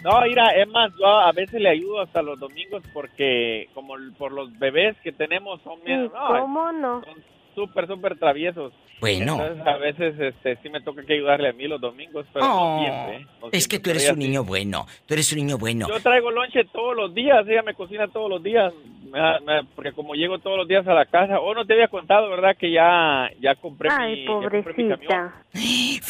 [0.04, 4.34] No, mira, es más, yo a veces le ayudo hasta los domingos porque como por
[4.34, 7.02] los bebés que tenemos son bien, no, ¿Cómo no?
[7.06, 7.24] son
[7.56, 8.74] súper, súper traviesos.
[9.00, 9.34] Bueno.
[9.42, 12.76] Entonces a veces este, sí me toca que ayudarle a mí los domingos, pero no
[12.76, 13.16] Oh, siempre.
[13.18, 13.28] ¿eh?
[13.42, 14.86] No es que tú eres un niño bueno.
[15.06, 15.88] Tú eres un niño bueno.
[15.88, 18.74] Yo traigo lonche todos los días, ella me cocina todos los días,
[19.14, 21.88] me me- porque como llego todos los días a la casa, o no te había
[21.88, 22.58] contado, ¿verdad?
[22.58, 25.00] Que ya, ya compré mi, Ay, ya compré mi camión.
[25.00, 26.02] pobrecita.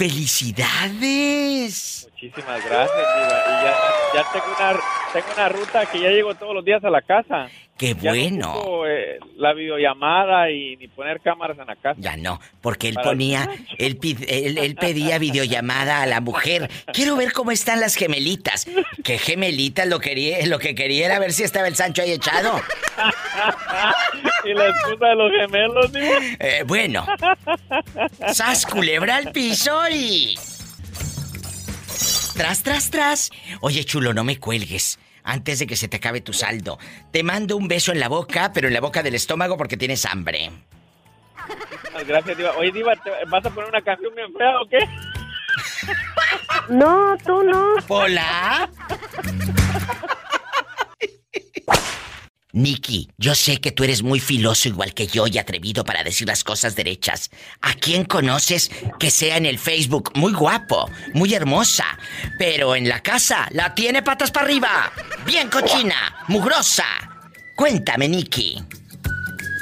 [0.73, 2.07] ¡Felicidades!
[2.11, 3.43] Muchísimas gracias, Diva.
[3.47, 3.73] Y ya,
[4.15, 4.79] ya tengo, una,
[5.11, 7.49] tengo una ruta que ya llego todos los días a la casa.
[7.77, 8.53] ¡Qué Ya no bueno!
[8.53, 11.99] ocupo, eh, la videollamada y ni poner cámaras en la casa.
[11.99, 13.49] Ya no, porque él Para- ponía,
[13.79, 16.69] él, pid- él, él pedía videollamada a la mujer.
[16.93, 18.67] Quiero ver cómo están las gemelitas.
[19.03, 19.87] ¿Qué gemelitas?
[19.87, 22.61] Lo, quería, lo que quería era ver si estaba el Sancho ahí echado.
[24.45, 26.17] y la excusa de los gemelos, Diva.
[26.39, 27.07] Eh, bueno.
[28.31, 30.35] Sas culebra al piso y.
[32.37, 33.29] Tras, tras, tras.
[33.61, 34.99] Oye, chulo, no me cuelgues.
[35.23, 36.77] Antes de que se te acabe tu saldo.
[37.11, 40.05] Te mando un beso en la boca, pero en la boca del estómago porque tienes
[40.05, 40.51] hambre.
[42.07, 42.51] Gracias, Diva.
[42.57, 42.93] Oye, Diva,
[43.27, 44.79] ¿vas a poner una canción bien fea o qué?
[46.69, 47.75] No, tú no.
[47.87, 48.69] ¿Hola?
[52.53, 56.27] Nicky, yo sé que tú eres muy filoso igual que yo y atrevido para decir
[56.27, 57.31] las cosas derechas.
[57.61, 61.85] ¿A quién conoces que sea en el Facebook muy guapo, muy hermosa,
[62.37, 64.91] pero en la casa la tiene patas para arriba?
[65.25, 65.95] Bien cochina,
[66.27, 66.85] mugrosa.
[67.55, 68.59] Cuéntame, Nicky.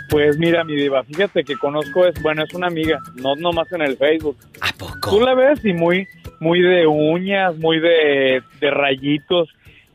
[0.10, 3.84] Pues mira, mi diva, fíjate que conozco es, bueno, es una amiga, no nomás en
[3.84, 4.36] el Facebook.
[4.60, 5.12] ¿A poco?
[5.12, 6.10] Tú la ves y muy,
[6.42, 9.48] muy de uñas, muy de, de rayitos,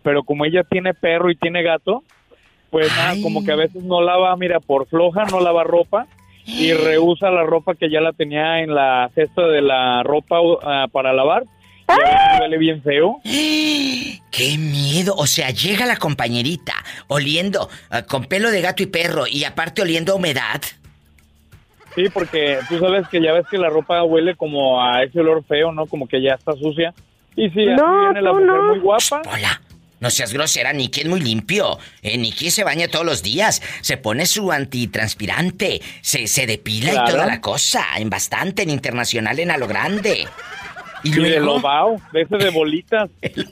[0.03, 2.03] pero como ella tiene perro y tiene gato,
[2.77, 6.07] pues nada, como que a veces no lava, mira, por floja, no lava ropa
[6.45, 10.59] y reusa la ropa que ya la tenía en la cesta de la ropa uh,
[10.93, 11.45] para lavar.
[11.89, 13.17] Y a veces huele bien feo.
[13.25, 15.15] ¡Qué miedo!
[15.17, 16.75] O sea, llega la compañerita
[17.09, 20.61] oliendo uh, con pelo de gato y perro y aparte oliendo a humedad.
[21.95, 25.43] Sí, porque tú sabes que ya ves que la ropa huele como a ese olor
[25.45, 25.87] feo, ¿no?
[25.87, 26.93] Como que ya está sucia.
[27.37, 29.23] Y sí, así viene la mujer muy guapa.
[29.33, 29.63] Hola.
[29.99, 31.79] No seas grosera, Nicky es muy limpio.
[32.03, 37.11] Eh, Nicky se baña todos los días, se pone su antitranspirante, se, se depila y
[37.11, 40.27] toda la cosa, en bastante, en internacional, en a lo grande.
[41.03, 41.61] Y, luego...
[42.13, 43.11] de de ese de bolitas.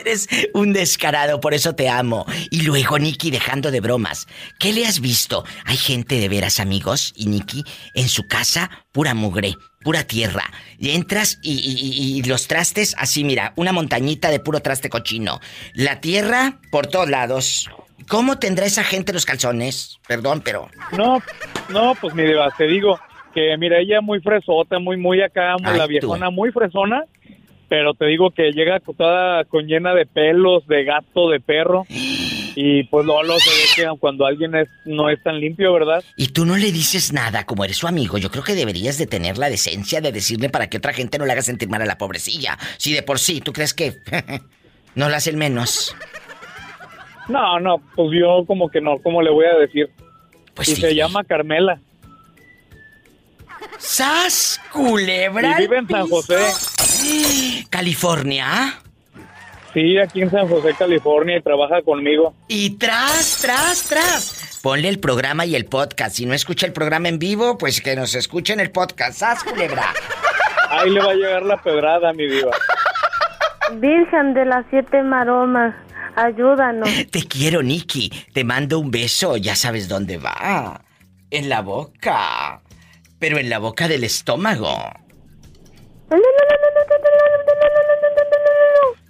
[0.00, 2.26] Eres un descarado, por eso te amo.
[2.50, 4.26] Y luego, Nicky, dejando de bromas,
[4.58, 5.44] ¿qué le has visto?
[5.64, 7.64] Hay gente de veras, amigos, y Nicky,
[7.94, 10.44] en su casa, pura mugre, pura tierra.
[10.78, 15.40] Y entras y, los trastes, así, mira, una montañita de puro traste cochino.
[15.74, 17.70] La tierra por todos lados.
[18.08, 19.98] ¿Cómo tendrá esa gente los calzones?
[20.06, 20.68] Perdón, pero.
[20.92, 21.20] No,
[21.70, 23.00] no, pues mire, te digo
[23.34, 27.04] que, mira, ella muy fresota, muy, muy acá, la viejona, muy fresona
[27.68, 31.84] pero te digo que llega toda con llena de pelos, de gato, de perro.
[32.58, 36.02] Y pues no lo se ve que cuando alguien es, no es tan limpio, ¿verdad?
[36.16, 38.16] Y tú no le dices nada, como eres su amigo.
[38.16, 41.26] Yo creo que deberías de tener la decencia de decirle para que otra gente no
[41.26, 42.56] le haga sentir mal a la pobrecilla.
[42.78, 43.96] Si de por sí, ¿tú crees que
[44.94, 45.94] no la hace el menos?
[47.28, 49.90] No, no, pues yo como que no, ¿cómo le voy a decir?
[50.54, 51.80] Pues y se llama Carmela.
[53.78, 55.56] ¡Sas, culebra!
[55.58, 57.64] Y vive en San José.
[57.70, 58.80] ¿California?
[59.74, 62.34] Sí, aquí en San José, California, y trabaja conmigo.
[62.48, 64.60] Y tras, tras, tras.
[64.62, 66.16] Ponle el programa y el podcast.
[66.16, 69.18] Si no escucha el programa en vivo, pues que nos escuche en el podcast.
[69.18, 69.92] ¡Sas, culebra!
[70.70, 72.52] Ahí le va a llegar la pedrada, mi diva.
[73.74, 75.74] Virgen de las siete maromas,
[76.16, 76.88] ayúdanos.
[77.10, 78.10] Te quiero, Nicky.
[78.32, 79.36] Te mando un beso.
[79.36, 80.80] Ya sabes dónde va.
[81.30, 82.62] En la boca
[83.18, 84.76] pero en la boca del estómago.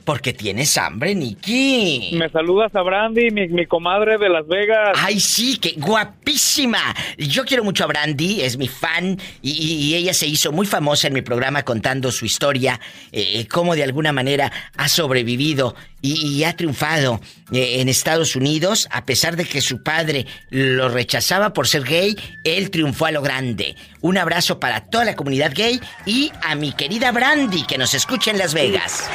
[0.07, 2.13] Porque tienes hambre, Nikki.
[2.13, 4.93] Me saludas a Brandy, mi, comadre de Las Vegas.
[4.95, 6.79] Ay, sí, qué guapísima.
[7.19, 9.19] Yo quiero mucho a Brandy, es mi fan.
[9.43, 12.79] Y, ella se hizo muy famosa en mi programa contando su historia,
[13.11, 18.89] eh, cómo de alguna manera ha sobrevivido y, ha triunfado eh, en Estados Unidos.
[18.93, 23.23] A pesar de que su padre lo rechazaba por ser gay, él triunfó a lo
[23.23, 23.75] grande.
[24.03, 28.31] Un abrazo para toda la comunidad gay y a mi querida Brandy, que nos escucha
[28.31, 29.11] en Las Vegas.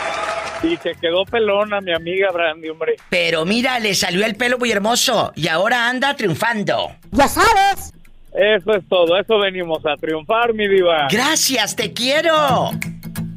[0.63, 2.95] Y que quedó pelona mi amiga Brandy, hombre.
[3.09, 6.95] Pero mira, le salió el pelo muy hermoso y ahora anda triunfando.
[7.11, 7.93] Ya sabes.
[8.33, 11.07] Eso es todo, eso venimos a triunfar, mi diva.
[11.11, 12.71] Gracias, te quiero.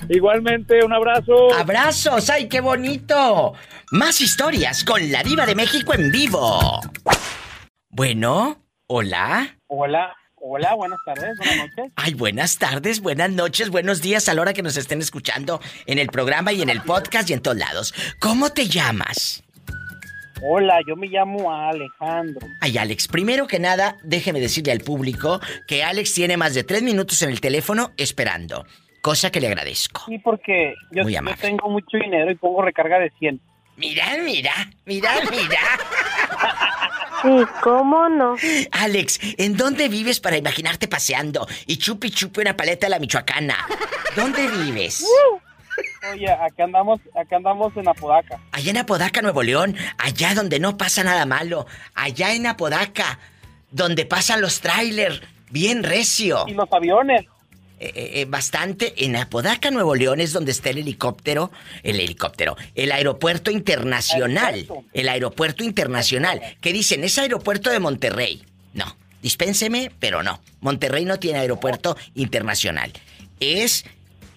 [0.09, 1.53] Igualmente, un abrazo.
[1.55, 3.55] Abrazos, ay, qué bonito.
[3.91, 6.81] Más historias con la diva de México en vivo.
[7.89, 9.57] Bueno, hola.
[9.67, 10.15] Hola.
[10.47, 11.93] Hola, buenas tardes, buenas noches.
[11.97, 15.99] Ay, buenas tardes, buenas noches, buenos días a la hora que nos estén escuchando en
[15.99, 17.95] el programa y en el podcast y en todos lados.
[18.21, 19.43] ¿Cómo te llamas?
[20.43, 22.47] Hola, yo me llamo Alejandro.
[22.61, 26.83] Ay, Alex, primero que nada, déjeme decirle al público que Alex tiene más de tres
[26.83, 28.67] minutos en el teléfono esperando,
[29.01, 30.03] cosa que le agradezco.
[30.05, 33.41] Sí, porque yo, yo tengo mucho dinero y pongo recarga de 100.
[33.77, 34.53] Mira, mira,
[34.87, 35.59] mira, mira.
[37.23, 38.37] Sí, ¿cómo no?
[38.71, 43.57] Alex, ¿en dónde vives para imaginarte paseando y chupi chupi una paleta de la michoacana?
[44.15, 45.03] ¿Dónde vives?
[45.03, 45.41] Uh.
[46.13, 48.39] Oye, acá andamos, acá andamos en Apodaca.
[48.53, 53.19] Allá en Apodaca, Nuevo León, allá donde no pasa nada malo, allá en Apodaca,
[53.71, 55.21] donde pasan los trailers,
[55.51, 56.45] bien recio.
[56.47, 57.27] Y los aviones.
[57.81, 61.51] Eh, eh, eh, bastante en Apodaca, Nuevo León, es donde está el helicóptero,
[61.83, 68.45] el helicóptero, el aeropuerto internacional, el aeropuerto internacional, que dicen, es aeropuerto de Monterrey.
[68.75, 70.41] No, dispénseme, pero no.
[70.61, 72.93] Monterrey no tiene aeropuerto internacional.
[73.41, 73.85] Es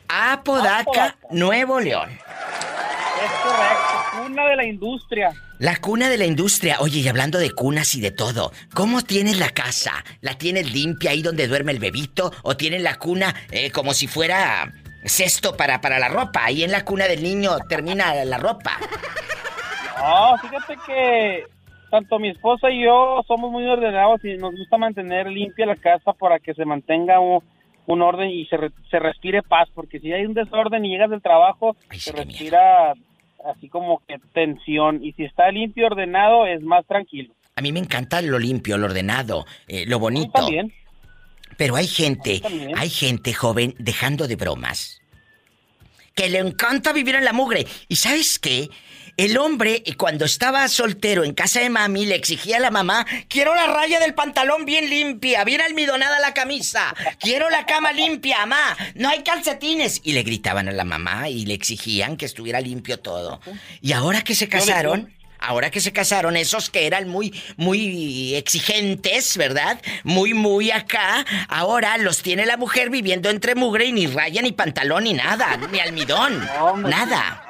[0.07, 2.09] Apodaca, Nuevo León.
[2.09, 5.31] Es correcto, cuna de la industria.
[5.59, 6.77] La cuna de la industria.
[6.79, 9.91] Oye, y hablando de cunas y de todo, ¿cómo tienes la casa?
[10.21, 12.31] ¿La tienes limpia ahí donde duerme el bebito?
[12.43, 14.71] ¿O tienes la cuna eh, como si fuera
[15.05, 16.45] cesto para, para la ropa?
[16.45, 18.77] Ahí en la cuna del niño termina la ropa.
[19.99, 21.45] No, fíjate que
[21.89, 26.13] tanto mi esposa y yo somos muy ordenados y nos gusta mantener limpia la casa
[26.13, 28.57] para que se mantenga un, orden y se,
[28.91, 32.93] se respire paz, porque si hay un desorden y llegas del trabajo, se respira
[33.47, 35.03] así como que tensión.
[35.03, 37.33] Y si está limpio y ordenado, es más tranquilo.
[37.55, 40.31] A mí me encanta lo limpio, lo ordenado, eh, lo bonito.
[40.33, 40.71] También.
[41.57, 42.41] Pero hay gente,
[42.75, 45.01] hay gente joven dejando de bromas.
[46.13, 47.65] Que le encanta vivir en la mugre.
[47.87, 48.69] ¿Y sabes qué?
[49.17, 53.55] El hombre, cuando estaba soltero en casa de mami, le exigía a la mamá, quiero
[53.55, 58.77] la raya del pantalón bien limpia, bien almidonada la camisa, quiero la cama limpia, mamá,
[58.93, 60.01] no hay calcetines.
[60.03, 63.41] Y le gritaban a la mamá y le exigían que estuviera limpio todo.
[63.81, 69.37] Y ahora que se casaron, ahora que se casaron, esos que eran muy, muy exigentes,
[69.37, 69.81] ¿verdad?
[70.03, 74.51] Muy, muy acá, ahora los tiene la mujer viviendo entre mugre y ni raya, ni
[74.51, 76.39] pantalón, ni nada, ni almidón.
[76.83, 77.43] nada.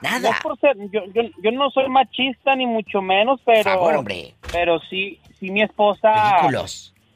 [0.00, 0.40] Nada.
[0.90, 3.80] yo, no soy machista, ni mucho menos, pero.
[3.82, 4.34] hombre.
[4.52, 6.12] Pero sí, sí, mi esposa.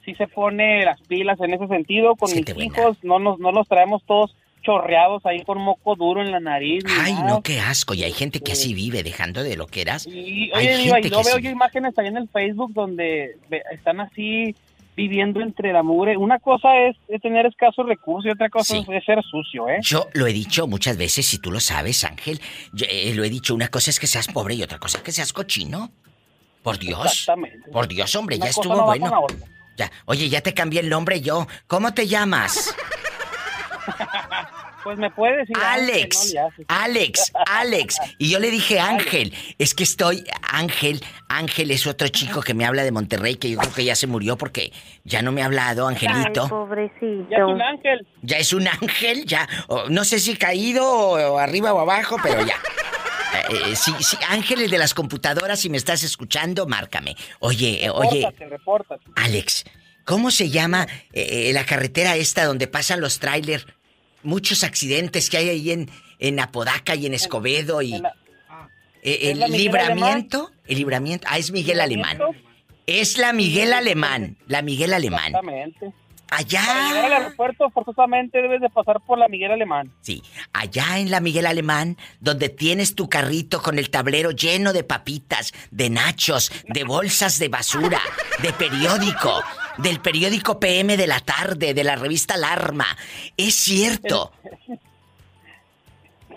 [0.04, 2.14] Sí se pone las pilas en ese sentido.
[2.14, 4.36] Con mis hijos, no nos, no los traemos todos
[4.66, 6.82] chorreados ahí con moco duro en la nariz.
[7.00, 7.94] Ay, no, qué asco.
[7.94, 10.06] Y hay gente que así vive, dejando de lo que eras.
[10.06, 13.38] Y, oye, yo veo yo imágenes ahí en el Facebook donde
[13.72, 14.54] están así
[14.96, 16.16] viviendo entre la mugre.
[16.16, 19.78] Una cosa es, tener escasos recursos y otra cosa es, ser sucio, ¿eh?
[19.82, 22.40] Yo lo he dicho muchas veces, si tú lo sabes, Ángel.
[22.72, 25.04] Yo, eh, lo he dicho, una cosa es que seas pobre y otra cosa es
[25.04, 25.92] que seas cochino.
[26.62, 27.04] Por Dios.
[27.04, 27.70] Exactamente.
[27.70, 29.24] Por Dios, hombre, ya estuvo bueno.
[29.76, 29.92] Ya.
[30.06, 31.46] Oye, ya te cambié el nombre yo.
[31.68, 32.74] ¿Cómo te llamas?
[34.86, 35.56] Pues me puedes decir.
[35.60, 36.36] Alex,
[36.68, 37.98] Alex, Alex.
[38.18, 39.34] Y yo le dije Ángel.
[39.58, 40.22] Es que estoy.
[40.48, 43.96] Ángel, Ángel es otro chico que me habla de Monterrey que yo creo que ya
[43.96, 44.72] se murió porque
[45.02, 46.46] ya no me ha hablado, Angelito.
[46.48, 47.26] pobrecito.
[47.28, 48.06] Ya es un ángel.
[48.22, 49.48] Ya es un ángel, ya.
[49.88, 52.54] no sé si caído o arriba o abajo, pero ya.
[53.50, 57.16] Eh, eh, sí, sí, Ángeles de las computadoras, si me estás escuchando, márcame.
[57.40, 58.26] Oye, eh, oye.
[59.16, 59.64] Alex,
[60.04, 63.66] ¿cómo se llama la carretera esta donde pasan los trailers?
[64.26, 68.02] Muchos accidentes que hay ahí en, en Apodaca y en Escobedo y...
[69.02, 72.18] Eh, el libramiento, el libramiento, ah, es Miguel Alemán.
[72.86, 75.26] Es la Miguel Alemán, la Miguel Alemán.
[75.26, 75.92] Exactamente.
[76.28, 76.60] Allá.
[76.66, 79.92] Para llegar al aeropuerto, forzosamente debes de pasar por la Miguel Alemán.
[80.00, 80.22] Sí,
[80.52, 85.52] allá en la Miguel Alemán, donde tienes tu carrito con el tablero lleno de papitas,
[85.70, 88.00] de nachos, de bolsas de basura,
[88.42, 89.40] de periódico,
[89.78, 92.86] del periódico PM de la tarde, de la revista Alarma.
[93.36, 94.32] Es cierto.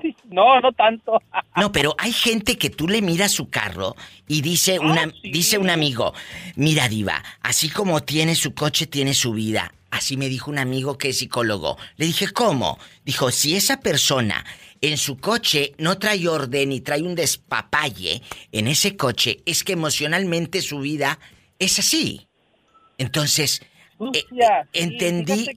[0.30, 1.22] no, no tanto.
[1.56, 3.96] no, pero hay gente que tú le miras su carro
[4.28, 6.14] y dice, ah, una, dice un amigo,
[6.56, 9.74] mira diva, así como tiene su coche, tiene su vida.
[9.92, 11.78] Así me dijo un amigo que es psicólogo.
[11.98, 12.78] Le dije, ¿cómo?
[13.06, 14.46] Dijo, si esa persona
[14.82, 18.22] en su coche no trae orden y trae un despapalle
[18.52, 21.20] en ese coche, es que emocionalmente su vida
[21.58, 22.29] es así.
[23.00, 23.62] Entonces,
[24.00, 25.48] eh, eh, entendí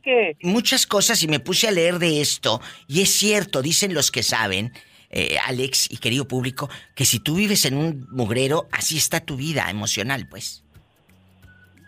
[0.43, 2.61] muchas cosas y me puse a leer de esto.
[2.89, 4.73] Y es cierto, dicen los que saben,
[5.11, 9.37] eh, Alex y querido público, que si tú vives en un mugrero, así está tu
[9.37, 10.65] vida emocional, pues.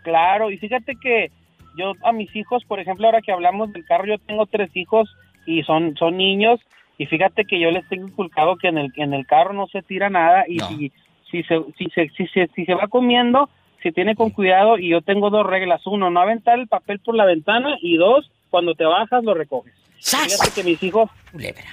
[0.03, 1.31] Claro, y fíjate que
[1.77, 5.09] yo a mis hijos, por ejemplo, ahora que hablamos del carro, yo tengo tres hijos
[5.47, 6.61] y son, son niños.
[6.99, 9.83] Y fíjate que yo les tengo inculcado que en el, en el carro no se
[9.83, 10.93] tira nada y si,
[11.31, 13.49] si, se, si, se, si, se, si se va comiendo,
[13.85, 15.87] se tiene con cuidado y yo tengo dos reglas.
[15.87, 19.75] Uno, no aventar el papel por la ventana y dos, cuando te bajas lo recoges.
[20.01, 21.11] Fíjate que mis hijos,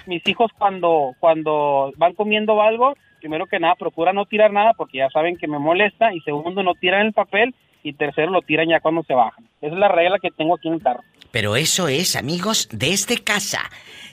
[0.05, 4.97] mis hijos cuando, cuando van comiendo algo, primero que nada procura no tirar nada porque
[4.97, 8.67] ya saben que me molesta y segundo no tiran el papel y tercero lo tiran
[8.67, 9.45] ya cuando se bajan.
[9.61, 11.01] Esa es la regla que tengo aquí en el carro.
[11.31, 13.61] Pero eso es, amigos, desde casa.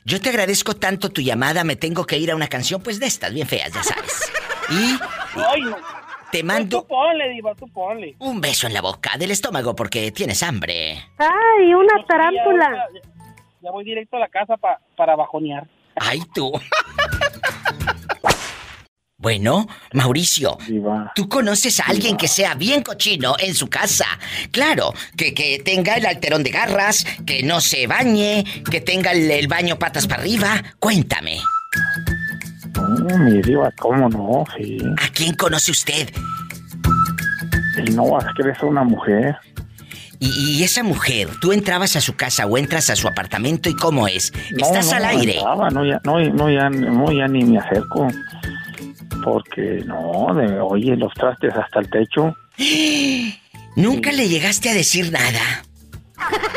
[0.05, 3.07] Yo te agradezco tanto tu llamada, me tengo que ir a una canción pues de
[3.07, 4.32] estas bien feas, ya sabes.
[4.70, 4.99] Y...
[5.36, 5.76] Ay, no.
[6.31, 6.83] Te mando.
[6.83, 8.16] Tú ponle, Diva, tú ponle.
[8.18, 10.99] Un beso en la boca del estómago porque tienes hambre.
[11.18, 12.87] ¡Ay, una tarántula!
[13.61, 15.66] Ya, voy directo a la casa para bajonear.
[15.97, 16.53] ¡Ay, tú!
[19.20, 20.59] Bueno, Mauricio,
[21.16, 24.07] ¿tú conoces a alguien que sea bien cochino en su casa?
[24.53, 29.49] Claro, que, que tenga el alterón de garras, que no se bañe, que tenga el,
[29.49, 30.62] baño patas para arriba.
[30.79, 31.41] Cuéntame.
[32.89, 34.45] No, mi diva, ¿cómo no?
[34.57, 34.78] Sí.
[35.03, 36.11] ¿A quién conoce usted?
[37.95, 39.36] No, es que eres una mujer.
[40.20, 44.09] Y, esa mujer, tú entrabas a su casa o entras a su apartamento y cómo
[44.09, 44.32] es?
[44.57, 45.36] ¿Estás al aire?
[45.70, 48.09] no, ya, no, no, ya, no, ya ni me acerco
[49.22, 52.34] porque no, de, oye, los trastes hasta el techo.
[53.76, 55.62] ¿Nunca le llegaste a decir nada?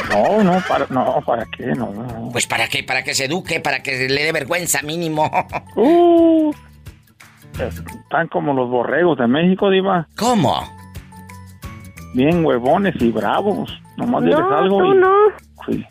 [0.09, 1.67] No, no, para, no, ¿para qué?
[1.67, 5.29] No, Pues para qué, para que se eduque, para que le dé vergüenza mínimo.
[5.75, 6.51] Uh,
[7.53, 10.07] están como los borregos de México, Diva.
[10.17, 10.61] ¿Cómo?
[12.13, 13.71] Bien huevones y bravos.
[13.97, 14.93] Nomás no, algo.
[14.93, 15.13] no.
[15.65, 15.85] Sí.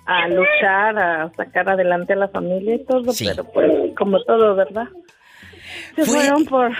[0.06, 3.12] a luchar, a sacar adelante a la familia y todo.
[3.18, 4.86] Pero pues, como todo, ¿verdad?
[6.04, 6.70] Se fueron por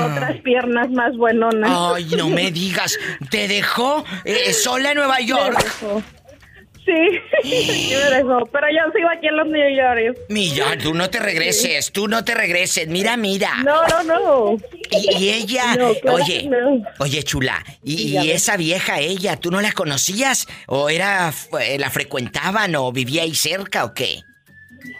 [0.00, 1.70] otras piernas más buenonas.
[1.72, 2.98] Ay, no me digas.
[3.30, 5.58] ¿Te dejó eh, sola en Nueva York?
[6.84, 8.46] Sí, sí me dejó.
[8.46, 10.18] Pero yo sigo aquí en los New York.
[10.28, 12.88] Mira, tú no te regreses, tú no te regreses.
[12.88, 13.62] Mira, mira.
[13.64, 14.56] No, no, no.
[14.90, 15.76] Y, ella,
[16.10, 16.48] oye,
[16.98, 20.46] oye, chula, y, esa vieja, ella, ¿tú no la conocías?
[20.66, 24.22] ¿O era, eh, la frecuentaban o vivía ahí cerca o qué?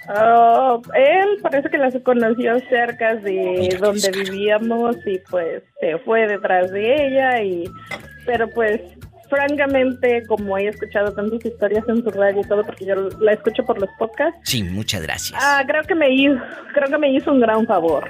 [0.09, 6.71] Oh, él parece que la conoció cerca de donde vivíamos y pues se fue detrás
[6.71, 7.65] de ella y
[8.27, 8.81] pero pues
[9.29, 13.65] francamente como he escuchado tantas historias en su radio y todo porque yo la escucho
[13.65, 14.41] por los podcasts.
[14.45, 15.41] Sí, muchas gracias.
[15.43, 16.41] Ah, creo que me hizo,
[16.73, 18.09] creo que me hizo un gran favor.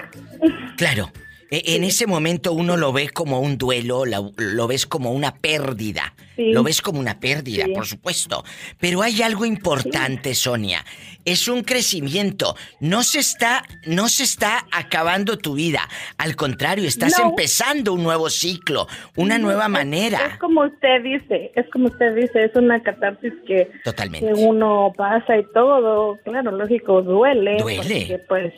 [0.77, 1.11] Claro.
[1.51, 6.15] E, en ese momento uno lo ve como un duelo, lo, ves como una pérdida.
[6.37, 8.45] Lo ves como una pérdida, por supuesto.
[8.79, 10.85] Pero hay algo importante, Sonia
[11.31, 12.55] es un crecimiento.
[12.81, 15.81] No se está, no se está acabando tu vida.
[16.17, 20.19] Al contrario, estás empezando un nuevo ciclo, una nueva manera.
[20.33, 24.33] Es, como usted dice, es como usted dice, es una catarsis que, Totalmente.
[24.35, 26.19] uno pasa y todo.
[26.25, 27.59] Claro, lógico, duele.
[27.59, 28.25] Duele.
[28.27, 28.55] pues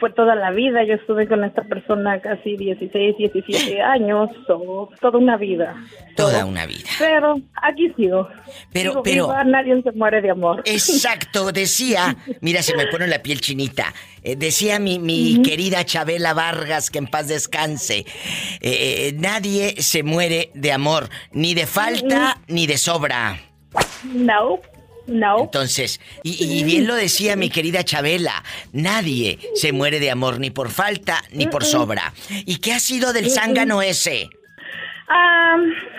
[0.00, 0.82] fue toda la vida.
[0.84, 1.85] Yo estuve con esta persona
[2.22, 5.74] casi 16, 17 años, o toda una vida.
[6.16, 6.88] Toda una vida.
[6.98, 8.28] Pero aquí sigo.
[8.72, 9.28] Pero, pero.
[9.44, 10.62] nadie se muere de amor.
[10.64, 13.92] Exacto, de decía, mira, se me pone la piel chinita.
[14.22, 17.98] Eh, decía mi, mi querida Chabela Vargas, que en paz descanse.
[17.98, 18.06] Eh,
[18.60, 23.40] eh, nadie se muere de amor, ni de falta ni de sobra.
[24.04, 24.60] No.
[25.06, 25.40] No.
[25.40, 28.42] Entonces, y, bien lo decía mi querida Chabela,
[28.72, 32.12] nadie se muere de amor ni por falta ni por sobra.
[32.44, 34.28] ¿Y qué ha sido del zángano ese?
[35.08, 35.56] Ah,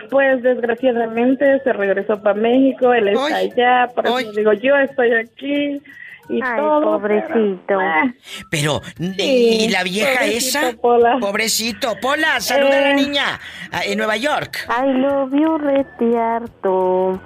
[0.10, 5.82] pues desgraciadamente se regresó para México, él está allá, por eso digo, yo estoy aquí
[6.30, 6.82] y Ay, todo.
[6.82, 7.80] Pobrecito.
[7.80, 8.14] Ah.
[8.50, 10.74] Pero, ¿y la vieja esa?
[10.74, 11.96] Pobrecito.
[12.02, 12.96] Pola, saluda a la eh.
[12.96, 13.40] niña
[13.72, 14.66] ah, en Nueva York.
[14.68, 17.22] Ay, lo vio retiarto.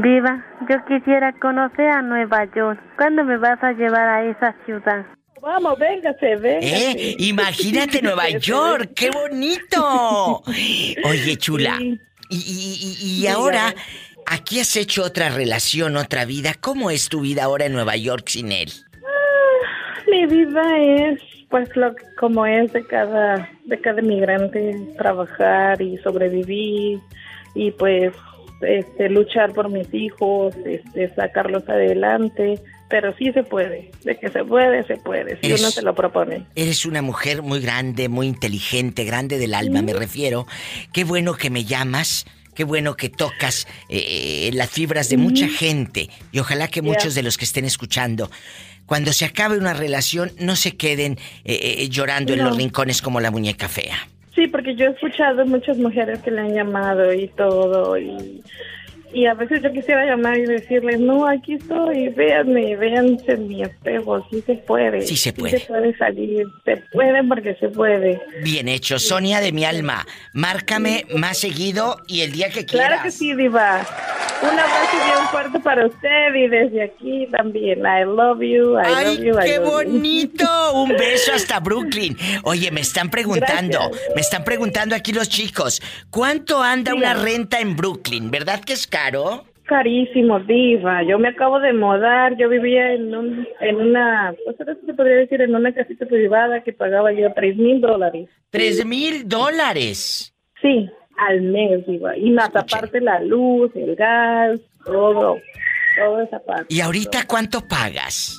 [0.00, 2.80] Viva, yo quisiera conocer a Nueva York.
[2.96, 5.04] ¿Cuándo me vas a llevar a esa ciudad?
[5.42, 6.92] Vamos, véngase, véngase.
[6.92, 7.16] ¿Eh?
[7.18, 10.42] Imagínate Nueva York, qué bonito.
[11.04, 11.78] Oye, chula.
[12.30, 13.74] Y, y, ahora,
[14.24, 16.54] aquí has hecho otra relación, otra vida.
[16.58, 18.70] ¿Cómo es tu vida ahora en Nueva York sin él?
[18.94, 21.20] Ah, mi vida es
[21.50, 26.98] pues lo como es de cada de cada migrante trabajar y sobrevivir
[27.54, 28.14] y pues
[28.62, 34.44] este, luchar por mis hijos, este, sacarlos adelante, pero sí se puede, de que se
[34.44, 36.46] puede, se puede, si uno se lo propone.
[36.54, 40.46] Eres una mujer muy grande, muy inteligente, grande del alma, me refiero.
[40.92, 42.26] Qué bueno que me llamas.
[42.54, 47.22] Qué bueno que tocas eh, las fibras de mucha gente y ojalá que muchos de
[47.22, 48.30] los que estén escuchando
[48.84, 53.20] cuando se acabe una relación no se queden eh, eh, llorando en los rincones como
[53.20, 54.06] la muñeca fea.
[54.34, 58.42] Sí, porque yo he escuchado muchas mujeres que le han llamado y todo, y
[59.12, 63.62] y a veces yo quisiera llamar y decirles, no, aquí estoy, véanme, véanse en mi
[63.62, 65.02] espejo, sí se puede.
[65.02, 65.58] Sí se puede.
[65.58, 68.20] Sí se puede salir, se puede porque se puede.
[68.42, 70.06] Bien hecho, Sonia de mi alma.
[70.32, 72.88] Márcame más seguido y el día que quieras.
[72.88, 73.86] Claro que sí, Diva.
[74.42, 77.80] Un abrazo bien fuerte para usted y desde aquí también.
[77.80, 79.38] I love you, I Ay, love you.
[79.44, 80.72] ¡Qué bonito!
[80.74, 82.16] Un beso hasta Brooklyn.
[82.42, 87.76] Oye, me están preguntando, me están preguntando aquí los chicos, ¿cuánto anda una renta en
[87.76, 88.30] Brooklyn?
[88.30, 89.01] ¿Verdad que es caro?
[89.64, 91.02] Carísimo, diva.
[91.02, 92.36] Yo me acabo de mudar.
[92.36, 96.72] Yo vivía en, un, en una, pues se podría decir, en una casita privada que
[96.72, 98.28] pagaba yo tres mil dólares.
[98.50, 100.34] ¿Tres mil dólares?
[100.60, 102.16] Sí, al mes, diva.
[102.16, 105.38] Y más aparte la luz, el gas, todo,
[105.96, 106.66] toda esa parte.
[106.68, 108.38] ¿Y ahorita cuánto pagas?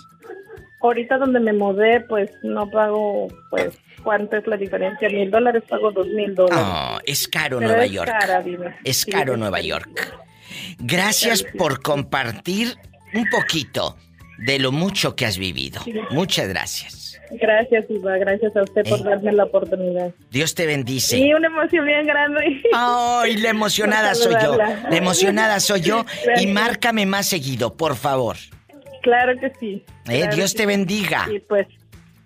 [0.82, 5.08] Ahorita donde me mudé, pues no pago, pues, ¿cuánto es la diferencia?
[5.10, 6.66] Mil dólares, pago dos mil dólares.
[6.66, 8.12] Oh, es caro Nueva York.
[8.84, 10.14] Es caro Nueva York.
[10.80, 12.76] Gracias por compartir
[13.14, 13.98] un poquito
[14.40, 15.82] de lo mucho que has vivido.
[16.12, 17.04] Muchas gracias.
[17.32, 18.18] Gracias, Iba.
[18.18, 19.04] Gracias a usted por eh.
[19.04, 20.14] darme la oportunidad.
[20.30, 21.18] Dios te bendice.
[21.18, 22.62] Y una emoción bien grande.
[22.74, 24.56] Ay, la emocionada soy yo.
[24.58, 26.06] La emocionada soy yo.
[26.40, 28.38] Y márcame más seguido, por favor.
[29.02, 29.84] Claro que sí.
[30.10, 31.28] Eh, Dios te bendiga.
[31.32, 31.68] Y pues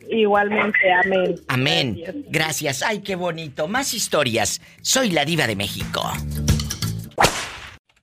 [0.09, 1.36] igualmente, amén.
[1.47, 2.25] Amén.
[2.30, 2.84] Gracias.
[2.84, 3.67] Ay, qué bonito.
[3.67, 4.61] Más historias.
[4.82, 6.11] Soy la diva de México.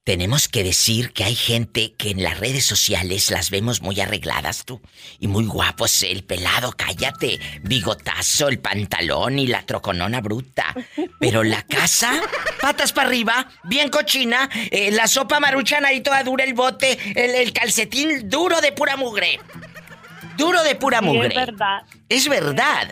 [0.05, 4.67] Tenemos que decir que hay gente que en las redes sociales las vemos muy arregladas
[4.67, 4.83] tú.
[5.19, 10.75] Y muy guapos, el pelado, cállate, bigotazo, el pantalón y la troconona bruta.
[11.19, 12.21] Pero la casa,
[12.61, 17.51] patas para arriba, bien cochina, eh, la sopa maruchana ahí toda dura, el bote, el,
[17.55, 19.41] calcetín duro de pura mugre.
[20.37, 21.29] Duro de pura mugre.
[21.29, 21.83] es verdad.
[22.11, 22.91] Es verdad.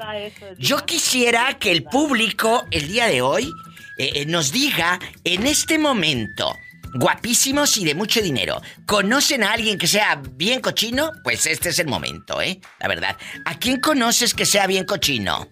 [0.56, 3.52] Yo quisiera que el público el día de hoy
[3.98, 6.56] eh, eh, nos diga en este momento
[6.94, 8.60] guapísimos y de mucho dinero.
[8.86, 11.12] ¿Conocen a alguien que sea bien cochino?
[11.24, 12.60] Pues este es el momento, ¿eh?
[12.80, 13.16] La verdad.
[13.44, 15.48] ¿A quién conoces que sea bien cochino?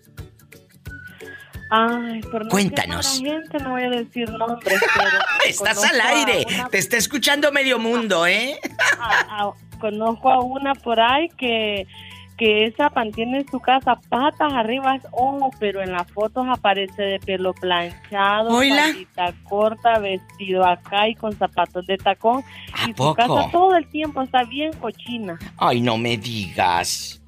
[1.70, 3.20] Ay, por no Cuéntanos.
[3.22, 5.08] Gente, no voy a decir nombres, pero
[5.46, 6.44] Estás al aire.
[6.70, 8.58] Te está escuchando medio mundo, ¿eh?
[9.80, 11.86] conozco a una por ahí que
[12.40, 17.20] que esa mantiene en su casa patas arriba ojo, pero en las fotos aparece de
[17.20, 22.42] pelo planchado, patita corta, vestido acá y con zapatos de tacón.
[22.88, 25.38] y su casa todo el tiempo está bien cochina.
[25.58, 27.20] Ay, no me digas.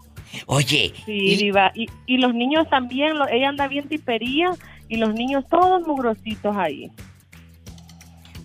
[0.47, 0.95] Oye.
[1.05, 1.87] Sí, y...
[2.07, 4.49] Y, los niños también, ella anda bien tipería
[4.89, 6.91] y los niños todos mugrositos ahí.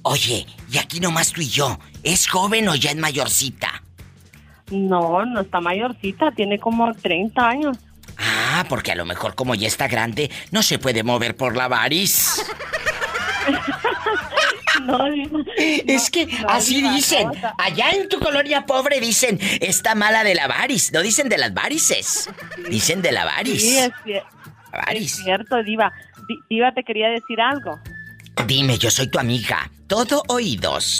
[0.02, 3.87] Oye, y aquí nomás tú y yo, ¿es joven o ya es mayorcita?
[4.72, 7.78] No, no está mayorcita, tiene como 30 años.
[8.18, 11.68] Ah, porque a lo mejor como ya está grande, no se puede mover por la
[11.68, 12.46] varis.
[14.86, 15.00] no,
[15.58, 17.30] es que así dicen.
[17.58, 20.92] Allá en tu colonia pobre dicen, está mala de la varis.
[20.92, 22.30] No dicen de las varices.
[22.70, 23.62] Dicen de la varis.
[23.62, 23.92] Sí, es,
[24.94, 25.94] es cierto, Diva.
[26.50, 27.80] Diva, te quería decir algo.
[28.46, 29.70] Dime, yo soy tu amiga.
[29.88, 31.00] Todo oídos.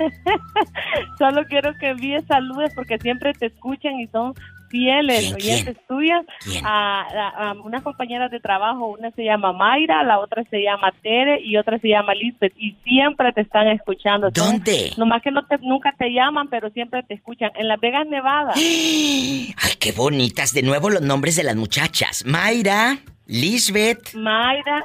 [1.18, 4.34] Solo quiero que envíes saludos porque siempre te escuchan y son
[4.70, 6.24] fieles oyentes tuyas.
[6.62, 11.56] A, unas compañeras de trabajo, una se llama Mayra, la otra se llama Tere y
[11.56, 14.30] otra se llama Lisbeth y siempre te están escuchando.
[14.30, 14.92] ¿Dónde?
[14.96, 17.50] Nomás que no te, nunca te llaman, pero siempre te escuchan.
[17.56, 18.52] En Las Vegas, Nevada.
[18.56, 20.54] Ay, qué bonitas.
[20.54, 22.24] De nuevo los nombres de las muchachas.
[22.24, 24.14] Mayra, Lisbeth.
[24.14, 24.84] Mayra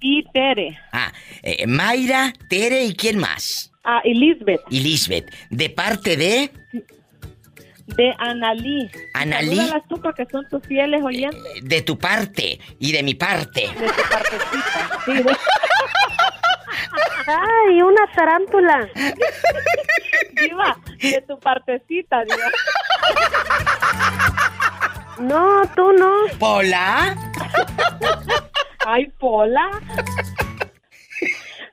[0.00, 0.78] y Tere.
[0.92, 1.12] Ah,
[1.42, 3.72] eh, Mayra, Tere y quién más.
[3.88, 4.60] Ah, Elizabeth.
[4.70, 5.32] Elizabeth.
[5.48, 6.50] ¿De parte de?
[7.86, 8.90] De Analí.
[9.14, 9.54] Analí.
[9.54, 11.40] las tú que son tus fieles oyentes.
[11.62, 13.68] De tu parte y de mi parte.
[13.78, 15.12] De tu partecita, sí.
[17.28, 18.88] Ay, una tarántula.
[20.32, 22.36] Diva, de tu partecita, Diva.
[25.18, 26.12] No, tú no.
[26.38, 27.16] ¿Pola?
[28.86, 29.70] Ay, Pola.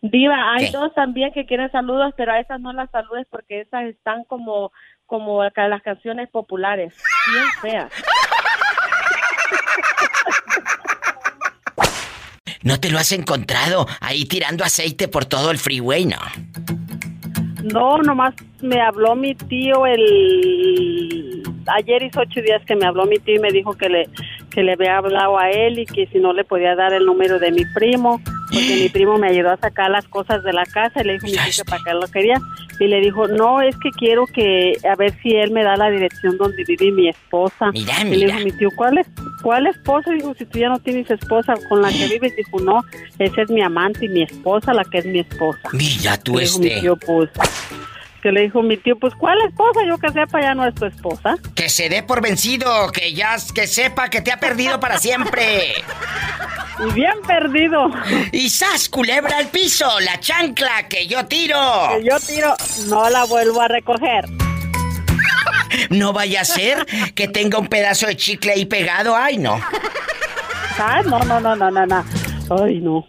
[0.03, 3.85] Diva, hay dos también que quieren saludos, pero a esas no las saludes porque esas
[3.85, 4.73] están como
[5.05, 6.93] como las canciones populares,
[7.31, 7.91] bien feas.
[12.63, 16.17] ¿No te lo has encontrado ahí tirando aceite por todo el freeway, no?
[17.63, 21.43] No, nomás me habló mi tío el...
[21.67, 24.09] Ayer hizo ocho días que me habló mi tío y me dijo que le,
[24.51, 27.39] que le había hablado a él y que si no le podía dar el número
[27.39, 28.19] de mi primo,
[28.53, 31.25] porque mi primo me ayudó a sacar las cosas de la casa y le dijo
[31.25, 32.41] mi tío que para qué lo quería.
[32.79, 35.89] Y le dijo, no, es que quiero que, a ver si él me da la
[35.89, 37.71] dirección donde vive mi esposa.
[37.71, 39.07] Mira, Y le dijo mi tío, ¿cuál, es,
[39.41, 40.11] ¿cuál esposa?
[40.11, 42.35] Dijo, si tú ya no tienes esposa con la que vives.
[42.35, 42.81] Dijo, no,
[43.19, 45.69] esa es mi amante y mi esposa, la que es mi esposa.
[45.71, 46.81] Mira tú Le dijo mi este.
[46.81, 47.29] tío, pues,
[48.23, 49.81] que le dijo mi tío, pues, ¿cuál esposa?
[49.85, 51.35] Yo que sepa, ya no es tu esposa.
[51.55, 55.73] Que se dé por vencido, que ya que sepa que te ha perdido para siempre.
[56.79, 57.91] Y bien perdido.
[58.31, 61.59] Y sas, culebra al piso, la chancla que yo tiro.
[61.97, 62.55] Que yo tiro,
[62.87, 64.25] no la vuelvo a recoger.
[65.89, 66.85] No vaya a ser
[67.15, 69.17] que tenga un pedazo de chicle ahí pegado.
[69.17, 69.59] Ay, no.
[70.79, 72.05] Ah, no, no, no, no, no, no.
[72.63, 73.05] Ay, no.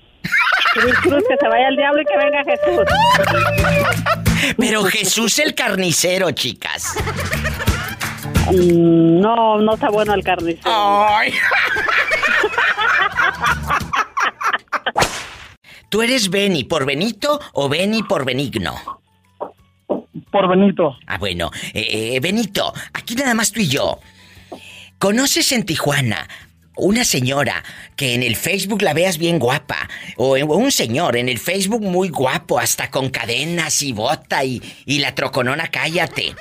[0.74, 4.24] Cruz, cruz, que se vaya el diablo y que venga Jesús.
[4.59, 6.95] Pero Jesús el carnicero, chicas.
[8.53, 10.71] Mm, No, no está bueno el carnicero.
[11.09, 11.33] Ay.
[15.89, 18.75] ¿Tú eres Beni por Benito o Beni por Benigno?
[20.31, 20.97] Por Benito.
[21.07, 21.51] Ah, bueno.
[21.73, 24.01] Eh, eh, Benito, aquí nada más tú y yo.
[24.99, 26.29] ¿Conoces en Tijuana
[26.77, 27.63] una señora
[27.97, 29.89] que en el Facebook la veas bien guapa?
[30.17, 34.99] O, un señor en el Facebook muy guapo, hasta con cadenas y bota y, y
[34.99, 36.35] la troconona, cállate.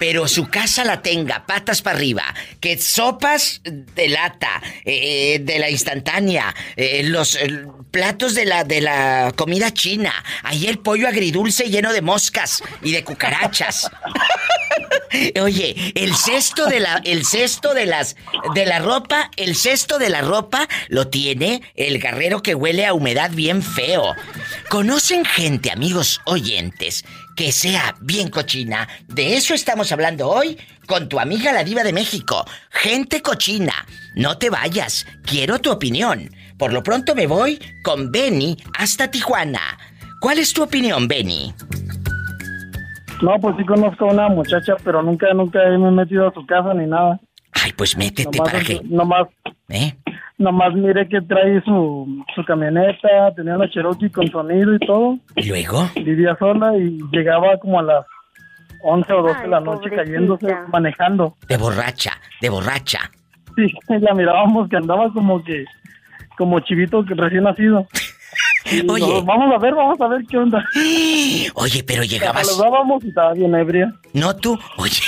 [0.00, 2.24] Pero su casa la tenga patas para arriba,
[2.58, 8.80] que sopas de lata, eh, de la instantánea, eh, los eh, platos de la, de
[8.80, 10.12] la comida china,
[10.42, 13.90] ahí el pollo agridulce lleno de moscas y de cucarachas.
[15.42, 18.16] Oye, el cesto de la, el cesto de las,
[18.54, 22.94] de la ropa, el cesto de la ropa lo tiene el guerrero que huele a
[22.94, 24.14] humedad bien feo.
[24.70, 27.04] ¿Conocen gente, amigos oyentes,
[27.36, 28.88] que sea bien cochina?
[29.08, 32.44] De eso estamos hablando hoy con tu amiga la diva de México.
[32.70, 33.72] Gente cochina.
[34.16, 35.06] No te vayas.
[35.24, 36.30] Quiero tu opinión.
[36.58, 39.78] Por lo pronto me voy con Benny hasta Tijuana.
[40.20, 41.54] ¿Cuál es tu opinión, Benny?
[43.22, 46.44] No, pues sí conozco a una muchacha, pero nunca, nunca me he metido a su
[46.46, 47.20] casa ni nada.
[47.52, 48.80] Ay, pues métete Nomás, para que.
[48.84, 49.28] nomás,
[49.68, 49.94] ¿Eh?
[50.40, 55.18] Nomás miré que trae su, su camioneta, tenía una Cherokee con sonido y todo.
[55.36, 55.88] ¿Y luego?
[55.94, 58.06] Vivía sola y llegaba como a las
[58.82, 61.36] 11 o 12 de la noche cayéndose, manejando.
[61.46, 63.10] De borracha, de borracha.
[63.54, 63.66] Sí,
[64.00, 65.64] la mirábamos que andaba como que,
[66.38, 67.86] como chivito que recién nacido.
[68.70, 69.06] Y Oye.
[69.06, 70.62] no, vamos a ver, vamos a ver qué onda.
[71.54, 72.46] Oye, pero llegabas.
[72.46, 73.92] La saludábamos y estaba bien ebria.
[74.12, 75.00] No tú, oye.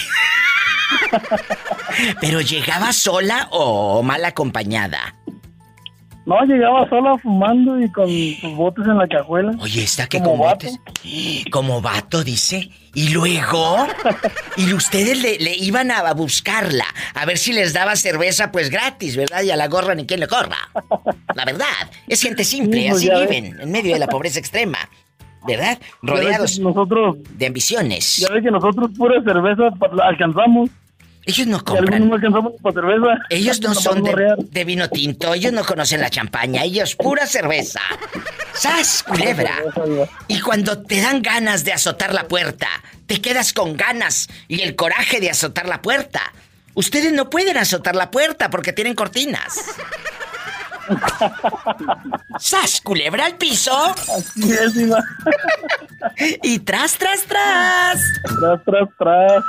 [2.20, 5.14] Pero llegaba sola o mal acompañada.
[6.24, 9.50] No, llegaba sola fumando y con sus botes en la cajuela.
[9.58, 10.66] Oye, está que Como con vato.
[10.68, 10.78] botes.
[11.50, 12.70] Como vato, dice.
[12.94, 13.88] Y luego.
[14.56, 16.84] Y ustedes le, le iban a buscarla.
[17.14, 19.42] A ver si les daba cerveza, pues gratis, ¿verdad?
[19.42, 20.58] Y a la gorra ni quien le corra.
[21.34, 21.66] La verdad.
[22.06, 23.28] Es gente simple, Sí, pues así ves.
[23.28, 24.78] viven, en medio de la pobreza extrema.
[25.44, 25.76] ¿Verdad?
[26.02, 28.18] Rodeados Nosotros, de ambiciones.
[28.18, 29.64] ya ves que nosotros pura cerveza
[30.04, 30.70] alcanzamos.
[31.24, 32.10] Ellos no compran.
[32.10, 33.18] cerveza.
[33.30, 37.80] Ellos no son de vino tinto, ellos no conocen la champaña, ellos pura cerveza.
[38.54, 39.54] ¡Sas, culebra!
[40.26, 42.68] Y cuando te dan ganas de azotar la puerta,
[43.06, 46.20] te quedas con ganas y el coraje de azotar la puerta.
[46.74, 49.60] Ustedes no pueden azotar la puerta porque tienen cortinas.
[52.38, 53.94] ¡Sas, culebra al piso!
[56.42, 58.00] y tras, tras, tras.
[58.40, 59.44] Tras, tras, tras.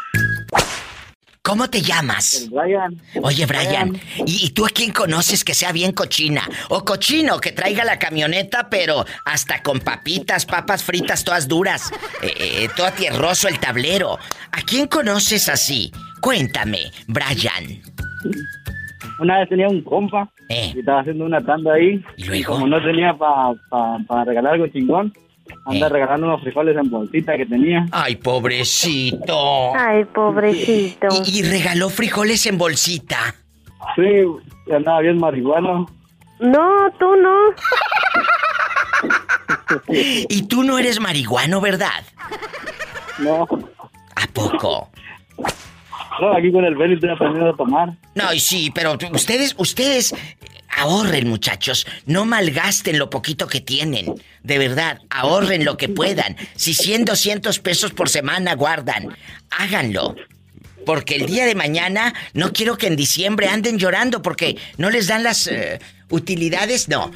[1.45, 2.47] ¿Cómo te llamas?
[2.49, 2.95] Brian.
[3.21, 3.93] Oye, Brian,
[4.25, 6.41] ¿y, y tú a quién conoces que sea bien cochina?
[6.69, 11.91] O cochino, que traiga la camioneta, pero hasta con papitas, papas fritas todas duras,
[12.21, 14.17] eh, eh, todo tierroso el tablero.
[14.53, 15.91] ¿A quién conoces así?
[16.21, 17.81] Cuéntame, Brian.
[19.19, 20.71] Una vez tenía un compa Eh.
[20.73, 22.01] y estaba haciendo una tanda ahí.
[22.15, 22.53] ¿Y luego?
[22.53, 25.13] como no tenía para regalar algo chingón,
[25.65, 25.89] anda Eh.
[25.89, 27.85] regalando unos frijoles en bolsita que tenía.
[27.91, 29.75] Ay, pobrecito.
[29.75, 31.07] Ay, pobrecito.
[31.25, 33.35] Y, y regaló frijoles en bolsita.
[33.95, 35.89] Sí, andaba bien marihuano.
[36.39, 37.35] No, tú no.
[40.29, 42.03] y tú no eres marihuano, ¿verdad?
[43.19, 43.43] No.
[44.15, 44.89] ¿A poco?
[46.21, 47.89] No, aquí con el Benny estoy aprendiendo a tomar.
[48.15, 50.13] No, y sí, pero ustedes, ustedes
[50.77, 51.85] ahorren, muchachos.
[52.05, 54.15] No malgasten lo poquito que tienen.
[54.43, 56.35] De verdad, ahorren lo que puedan.
[56.55, 59.15] Si 100, 200 pesos por semana guardan,
[59.51, 60.15] háganlo.
[60.85, 65.07] Porque el día de mañana no quiero que en diciembre anden llorando porque no les
[65.07, 65.79] dan las eh,
[66.09, 66.89] utilidades.
[66.89, 67.11] No,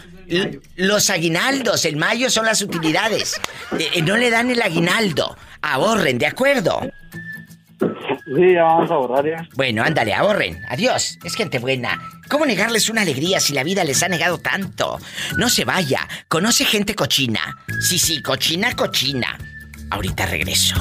[0.75, 3.39] los aguinaldos, el mayo son las utilidades.
[3.77, 5.38] Eh, eh, no le dan el aguinaldo.
[5.61, 6.81] Ahorren, ¿de acuerdo?
[8.35, 9.47] Sí, ya vamos a ahorrar ya.
[9.55, 10.61] Bueno, ándale, ahorren.
[10.69, 11.17] Adiós.
[11.23, 11.99] Es gente buena.
[12.29, 14.99] ¿Cómo negarles una alegría si la vida les ha negado tanto?
[15.37, 16.07] No se vaya.
[16.27, 17.55] Conoce gente cochina.
[17.79, 19.37] Sí, sí, cochina, cochina.
[19.91, 20.75] Ahorita regreso.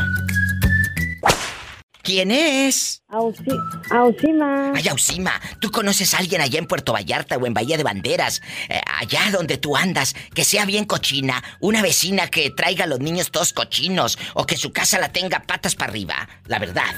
[2.03, 3.03] ¿Quién es?
[3.09, 4.73] Ausima.
[4.75, 5.33] Ay, Ausima.
[5.61, 8.43] ¿Tú conoces a alguien allá en Puerto Vallarta o en Bahía de Banderas?
[8.69, 11.43] Eh, allá donde tú andas, que sea bien cochina.
[11.59, 15.43] Una vecina que traiga a los niños todos cochinos o que su casa la tenga
[15.43, 16.29] patas para arriba.
[16.47, 16.95] La verdad.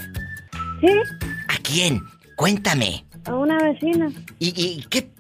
[0.81, 0.89] ¿Sí?
[1.49, 2.03] ¿A quién?
[2.37, 3.05] Cuéntame.
[3.25, 4.11] A una vecina.
[4.39, 5.11] ¿Y, qué,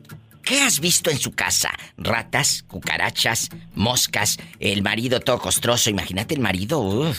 [0.43, 1.70] qué has visto en su casa?
[1.97, 5.90] ¿Ratas, cucarachas, moscas, el marido todo costroso?
[5.90, 6.80] Imagínate el marido.
[6.80, 7.18] Uf.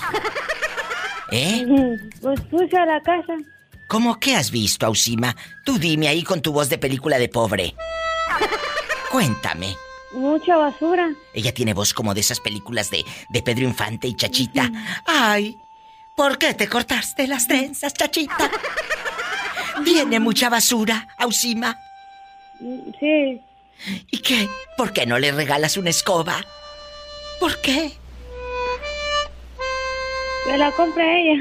[1.31, 1.65] ¿Eh?
[2.21, 3.33] Pues puse a la casa.
[3.87, 5.35] ¿Cómo qué has visto, Ausima?
[5.65, 7.75] Tú dime ahí con tu voz de película de pobre.
[9.11, 9.75] Cuéntame.
[10.13, 11.09] Mucha basura.
[11.33, 14.71] Ella tiene voz como de esas películas de, de Pedro Infante y Chachita.
[15.05, 15.55] Ay,
[16.19, 18.51] ¿por qué te cortaste las trenzas, Chachita?
[19.85, 21.79] Tiene mucha basura, Ausima.
[22.99, 23.41] Sí.
[24.11, 24.49] ¿Y qué?
[24.75, 26.45] ¿Por qué no le regalas una escoba?
[27.39, 27.93] ¿Por qué?
[30.45, 31.39] Me la compra ella.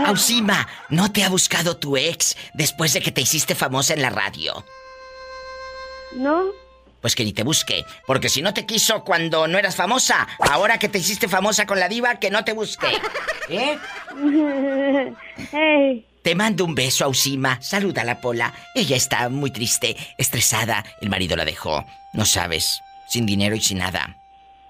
[0.06, 4.08] Ausima, ¿no te ha buscado tu ex después de que te hiciste famosa en la
[4.08, 4.64] radio?
[6.12, 6.44] No.
[7.00, 10.78] Pues que ni te busque, porque si no te quiso cuando no eras famosa, ahora
[10.78, 12.88] que te hiciste famosa con la diva, que no te busque.
[13.48, 13.78] ¿Eh?
[16.22, 17.60] Te mando un beso, Ausima.
[17.62, 18.52] Saluda a la Pola.
[18.74, 20.84] Ella está muy triste, estresada.
[21.00, 21.86] El marido la dejó.
[22.12, 24.16] No sabes, sin dinero y sin nada.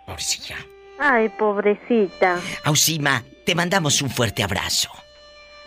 [0.06, 0.56] Pobrecilla.
[1.00, 2.38] Ay, pobrecita.
[2.64, 4.90] Ausima, te mandamos un fuerte abrazo.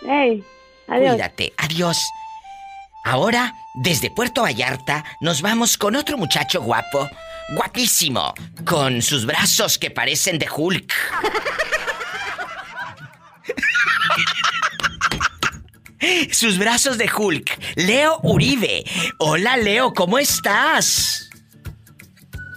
[0.07, 0.43] Hey,
[0.87, 1.15] adiós.
[1.15, 1.97] Cuídate, adiós.
[3.03, 7.09] Ahora, desde Puerto Vallarta, nos vamos con otro muchacho guapo,
[7.49, 8.33] guapísimo,
[8.65, 10.93] con sus brazos que parecen de Hulk.
[16.31, 18.85] sus brazos de Hulk, Leo Uribe.
[19.19, 21.29] Hola, Leo, ¿cómo estás?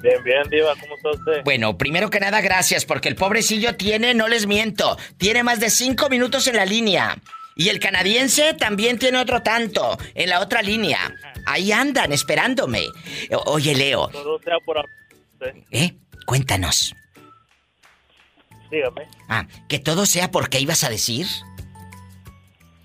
[0.02, 1.43] Bien, bien, Diva, ¿cómo está usted?
[1.44, 5.70] Bueno, primero que nada, gracias, porque el pobrecillo tiene, no les miento, tiene más de
[5.70, 7.16] cinco minutos en la línea.
[7.57, 11.16] Y el canadiense también tiene otro tanto, en la otra línea.
[11.47, 12.85] Ahí andan, esperándome.
[13.47, 14.09] oye, Leo.
[14.09, 14.85] Todo sea por...
[15.70, 15.95] ¿Eh?
[16.27, 16.95] Cuéntanos.
[18.70, 19.09] Dígame.
[19.28, 21.27] Ah, que todo sea porque ibas a decir.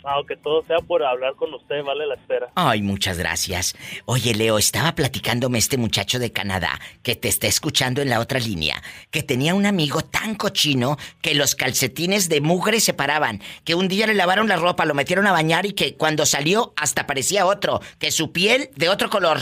[0.03, 2.49] Aunque todo sea por hablar con usted, vale la espera.
[2.55, 3.75] Ay, muchas gracias.
[4.05, 8.39] Oye, Leo, estaba platicándome este muchacho de Canadá que te está escuchando en la otra
[8.39, 13.75] línea, que tenía un amigo tan cochino que los calcetines de mugre se paraban, que
[13.75, 17.05] un día le lavaron la ropa, lo metieron a bañar y que cuando salió hasta
[17.05, 19.39] parecía otro, que su piel de otro color.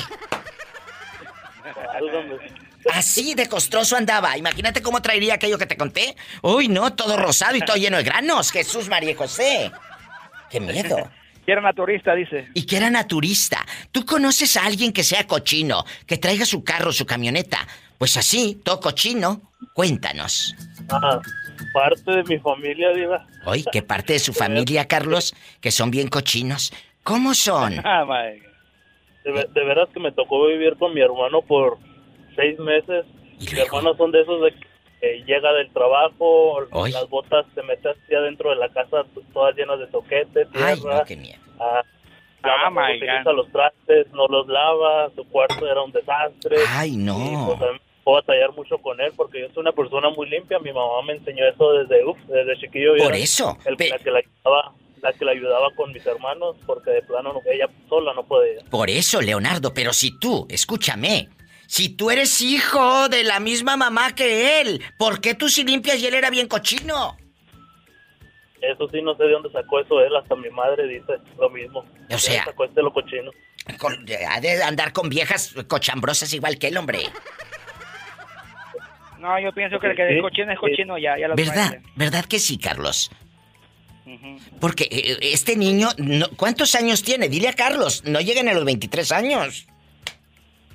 [2.94, 4.38] Así de costroso andaba.
[4.38, 6.15] Imagínate cómo traería aquello que te conté.
[6.41, 8.52] Uy, no, todo rosado y todo lleno de granos.
[8.52, 9.72] Jesús María José.
[10.49, 10.97] ¡Qué miedo!
[11.45, 12.47] Que era naturista, dice.
[12.53, 13.65] Y que era naturista.
[13.91, 17.67] ¿Tú conoces a alguien que sea cochino, que traiga su carro, su camioneta?
[17.97, 19.41] Pues así, todo cochino.
[19.73, 20.53] Cuéntanos.
[20.91, 21.19] Ah,
[21.73, 23.26] parte de mi familia, Diva.
[23.45, 25.34] Oye, ¿qué parte de su familia, Carlos?
[25.59, 26.71] Que son bien cochinos.
[27.01, 27.77] ¿Cómo son?
[27.84, 28.05] Ah,
[29.23, 31.80] de, de veras que me tocó vivir con mi hermano por
[32.35, 33.05] seis meses.
[33.39, 34.53] ¿Y mi hermano son de esos de
[35.01, 36.61] eh, llega del trabajo,
[36.91, 41.03] las botas se meten así adentro de la casa, todas llenas de toquete, tierra.
[41.07, 41.81] Ay, ah,
[42.43, 46.57] ah los trastes, no los lava, su cuarto era un desastre.
[46.67, 47.17] Ay, no.
[47.17, 47.71] Y, pues,
[48.03, 50.59] puedo batallar mucho con él porque yo soy una persona muy limpia.
[50.59, 52.95] Mi mamá me enseñó eso desde, uf, desde chiquillo.
[52.97, 53.57] Por eso.
[53.65, 57.39] El, la, que la, ayudaba, la que la ayudaba con mis hermanos porque de plano
[57.45, 58.59] ella sola no podía.
[58.69, 61.30] Por eso, Leonardo, pero si tú, escúchame,
[61.69, 65.99] si tú eres hijo de la misma mamá que él, ¿por qué tú si limpias
[65.99, 67.15] y él era bien cochino?
[68.59, 71.85] Eso sí, no sé de dónde sacó eso él, hasta mi madre dice lo mismo.
[72.09, 72.45] O sea...
[72.45, 73.29] Sacó este lo cochino.
[74.27, 77.01] ha de andar con viejas cochambrosas igual que el hombre.
[79.19, 81.81] No, yo pienso que el que es cochino es cochino ya, ya lo ¿Verdad?
[81.95, 83.11] ¿Verdad que sí, Carlos?
[84.59, 85.89] Porque eh, este niño,
[86.35, 87.29] ¿cuántos años tiene?
[87.29, 89.67] Dile a Carlos, no lleguen a los 23 años.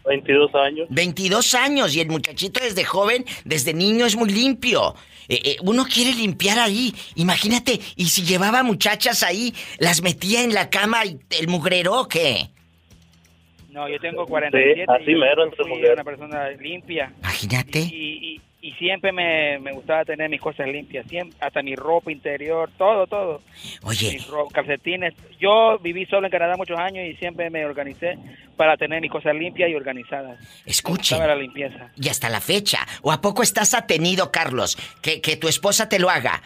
[0.05, 0.87] 22 años.
[0.91, 4.95] 22 años y el muchachito desde joven, desde niño es muy limpio.
[5.29, 6.95] Eh, eh, uno quiere limpiar ahí.
[7.17, 12.09] Imagínate, y si llevaba muchachas ahí, las metía en la cama y el mugrero o
[12.09, 12.51] qué?
[13.71, 17.13] No, yo tengo 47 Sí, así y yo mero fui una persona limpia.
[17.19, 17.81] Imagínate.
[17.81, 18.41] Y, y, y
[18.73, 23.43] siempre me, me gustaba tener mis cosas limpias, siempre, hasta mi ropa interior, todo, todo.
[23.83, 24.13] Oye.
[24.13, 25.15] Mis calcetines.
[25.39, 28.19] Yo viví solo en Canadá muchos años y siempre me organicé
[28.57, 30.39] para tener mis cosas limpias y organizadas.
[30.65, 31.19] Escuchen.
[31.19, 31.91] Me gustaba la limpieza.
[31.97, 32.87] Y hasta la fecha.
[33.03, 34.79] ¿O a poco estás atenido, Carlos?
[35.03, 36.43] Que, que tu esposa te lo haga.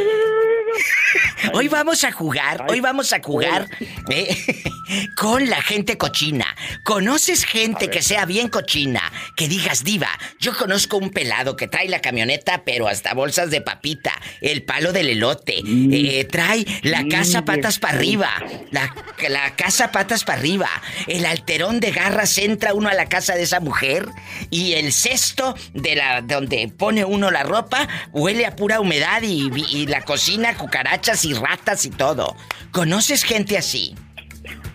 [1.54, 3.68] Hoy vamos a jugar, hoy vamos a jugar
[4.10, 4.36] ¿eh?
[5.18, 6.46] con la gente cochina.
[6.84, 9.12] ¿Conoces gente que sea bien cochina?
[9.36, 10.10] Que digas, diva,
[10.40, 14.94] yo conozco un pelado que trae la camioneta, pero hasta bolsas de papita, el palo
[14.94, 18.32] del elote, eh, trae la casa patas para arriba,
[18.72, 18.96] la,
[19.30, 20.70] la casa patas para arriba,
[21.08, 24.08] el alterón de garras entra uno a la casa de esa mujer
[24.50, 29.52] y el cesto de la donde pone uno la ropa huele a pura humedad y,
[29.72, 32.36] y la cocina cucarachas y ratas y todo.
[32.72, 33.96] ¿Conoces gente así?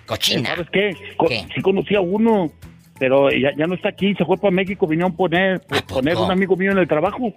[0.07, 0.51] Cochina.
[0.51, 0.97] ¿Sabes qué?
[1.17, 2.51] Co- Sí conocí a uno,
[2.99, 6.31] pero ya, ya no está aquí, se fue para México, vinieron a poner, poner un
[6.31, 7.33] amigo mío en el trabajo.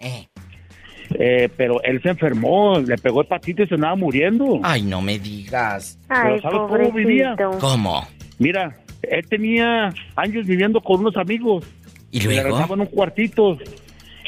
[1.20, 4.62] Eh, pero él se enfermó, le pegó hepatitis y se andaba muriendo.
[4.64, 5.98] Ay, no me digas.
[6.08, 7.36] Pero ¿sabes cómo vivía?
[7.60, 8.08] ¿Cómo?
[8.40, 11.66] Mira, él tenía años viviendo con unos amigos.
[12.12, 12.58] ¿Y Le luego?
[12.58, 13.58] rentaban un cuartito.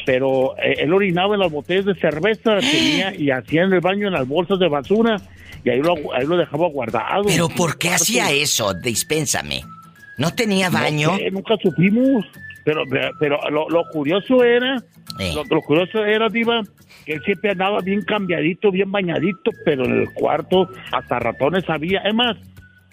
[0.06, 4.06] Pero eh, él orinaba en las botellas de cerveza tenía y hacía en el baño
[4.08, 5.16] en las bolsas de basura.
[5.64, 7.24] Y ahí lo, ahí lo dejaba guardado.
[7.26, 8.74] ¿Pero por qué hacía eso?
[8.74, 9.62] Dispénsame.
[10.18, 11.16] ¿No tenía No baño?
[11.16, 12.24] sé, nunca supimos.
[12.64, 12.82] Pero,
[13.18, 14.76] pero lo, lo curioso era,
[15.18, 15.32] Eh.
[15.34, 16.62] lo, lo curioso era, Diva,
[17.04, 22.00] que él siempre andaba bien cambiadito, bien bañadito, pero en el cuarto hasta ratones había.
[22.00, 22.36] Es más,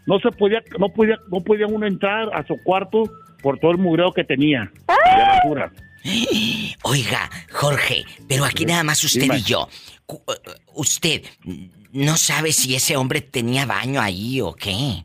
[0.05, 3.03] no se podía, no podía, no podía uno entrar a su cuarto
[3.41, 4.71] por todo el mugreo que tenía.
[4.87, 5.71] de basura.
[6.83, 9.37] Oiga, Jorge, pero aquí nada más usted Dime.
[9.37, 9.67] y yo.
[10.07, 10.17] Uh,
[10.75, 11.21] Usted
[11.93, 15.03] no sabe si ese hombre tenía baño ahí o qué.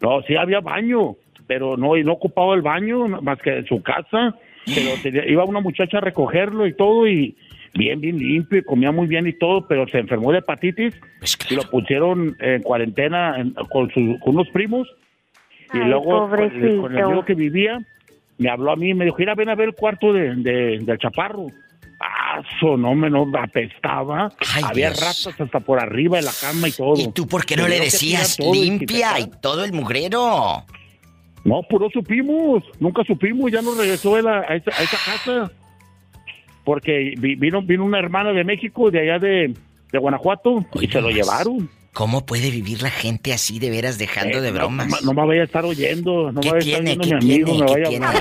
[0.00, 3.82] No, sí había baño, pero no, y no ocupaba el baño más que en su
[3.82, 4.34] casa.
[4.66, 7.36] Pero tenía- iba una muchacha a recogerlo y todo, y
[7.74, 11.36] bien, bien limpio, y comía muy bien y todo, pero se enfermó de hepatitis Pues
[11.50, 14.88] y lo pusieron en cuarentena en- con, sus- con unos primos.
[15.72, 16.82] Y Ay, luego con el, pobrecito.
[16.82, 17.78] con el amigo que vivía,
[18.38, 20.78] me habló a mí y me dijo, mira, ven a ver el cuarto de, de-
[20.80, 21.46] del chaparro.
[22.00, 24.30] Ah, eso no me no apestaba.
[24.62, 25.00] Había Dios.
[25.00, 26.94] ratas hasta por arriba de la cama y todo.
[27.00, 30.64] ¿Y tú por qué no le decías limpia y todo el mugrero?
[31.44, 34.96] no, pues no supimos, nunca supimos, ya no regresó él a, a esa, a esa
[35.04, 35.52] casa.
[36.64, 39.54] Porque vi- vino, vino una hermana de México, de allá de,
[39.92, 41.68] de Guanajuato, y se lo llevaron.
[41.92, 44.88] ¿Cómo puede vivir la gente así de veras dejando Eh, de bromas?
[44.88, 47.10] No, no me vaya a estar oyendo, no me ¿Qué vaya a estar oyendo ¿Qué
[47.10, 47.60] mi amigo, tiene?
[47.60, 48.06] me ¿Qué vaya tiene?
[48.06, 48.18] a ¿Qué.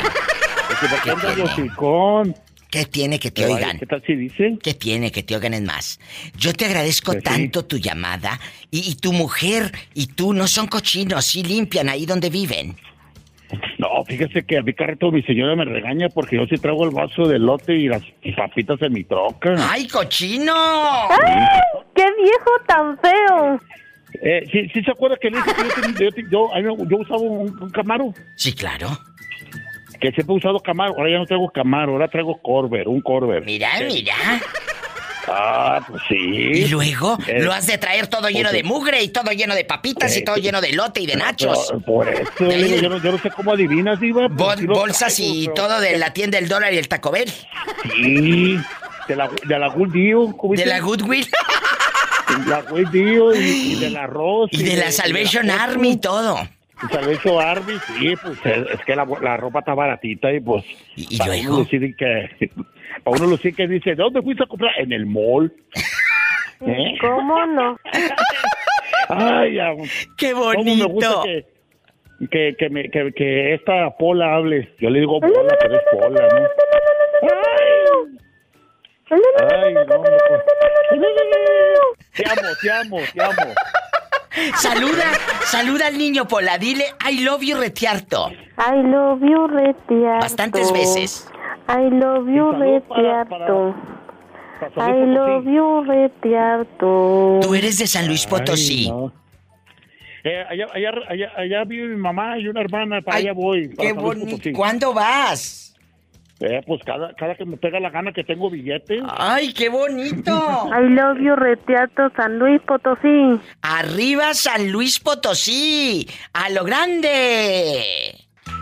[2.70, 3.78] ¿Qué tiene que te oigan?
[3.78, 4.58] ¿Qué tal si dice?
[4.62, 6.00] ¿Qué tiene que te oigan es más?
[6.38, 7.24] Yo te agradezco Pues sí.
[7.24, 8.40] tanto tu llamada
[8.72, 12.76] y, y tu mujer y tú no son cochinos, sí limpian ahí donde viven.
[13.78, 16.92] No, fíjese que a mi carrito mi señora me regaña porque yo sí traigo el
[16.92, 18.02] vaso de lote y las
[18.36, 19.56] papitas en mi troca.
[19.70, 20.54] ¡Ay, cochino!
[21.96, 23.60] ¡Qué viejo tan feo!
[24.22, 25.52] Eh, ¿sí, sí se acuerda que le dije
[26.14, 28.14] que yo, yo, yo, usaba un, un Camaro?
[28.36, 28.88] Sí, claro.
[30.00, 30.94] Que siempre he usado Camaro.
[30.98, 33.44] Ahora ya no traigo Camaro, ahora traigo Corver, un Corver.
[33.46, 34.14] Mira, Eh, mira.
[35.28, 36.16] Ah, pues sí.
[36.16, 39.56] Y luego Eh, lo has de traer todo lleno pues, de mugre y todo lleno
[39.56, 41.72] de papitas y Eh, todo lleno de lote y de nachos.
[41.72, 44.28] Por, por eso, yo, no, yo no sé cómo adivinas, Diva.
[44.28, 47.12] Bol- lo bolsas traigo, y pero- todo de la tienda del dólar y el Taco
[47.12, 47.32] Bell.
[47.96, 48.58] Sí,
[49.08, 50.36] de la, de la Good Deal.
[50.38, 51.28] ¿cómo De la Goodwill.
[52.48, 54.50] La Good Deal y, y del arroz.
[54.52, 56.38] Y de la Salvation la- Army y todo.
[56.84, 60.66] Y Salvation Army, sí, pues es, que la, la ropa está baratita y pues...
[60.96, 61.60] ¿Y, para luego?
[61.64, 62.50] Decir que,
[63.04, 64.72] para uno decir que dice, ¿de dónde fuiste a comprar?
[64.80, 65.54] En el mall.
[66.66, 66.96] ¿Eh?
[67.02, 67.78] ¿Cómo no?
[69.10, 69.58] Ay.
[70.18, 71.24] ¡Qué ¿Cómo me gusta bonito!
[71.24, 71.46] que,
[72.28, 74.74] que, que, me, que, que esta Pola hable?
[74.80, 76.48] Yo le digo Pola, pero es Pola, ¿no?
[79.10, 80.42] Ay, no, no, pues.
[82.14, 83.54] Te amo, te amo, te amo.
[84.56, 85.12] Saluda,
[85.46, 88.30] saluda al niño Pola, dile I love you retiarto.
[88.58, 90.20] I love you, retiarto.
[90.22, 91.28] Bastantes veces.
[91.68, 93.76] I love you, retiarto.
[94.78, 97.40] I love you, retiarto.
[97.42, 98.86] Tú eres de San Luis Potosí.
[98.86, 99.14] Ay, no.
[100.26, 103.68] Eh, allá, allá, allá, allá vive mi mamá y una hermana, para Ay, allá voy.
[103.68, 104.50] para Qué bonito.
[104.56, 105.76] ¿Cuándo vas?
[106.40, 109.02] Eh, pues cada, cada que me pega la gana que tengo billetes.
[109.18, 110.32] ¡Ay, qué bonito!
[110.72, 113.40] I love you, retiarto, San Luis Potosí.
[113.62, 118.16] Arriba San Luis Potosí, a lo grande.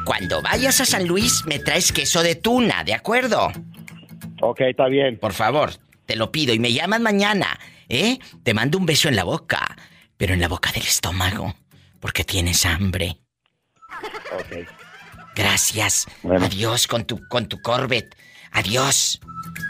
[0.05, 3.51] Cuando vayas a San Luis me traes queso de tuna, ¿de acuerdo?
[4.41, 5.17] Ok, está bien.
[5.19, 5.71] Por favor,
[6.05, 8.19] te lo pido y me llamas mañana, ¿eh?
[8.43, 9.77] Te mando un beso en la boca,
[10.17, 11.55] pero en la boca del estómago,
[11.99, 13.17] porque tienes hambre.
[14.33, 14.67] Ok.
[15.35, 16.07] Gracias.
[16.23, 18.15] Adiós con tu con tu Corvette.
[18.51, 19.19] Adiós.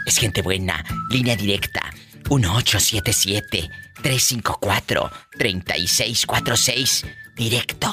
[0.06, 0.84] Es gente buena.
[1.10, 1.92] Línea directa.
[2.28, 3.70] 1877
[4.02, 7.92] 354 3646 directo.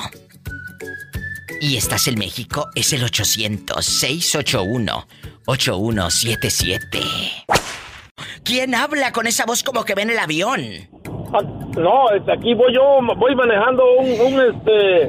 [1.61, 5.07] Y estás en México, es el 800 681
[5.45, 6.99] 8177.
[8.43, 10.61] ¿Quién habla con esa voz como que ve en el avión?
[11.34, 11.41] Ah,
[11.77, 15.07] No, aquí voy yo, voy manejando un, un, este,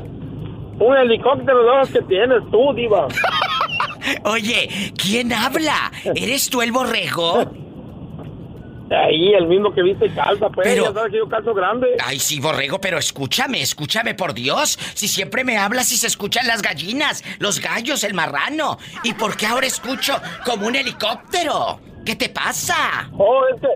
[0.84, 3.08] un helicóptero de los que tienes tú, diva.
[4.24, 5.92] Oye, ¿quién habla?
[6.14, 7.50] ¿Eres tú el borrego?
[8.90, 11.96] Ahí, el mismo que viste calza, pues, Pero- ya sabes que yo calzo grande.
[12.04, 14.78] Ay, sí, borrego, pero escúchame, escúchame, por Dios.
[14.94, 18.78] Si siempre me hablas y se escuchan las gallinas, los gallos, el marrano.
[19.04, 21.78] ¿Y por qué ahora escucho como un helicóptero?
[22.04, 23.08] ¿Qué te pasa?
[23.16, 23.68] Oh, es que,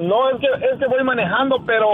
[0.00, 1.88] no, es que, es que voy manejando, pero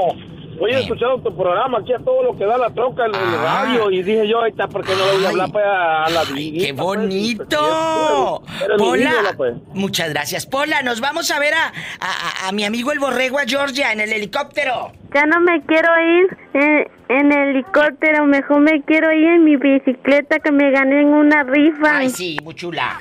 [0.58, 3.64] voy escuchando tu programa aquí a todo lo que da la troca, el, el Ah.
[3.64, 6.22] radio, y dije yo, ahorita, ¿por qué no le voy a hablar pues, a la
[6.34, 8.42] ¡Qué bonito!
[8.78, 9.54] Pola, pues.
[9.74, 10.46] muchas gracias.
[10.46, 11.66] Pola, nos vamos a ver a,
[12.00, 14.92] a- a- a mi amigo el borrego a Georgia en el helicóptero.
[15.14, 20.38] Ya no me quiero ir en, en helicóptero, mejor me quiero ir en mi bicicleta
[20.40, 21.98] que me gané en una rifa.
[21.98, 22.98] Ay, sí, muy chula.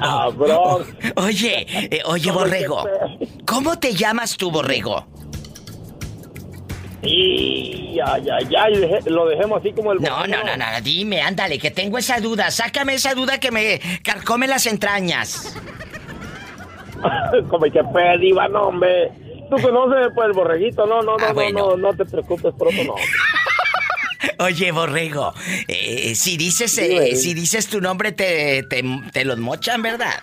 [0.00, 0.84] Ah, bro.
[1.16, 2.84] Oye, eh, oye, borrego.
[3.46, 5.06] ¿Cómo te llamas tú, borrego?
[7.04, 11.20] Y ya, ya, ya, y lo dejemos así como el No, no, no, no, dime,
[11.20, 12.50] ándale, que tengo esa duda.
[12.50, 15.56] Sácame esa duda que me carcome las entrañas.
[17.50, 17.82] como que
[18.20, 19.10] diva, no, hombre.
[19.50, 21.58] Tú conoces pues el borreguito, no, no, no, Ah, no, bueno.
[21.70, 22.94] no, no te preocupes, pronto no.
[24.44, 25.34] Oye, borrego,
[25.68, 28.82] eh, si dices eh, si dices tu nombre te, te,
[29.12, 30.14] te los mochan, ¿verdad?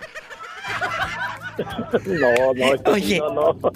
[1.58, 3.18] No, no, esto sí, Oye.
[3.18, 3.72] no, no.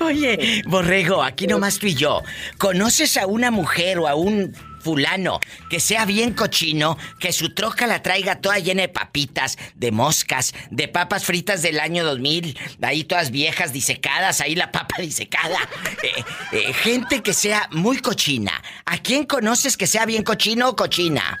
[0.06, 2.22] Oye, borrego, aquí nomás tú y yo.
[2.58, 4.52] ¿Conoces a una mujer o a un
[4.86, 9.90] fulano que sea bien cochino, que su troca la traiga toda llena de papitas, de
[9.90, 15.58] moscas, de papas fritas del año 2000, ahí todas viejas disecadas, ahí la papa disecada?
[16.04, 16.22] Eh,
[16.52, 18.52] eh, gente que sea muy cochina.
[18.84, 21.36] ¿A quién conoces que sea bien cochino o cochina?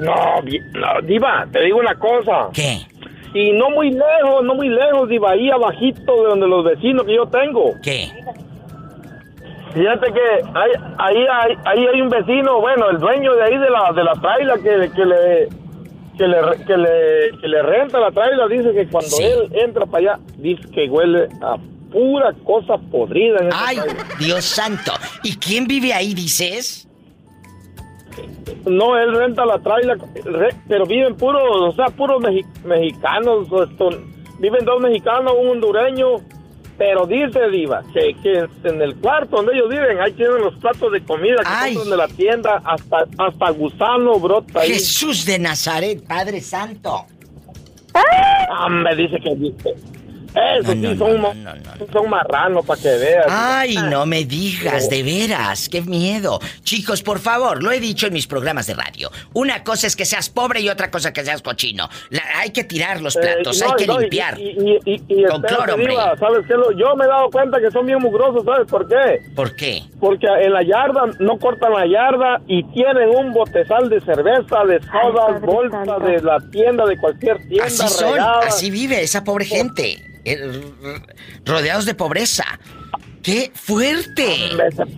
[0.00, 2.48] No, no, Diva, te digo una cosa.
[2.52, 2.80] ¿Qué?
[3.34, 7.14] Y no muy lejos, no muy lejos, Diva, ahí abajito de donde los vecinos que
[7.14, 7.74] yo tengo.
[7.84, 8.10] ¿Qué?
[9.78, 10.20] Fíjate que
[10.54, 14.04] hay, ahí, hay, ahí hay un vecino, bueno, el dueño de ahí de la, de
[14.04, 15.48] la traila que, que le...
[16.18, 16.36] Que le,
[16.66, 19.22] que, le, que le renta la traila, dice que cuando Sí.
[19.22, 21.56] él entra para allá, dice que huele a
[21.92, 23.76] pura cosa podrida en ¡Ay.
[24.18, 24.90] Dios santo!
[25.22, 26.88] ¿Y quién vive ahí, dices?
[28.66, 29.94] No, él renta la traila,
[30.24, 33.46] re- pero viven puros, o sea, puros mexi- mexicanos.
[33.70, 33.90] esto,
[34.40, 36.16] viven dos mexicanos, un hondureño.
[36.78, 40.92] Pero dice Diva que, que en el cuarto donde ellos viven, ahí tienen los platos
[40.92, 41.74] de comida que Ay.
[41.74, 44.74] compran de la tienda, hasta, hasta gusano brota ahí.
[44.74, 47.04] Jesús de Nazaret, Padre Santo.
[47.94, 49.74] Ah, me dice que dice.
[50.58, 51.22] Eso sí, son,
[51.92, 53.26] son marranos para que veas.
[53.28, 56.38] Ay, no me digas, de veras, qué miedo.
[56.62, 59.10] Chicos, por favor, lo he dicho en mis programas de radio.
[59.34, 61.88] Una cosa es que seas pobre y otra cosa que seas cochino.
[62.36, 64.38] hay que tirar los eh, platos, hay que limpiar.
[64.38, 65.94] Y, con cloro, hombre.
[66.18, 66.54] ¿Sabes qué?
[66.76, 69.20] Yo me he dado cuenta que son bien mugrosos, ¿sabes por qué?
[69.34, 69.82] ¿Por qué?
[70.00, 74.80] Porque en la yarda no cortan la yarda y tienen un botezal de cerveza, de
[74.82, 77.66] sodas, bolsas de la tienda, de cualquier tienda.
[77.66, 79.98] Así son, así vive esa pobre gente.
[80.32, 80.62] Eh,
[81.44, 82.44] rodeados de pobreza.
[83.22, 84.24] ¡Qué fuerte!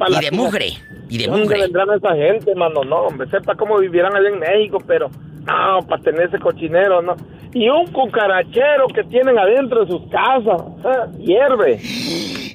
[0.08, 0.72] y de mugre.
[1.08, 1.60] Y de ¿Dónde mugre.
[1.62, 2.84] vendrán esa gente, mano?
[2.84, 5.10] No, hombre, sepa cómo vivieran allá en México, pero
[5.44, 7.16] no, para tener ese cochinero, no.
[7.52, 11.18] Y un cucarachero que tienen adentro de sus casas, ¿eh?
[11.24, 11.80] hierve.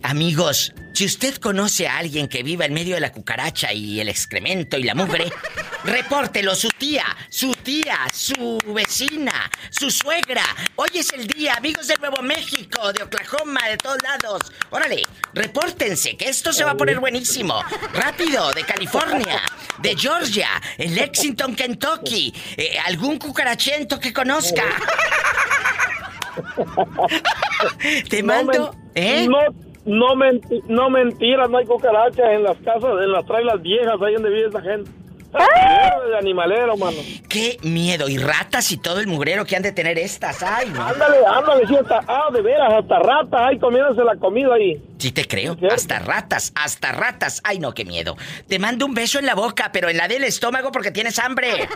[0.03, 4.07] Amigos, si usted conoce a alguien que viva en medio de la cucaracha y el
[4.07, 5.29] excremento y la mugre,
[5.83, 10.43] repórtelo, su tía, su tía, su vecina, su suegra.
[10.77, 14.41] Hoy es el día, amigos de Nuevo México, de Oklahoma, de todos lados.
[14.69, 15.03] Órale,
[15.33, 17.61] repórtense, que esto se va a poner buenísimo.
[17.93, 19.41] Rápido, de California,
[19.79, 22.33] de Georgia, en Lexington, Kentucky.
[22.55, 24.63] Eh, algún cucarachento que conozca.
[28.09, 29.27] Te mando, ¿eh?
[29.27, 34.13] No, menti no mentira, no hay cucarachas en las casas, en las trailas viejas, ahí
[34.13, 34.89] donde vive esa gente.
[36.09, 36.97] de animalero, mano.
[37.27, 38.07] Qué miedo.
[38.07, 40.41] Y ratas y todo el mugrero que han de tener estas.
[40.43, 44.81] Ay, Ándale, ándale, sí, hasta, ah, de veras, hasta ratas, ay, comiéndose la comida ahí.
[44.97, 45.57] Sí te creo.
[45.69, 47.41] Hasta ratas, hasta ratas.
[47.43, 48.15] Ay, no, qué miedo.
[48.47, 51.67] Te mando un beso en la boca, pero en la del estómago porque tienes hambre.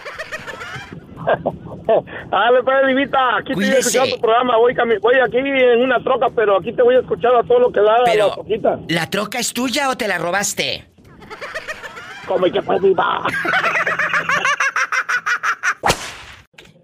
[2.30, 4.58] Dale, pues, Divita, aquí te voy a escuchar tu programa.
[4.58, 7.72] Voy, voy, aquí en una troca, pero aquí te voy a escuchar a todo lo
[7.72, 10.86] que da pero, la ¿La troca es tuya o te la robaste?
[12.28, 13.26] Como que pues, Diva.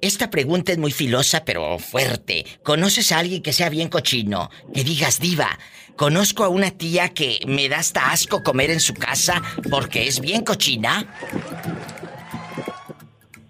[0.05, 2.45] Esta pregunta es muy filosa, pero fuerte.
[2.63, 4.51] ¿Conoces a alguien que sea bien cochino?
[4.72, 5.57] Que digas, diva,
[5.95, 10.19] conozco a una tía que me da hasta asco comer en su casa porque es
[10.19, 11.07] bien cochina.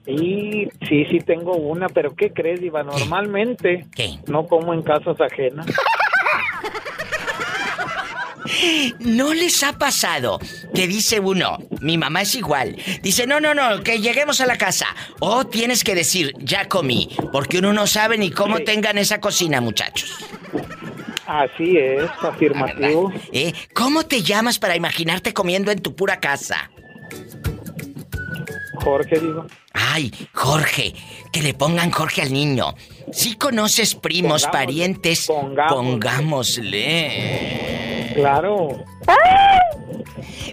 [0.06, 2.84] Sí, sí, sí tengo una, pero ¿qué crees, Diva?
[2.84, 3.86] Normalmente
[4.27, 5.65] no como en casas ajenas.
[8.99, 10.40] ¿No les ha pasado
[10.73, 12.76] que dice uno, mi mamá es igual?
[13.02, 14.88] Dice, no, no, no, que lleguemos a la casa.
[15.19, 19.61] O tienes que decir, ya comí, porque uno no sabe ni cómo tengan esa cocina,
[19.61, 20.26] muchachos.
[21.26, 23.11] Así es, afirmativo.
[23.32, 23.52] ¿Eh?
[23.73, 26.69] ¿Cómo te llamas para imaginarte comiendo en tu pura casa?
[28.85, 29.45] Jorge, digo.
[29.73, 30.93] Ay, Jorge,
[31.33, 32.75] que le pongan Jorge al niño.
[33.11, 35.27] Si conoces primos, parientes,
[35.69, 36.83] pongámosle.
[38.13, 38.85] Claro.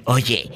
[0.07, 0.51] Oye,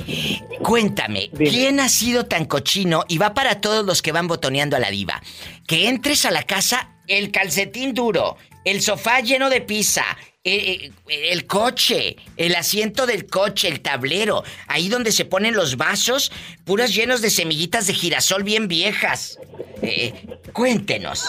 [0.63, 4.81] cuéntame, ¿quién ha sido tan cochino y va para todos los que van botoneando a
[4.81, 5.23] la diva?
[5.67, 10.05] Que entres a la casa, el calcetín duro, el sofá lleno de pizza,
[10.43, 15.77] eh, eh, el coche, el asiento del coche, el tablero, ahí donde se ponen los
[15.77, 16.33] vasos,
[16.65, 19.39] puros llenos de semillitas de girasol bien viejas.
[19.83, 20.13] Eh,
[20.53, 21.29] cuéntenos.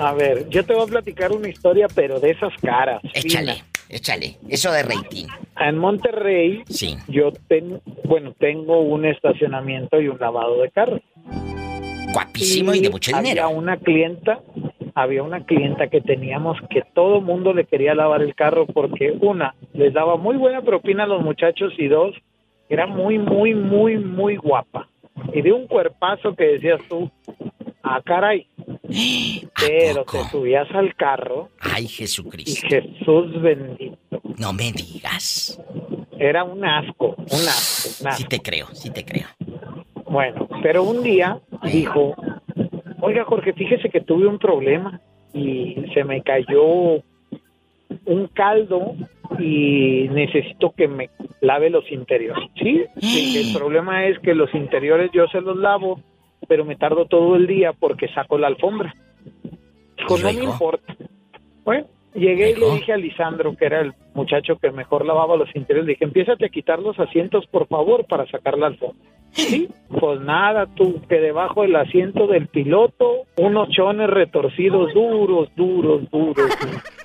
[0.00, 3.00] A ver, yo te voy a platicar una historia, pero de esas caras.
[3.14, 5.26] Échale, échale, eso de rating.
[5.60, 6.96] En Monterrey, sí.
[7.06, 11.00] yo tengo, bueno, tengo un estacionamiento y un lavado de carro.
[12.12, 13.44] Guapísimo y, de mucho dinero.
[13.44, 14.40] Había una clienta
[14.94, 19.54] había una clienta que teníamos que todo mundo le quería lavar el carro porque una,
[19.72, 22.14] les daba muy buena propina a los muchachos y dos,
[22.68, 24.88] era muy, muy, muy, muy guapa.
[25.32, 27.10] Y de un cuerpazo que decías tú,
[27.82, 28.46] ah, caray.
[29.58, 31.50] Pero te subías al carro.
[31.60, 32.66] Ay, Jesucristo.
[32.66, 34.20] Y Jesús bendito.
[34.38, 35.60] No me digas.
[36.18, 38.08] Era un asco, un asco.
[38.08, 39.26] Un Sí te creo, sí te creo.
[40.12, 42.14] Bueno, pero un día dijo,
[43.04, 45.00] Oiga, Jorge, fíjese que tuve un problema
[45.34, 47.02] y se me cayó
[48.04, 48.94] un caldo
[49.40, 51.10] y necesito que me
[51.40, 52.48] lave los interiores.
[52.54, 56.00] Sí, el problema es que los interiores yo se los lavo,
[56.46, 58.94] pero me tardo todo el día porque saco la alfombra.
[60.08, 60.94] No me importa.
[61.64, 65.48] Bueno, llegué y le dije a Lisandro, que era el muchacho que mejor lavaba los
[65.54, 69.08] interiores, le dije, empiézate a quitar los asientos, por favor, para sacar la alfombra.
[69.32, 76.02] Sí, pues nada, tú, que debajo del asiento del piloto, unos chones retorcidos duros, duros,
[76.10, 76.50] duros.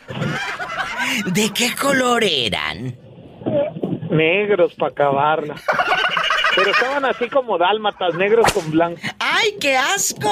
[1.34, 2.96] ¿De qué color eran?
[4.10, 5.56] Negros para acabarla.
[6.58, 9.00] Pero estaban así como dálmatas, negros con blanco.
[9.20, 10.28] ¡Ay, qué asco!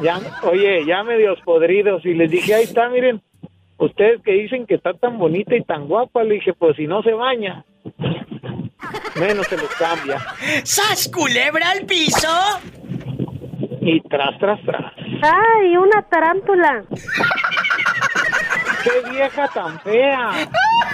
[0.00, 2.06] Ya, oye, ya medios podridos.
[2.06, 3.20] Y les dije, ahí está, miren,
[3.76, 7.02] ustedes que dicen que está tan bonita y tan guapa, le dije, pues si no
[7.02, 7.64] se baña
[9.16, 10.18] menos se los cambia.
[10.64, 12.28] ¡Sas culebra al piso!
[13.80, 14.92] Y tras, tras, tras.
[15.22, 16.84] ¡Ay, una tarántula!
[18.84, 20.30] ¡Qué vieja tan fea!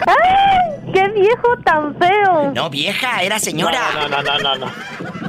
[0.07, 0.78] ¡Ay!
[0.93, 2.53] ¡Qué viejo tan feo!
[2.55, 3.81] No, vieja, era señora.
[3.95, 4.67] No, no, no, no, no.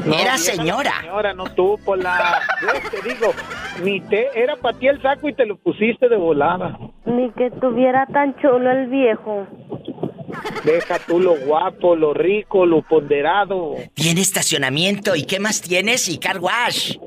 [0.05, 0.13] no.
[0.13, 0.93] era señora.
[1.01, 2.41] Señora, no tú, por la...
[2.91, 3.33] te digo,
[3.83, 4.27] ni te...
[4.35, 6.77] Era para ti el saco y te lo pusiste de volada.
[7.05, 9.47] Ni que tuviera tan chulo el viejo.
[10.63, 13.75] Deja tú lo guapo, lo rico, lo ponderado.
[13.93, 15.15] Tiene estacionamiento.
[15.15, 16.07] ¿Y qué más tienes?
[16.09, 16.97] Y car wash.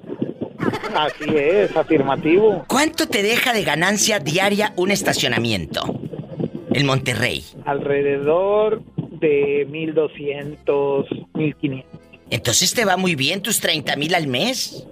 [0.95, 2.65] Así es, afirmativo.
[2.69, 6.02] ¿Cuánto te deja de ganancia diaria un estacionamiento?
[6.75, 7.43] En Monterrey.
[7.65, 12.01] Alrededor de 1200, 1500.
[12.31, 14.87] Entonces te va muy bien tus 30 mil al mes.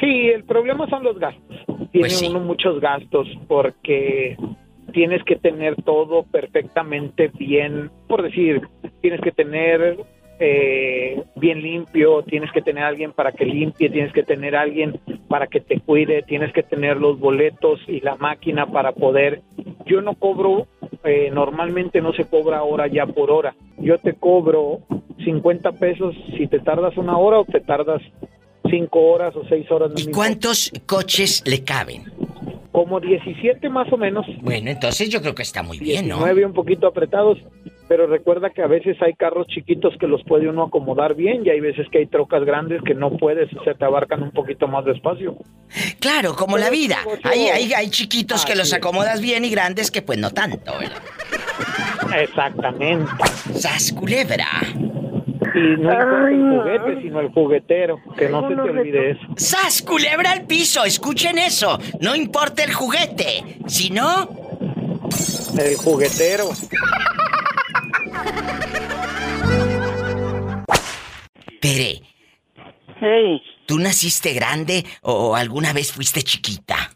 [0.00, 1.56] Sí, el problema son los gastos.
[1.66, 2.26] Tiene Pues sí.
[2.28, 4.36] uno muchos gastos porque
[4.92, 7.90] tienes que tener todo perfectamente bien.
[8.08, 8.60] Por decir,
[9.00, 9.98] tienes que tener
[10.44, 14.98] eh, bien limpio, tienes que tener alguien para que limpie, tienes que tener alguien
[15.28, 19.42] para que te cuide, tienes que tener los boletos y la máquina para poder.
[19.86, 20.66] Yo no cobro,
[21.04, 23.54] eh, normalmente no se cobra ahora ya por hora.
[23.78, 24.80] Yo te cobro
[25.24, 28.02] 50 pesos si te tardas una hora o te tardas
[28.68, 29.90] 5 horas o 6 horas.
[29.90, 30.10] importa.
[30.12, 32.31] ¿Cuántos coches le caben?
[32.72, 34.24] Como 17 más o menos.
[34.40, 36.16] Bueno, entonces yo creo que está muy bien, ¿no?
[36.16, 37.38] 19 un poquito apretados,
[37.86, 41.50] pero recuerda que a veces hay carros chiquitos que los puede uno acomodar bien y
[41.50, 44.66] hay veces que hay trocas grandes que no puedes, o sea, te abarcan un poquito
[44.68, 45.36] más de espacio.
[46.00, 46.96] Claro, como la vida.
[47.24, 51.02] Hay, hay, hay chiquitos que los acomodas bien y grandes que pues no tanto, ¿verdad?
[52.20, 53.10] Exactamente.
[53.54, 54.46] ¡Sas culebra!
[55.54, 59.20] Y no importa el juguete, sino el juguetero, que no se te olvide eso.
[59.36, 60.84] ¡Sas culebra al piso!
[60.84, 61.78] Escuchen eso.
[62.00, 64.28] No importa el juguete, sino
[65.58, 66.48] El juguetero.
[71.60, 72.00] Tere.
[73.66, 76.90] ¿Tú naciste grande o alguna vez fuiste chiquita?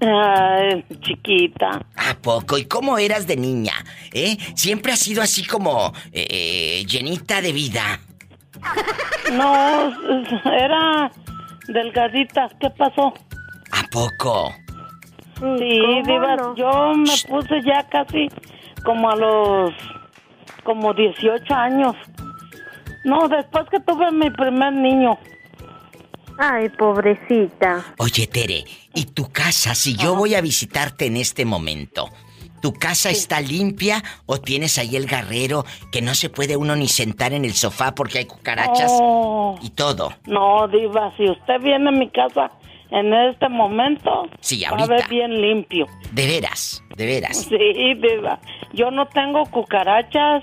[0.00, 1.80] Ay, chiquita.
[1.96, 2.58] ¿A poco?
[2.58, 3.72] ¿Y cómo eras de niña?
[4.12, 4.36] ¿Eh?
[4.54, 8.00] Siempre has sido así como eh, llenita de vida.
[9.32, 9.92] No,
[10.52, 11.10] era
[11.66, 12.48] delgadita.
[12.60, 13.12] ¿Qué pasó?
[13.72, 14.54] ¿A poco?
[15.34, 16.54] Sí, ¿cómo Diva, no?
[16.54, 18.28] yo me puse ya casi
[18.84, 19.72] como a los
[20.62, 21.96] como 18 años.
[23.04, 25.18] No, después que tuve mi primer niño.
[26.38, 27.84] Ay, pobrecita.
[27.98, 28.64] Oye, Tere,
[28.94, 32.10] ¿y tu casa, si yo voy a visitarte en este momento,
[32.60, 36.88] ¿tu casa está limpia o tienes ahí el garrero que no se puede uno ni
[36.88, 39.58] sentar en el sofá porque hay cucarachas Oh.
[39.62, 40.12] y todo?
[40.26, 42.50] No, Diva, si usted viene a mi casa
[42.90, 45.08] en este momento, Sí, va a ver ahorita.
[45.08, 45.86] bien limpio.
[46.12, 47.36] De veras, de veras.
[47.48, 48.38] Sí, Diva.
[48.74, 50.42] Yo no tengo cucarachas,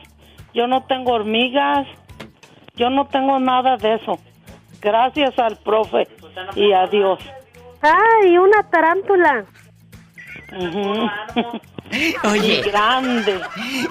[0.56, 1.88] yo no tengo hormigas,
[2.76, 4.20] yo no tengo nada de eso.
[4.84, 6.08] Gracias al profe
[6.56, 7.20] y a Dios.
[7.82, 9.46] Ay, una tarántula.
[12.24, 12.60] Oye.
[12.60, 13.40] Y grande.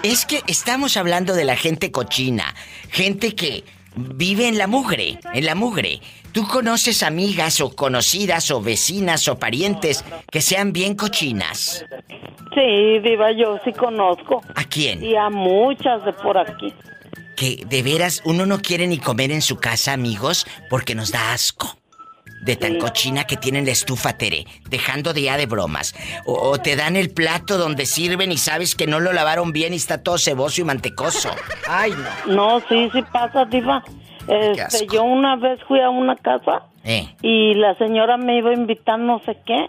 [0.02, 2.54] Es que estamos hablando de la gente cochina,
[2.90, 3.64] gente que
[3.96, 6.00] vive en la mugre, en la mugre.
[6.32, 11.86] ¿Tú conoces amigas o conocidas o vecinas o parientes que sean bien cochinas?
[12.54, 14.42] Sí, Diva, yo sí conozco.
[14.54, 15.02] ¿A quién?
[15.02, 16.72] Y a muchas de por aquí.
[17.36, 21.32] Que de veras uno no quiere ni comer en su casa, amigos, porque nos da
[21.32, 21.76] asco.
[22.44, 25.94] De tan cochina que tienen la estufa, Tere, dejando de ya de bromas.
[26.26, 29.72] O, o te dan el plato donde sirven y sabes que no lo lavaron bien
[29.72, 31.30] y está todo ceboso y mantecoso.
[31.68, 31.92] Ay,
[32.26, 32.34] no.
[32.34, 33.84] No, sí, sí pasa, Diva.
[34.26, 37.14] Este, yo una vez fui a una casa Eh.
[37.22, 39.68] y la señora me iba a invitar no sé qué,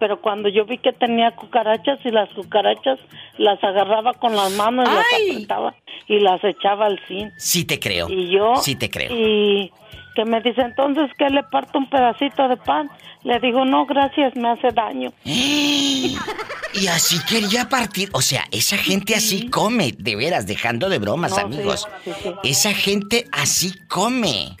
[0.00, 2.98] pero cuando yo vi que tenía cucarachas y las cucarachas
[3.38, 5.74] las agarraba con las manos y las apretaba
[6.08, 7.32] y las echaba al zinc.
[7.36, 8.08] Sí te creo.
[8.08, 8.56] Y yo...
[8.56, 9.12] Sí te creo.
[9.14, 9.70] Y
[10.16, 12.90] que me dice, entonces, ¿qué le parto un pedacito de pan?
[13.22, 15.12] Le digo, no, gracias, me hace daño.
[16.72, 18.10] Y así quería partir.
[18.12, 21.88] O sea, esa gente así come, de veras, dejando de bromas, No, sí, amigos.
[22.04, 22.32] sí, sí.
[22.44, 24.56] Esa gente así come.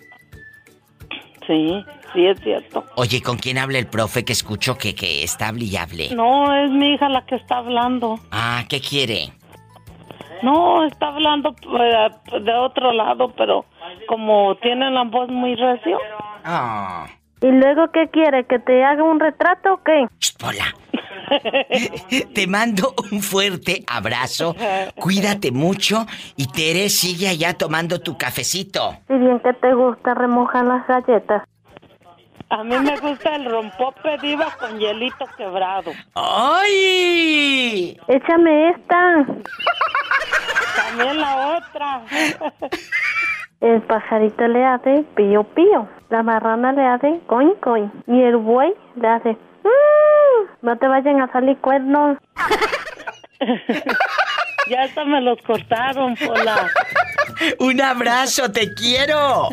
[1.46, 2.84] Sí, sí, es cierto.
[2.96, 6.14] Oye, ¿con quién habla el profe que escucho que, que está hable y hable?
[6.14, 8.18] No, es mi hija la que está hablando.
[8.30, 9.32] Ah, ¿qué quiere?
[10.42, 13.66] No, está hablando eh, de otro lado, pero
[14.08, 15.98] como tiene la voz muy recio.
[16.44, 17.06] Ah.
[17.42, 18.44] ¿Y luego qué quiere?
[18.46, 20.06] ¿Que te haga un retrato o qué?
[20.44, 20.74] Hola.
[22.34, 24.56] Te mando un fuerte abrazo.
[24.96, 26.06] Cuídate mucho
[26.36, 28.96] y Tere sigue allá tomando tu cafecito.
[29.06, 31.44] Si bien que te gusta remojar las galletas.
[32.50, 35.92] A mí me gusta el rompope diva con hielito quebrado.
[36.14, 37.96] ¡Ay!
[38.08, 39.24] Échame esta.
[40.76, 42.02] También la otra.
[43.60, 45.88] El pajarito le hace pío pío.
[46.08, 47.90] La marrana le hace coin coin.
[48.08, 49.30] Y el buey le hace...
[49.30, 50.48] "Mm".
[50.62, 52.18] No te vayan a salir cuernos.
[54.68, 56.68] ya hasta me los cortaron, Pola.
[57.60, 59.48] Un abrazo, te quiero.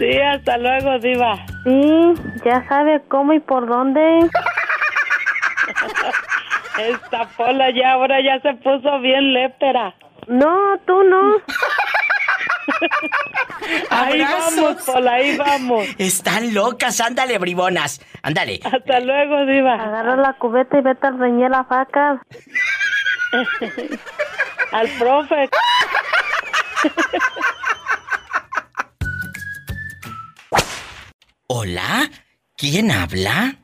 [0.00, 1.36] Sí, hasta luego, Diva.
[1.62, 4.20] Sí, ya sabe cómo y por dónde.
[6.78, 9.94] Esta Pola ya ahora ya se puso bien lépera.
[10.26, 11.36] No, tú no.
[13.90, 15.86] ahí vamos, Pola, ahí vamos.
[15.98, 18.00] Están locas, ándale, bribonas.
[18.22, 18.60] Ándale.
[18.64, 19.74] Hasta luego, Diva.
[19.74, 22.22] Agarra la cubeta y vete a reñir la faca.
[24.72, 25.50] Al profe.
[31.52, 32.08] Hola,
[32.56, 33.56] ¿quién habla?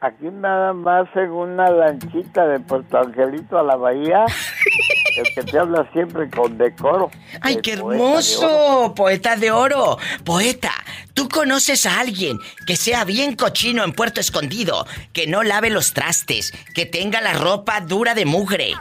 [0.00, 4.26] Aquí nada más en una lanchita de Puerto Angelito a la bahía.
[5.16, 7.10] El que te habla siempre con decoro.
[7.40, 8.94] ¡Ay, qué hermoso!
[8.94, 9.98] Poeta de oro.
[10.24, 10.70] Poeta,
[11.14, 14.86] ¿tú conoces a alguien que sea bien cochino en Puerto Escondido?
[15.12, 18.74] Que no lave los trastes, que tenga la ropa dura de mugre.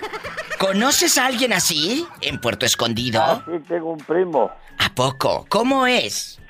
[0.60, 3.24] ¿Conoces a alguien así en Puerto Escondido?
[3.24, 4.52] Ah, sí, tengo un primo.
[4.78, 5.48] ¿A poco?
[5.50, 6.41] ¿Cómo es?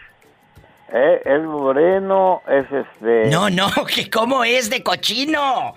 [0.93, 3.29] Eh, es moreno, es este...
[3.29, 5.73] No, no, que cómo es de cochino.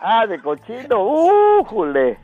[0.00, 2.18] ah, de cochino, ¡uh, jule!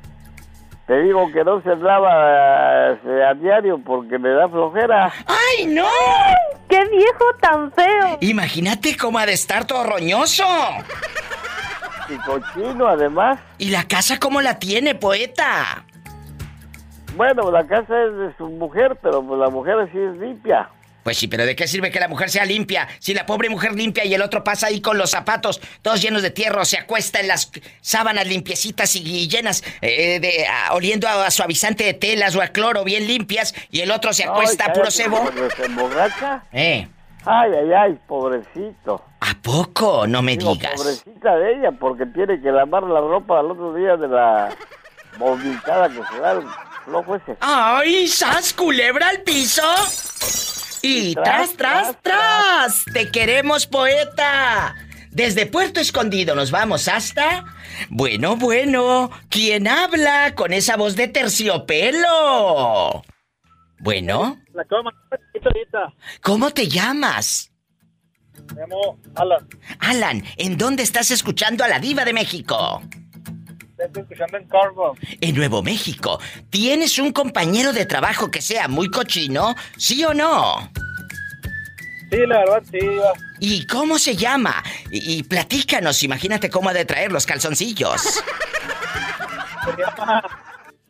[0.87, 5.13] Te digo que no se lava eh, a diario porque me da flojera.
[5.27, 5.89] ¡Ay, no!
[6.69, 8.19] ¡Qué viejo tan feo!
[8.21, 10.45] Imagínate cómo ha de estar todo roñoso.
[12.09, 13.41] Y cochino, además.
[13.59, 15.85] ¿Y la casa cómo la tiene, poeta?
[17.17, 20.69] Bueno, la casa es de su mujer, pero pues la mujer sí es limpia.
[21.03, 22.89] Pues sí, pero ¿de qué sirve que la mujer sea limpia?
[22.99, 26.21] Si la pobre mujer limpia y el otro pasa ahí con los zapatos todos llenos
[26.21, 31.85] de tierra, se acuesta en las sábanas limpiecitas y llenas, eh, de, oliendo a, suavizante
[31.85, 35.31] de telas o a cloro bien limpias, y el otro se acuesta a puro cebo.
[35.57, 36.43] ¿Se emborracha?
[36.53, 36.89] Eh.
[37.25, 39.01] Ay, ay, ay, pobrecito.
[39.21, 40.09] ¿A poco?
[40.09, 40.73] No me digas.
[40.75, 44.49] Pobrecita de ella, porque tiene que lavar la ropa al otro día de la
[45.19, 46.41] vomitada que se da
[47.41, 49.63] ¡Ay, sas, culebra al piso!
[50.83, 54.75] Y tras, tras, tras, Te queremos, poeta.
[55.11, 57.45] Desde Puerto Escondido nos vamos hasta...
[57.89, 63.03] Bueno, bueno, ¿quién habla con esa voz de terciopelo?
[63.79, 64.39] Bueno.
[64.53, 64.65] La
[66.23, 67.51] ¿Cómo te llamas?
[68.55, 69.49] Me llamo Alan.
[69.81, 72.83] Alan, ¿en dónde estás escuchando a la diva de México?
[73.79, 74.49] Estoy escuchando en.
[75.21, 76.19] En Nuevo México.
[76.51, 79.55] ¿Tienes un compañero de trabajo que sea muy cochino?
[79.77, 80.71] ¿Sí o no?
[82.11, 82.79] Sí, la verdad, sí.
[83.41, 84.63] ¿Y cómo se llama?
[84.91, 88.01] Y, platícanos, imagínate cómo ha de traer los calzoncillos.
[88.03, 90.23] Se llama,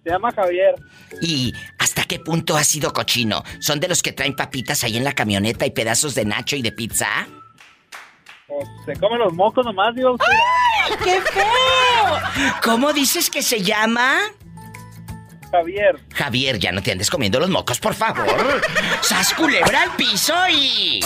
[0.04, 0.74] se llama Javier.
[1.22, 3.42] ¿Y hasta qué punto ha sido cochino?
[3.58, 6.62] ¿Son de los que traen papitas ahí en la camioneta y pedazos de nacho y
[6.62, 7.26] de pizza?
[8.47, 10.16] Pues, se comen los mocos nomás, digo.
[10.20, 12.52] ¡Ay, qué feo!
[12.62, 14.18] ¿Cómo dices que se llama?
[15.51, 16.01] Javier.
[16.14, 18.60] Javier, ya no te andes comiendo los mocos, por favor.
[19.01, 21.01] ¡Sas culebra al piso y.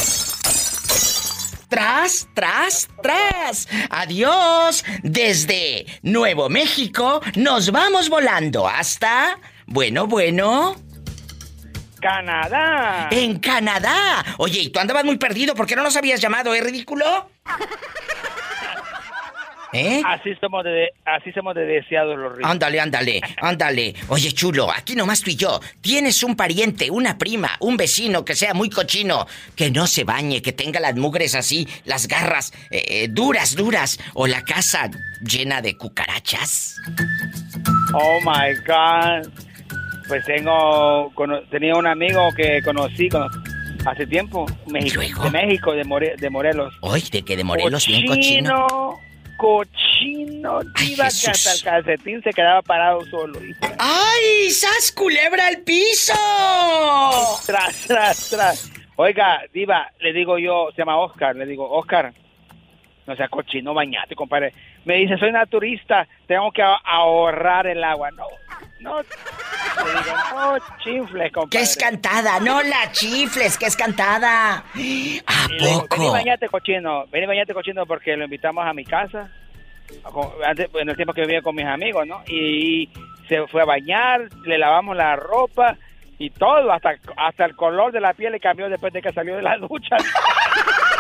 [1.69, 3.69] Tras, tras, tras.
[3.89, 4.85] Adiós.
[5.03, 9.39] Desde Nuevo México nos vamos volando hasta.
[9.67, 10.77] Bueno, bueno.
[12.01, 13.09] Canadá.
[13.11, 14.25] En Canadá.
[14.39, 17.31] Oye, y tú andabas muy perdido, ¿por qué no nos habías llamado, eh, ridículo?
[19.73, 20.03] ¿Eh?
[20.05, 22.51] Así somos de, así somos de deseados los ricos.
[22.51, 23.95] Ándale, ándale, ándale.
[24.09, 25.61] Oye, chulo, aquí nomás tú y yo.
[25.81, 30.43] Tienes un pariente, una prima, un vecino que sea muy cochino, que no se bañe,
[30.43, 34.91] que tenga las mugres así, las garras eh, eh, duras, duras, o la casa
[35.21, 36.77] llena de cucarachas.
[37.95, 39.50] Oh my God.
[40.11, 41.13] Pues tengo,
[41.53, 43.09] tenía un amigo que conocí
[43.87, 46.75] hace tiempo, México, de México, de, Morelos.
[46.81, 48.99] Oye, de que de Morelos bien cochino.
[49.37, 53.39] Cochino, iba que hasta el calcetín se quedaba parado solo.
[53.79, 54.51] ¡Ay!
[54.51, 56.13] ¡Sas culebra al piso!
[57.47, 58.73] Tras, tras, tras.
[58.97, 62.13] Oiga, Diva, le digo yo, se llama Oscar, le digo, Oscar,
[63.07, 64.55] no sea cochino, bañate, compadre.
[64.85, 68.11] Me dice, soy naturista, tengo que ahorrar el agua.
[68.11, 68.25] No,
[68.81, 71.51] no, le digo, no chifles, compadre.
[71.51, 72.41] ¿Qué es cantada?
[72.41, 74.57] No la chifles, que es cantada.
[74.57, 75.97] ¿A poco?
[75.97, 77.05] Vení, bañate, cochino.
[77.07, 79.31] Vení, bañate, cochino, porque lo invitamos a mi casa.
[80.75, 82.23] en el tiempo que vivía con mis amigos, ¿no?
[82.27, 82.89] Y
[83.29, 85.77] se fue a bañar, le lavamos la ropa
[86.19, 89.37] y todo, hasta, hasta el color de la piel le cambió después de que salió
[89.37, 89.97] de la ducha.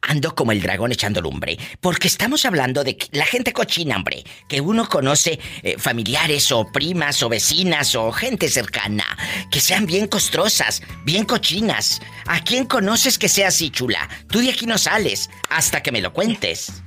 [0.08, 4.62] Ando como el dragón echando lumbre, porque estamos hablando de la gente cochina, hombre, que
[4.62, 9.04] uno conoce eh, familiares o primas o vecinas o gente cercana,
[9.52, 12.02] que sean bien costrosas, bien cochinas.
[12.26, 14.08] ¿A quién conoces que sea así, chula?
[14.30, 16.82] Tú de aquí no sales hasta que me lo cuentes.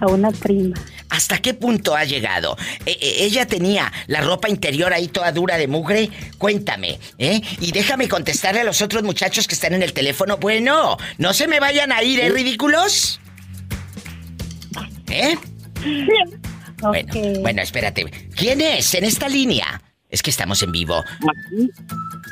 [0.00, 0.76] A una prima.
[1.16, 2.58] ¿Hasta qué punto ha llegado?
[2.84, 6.10] E, e, ella tenía la ropa interior ahí toda dura de mugre.
[6.36, 7.40] Cuéntame, ¿eh?
[7.58, 10.36] Y déjame contestarle a los otros muchachos que están en el teléfono.
[10.36, 13.18] Bueno, no se me vayan a ir, ¿eh, ridículos?
[15.08, 15.38] ¿Eh?
[16.82, 18.04] Bueno, bueno, espérate.
[18.36, 19.80] ¿Quién es en esta línea?
[20.10, 21.02] Es que estamos en vivo.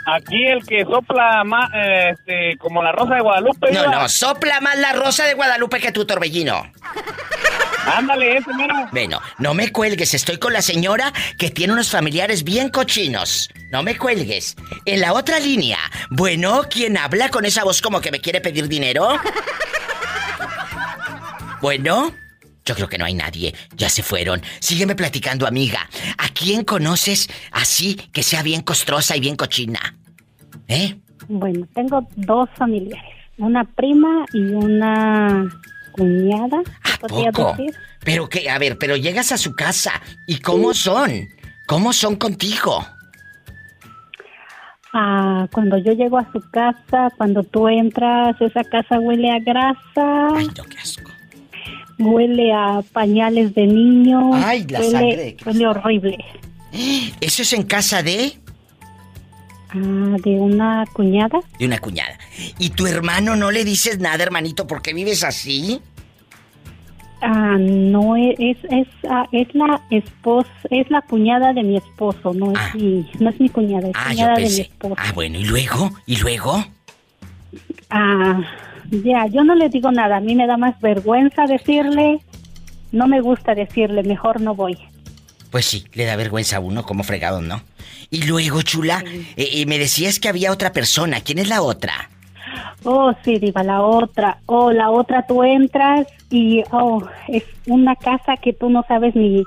[0.06, 3.72] Aquí, el que sopla más, este, como la rosa de Guadalupe.
[3.72, 6.70] No, no, sopla más la rosa de Guadalupe que tu torbellino.
[7.86, 8.50] Ándale, ese
[8.92, 13.50] Bueno, no me cuelgues, estoy con la señora que tiene unos familiares bien cochinos.
[13.70, 14.56] No me cuelgues.
[14.84, 15.78] En la otra línea,
[16.10, 19.08] bueno, ¿quién habla con esa voz como que me quiere pedir dinero?
[21.60, 22.12] Bueno,
[22.64, 23.54] yo creo que no hay nadie.
[23.76, 24.42] Ya se fueron.
[24.60, 25.88] Sígueme platicando, amiga.
[26.18, 29.96] ¿A quién conoces así que sea bien costrosa y bien cochina?
[30.68, 30.96] ¿Eh?
[31.28, 33.14] Bueno, tengo dos familiares.
[33.38, 35.50] Una prima y una
[35.96, 36.62] cuñada.
[36.82, 37.56] ¿A poco?
[38.04, 39.92] Pero que, a ver, pero llegas a su casa.
[40.26, 41.28] ¿Y cómo son?
[41.66, 42.84] ¿Cómo son contigo?
[44.92, 50.36] Ah, cuando yo llego a su casa, cuando tú entras, esa casa huele a grasa.
[50.36, 51.14] Ay, no, qué asco
[51.98, 54.30] huele a pañales de niño.
[54.34, 55.36] Ay, la sangre.
[55.44, 56.18] Huele horrible.
[57.20, 58.38] ¿Eso es en casa de?
[59.74, 61.40] Ah, de una cuñada.
[61.58, 62.16] De una cuñada.
[62.58, 65.80] ¿Y tu hermano no le dices nada, hermanito, porque vives así?
[67.20, 72.52] Ah, no es es ah, es, la esposa, es la cuñada de mi esposo, no
[72.52, 72.72] es ah.
[72.74, 74.94] mi no es mi cuñada, es cuñada de mi esposo.
[74.98, 75.90] Ah, bueno, ¿y luego?
[76.06, 76.64] ¿Y luego?
[77.88, 78.40] Ah,
[78.90, 80.18] ya, yo no le digo nada.
[80.18, 82.20] A mí me da más vergüenza decirle.
[82.92, 84.78] No me gusta decirle, mejor no voy.
[85.54, 87.62] Pues sí, le da vergüenza a uno como fregado, ¿no?
[88.10, 89.04] Y luego, chula,
[89.36, 91.20] eh, eh, me decías que había otra persona.
[91.20, 92.10] ¿Quién es la otra?
[92.82, 94.38] Oh, sí, Diva, la otra.
[94.46, 99.44] Oh, la otra tú entras y, oh, es una casa que tú no sabes ni,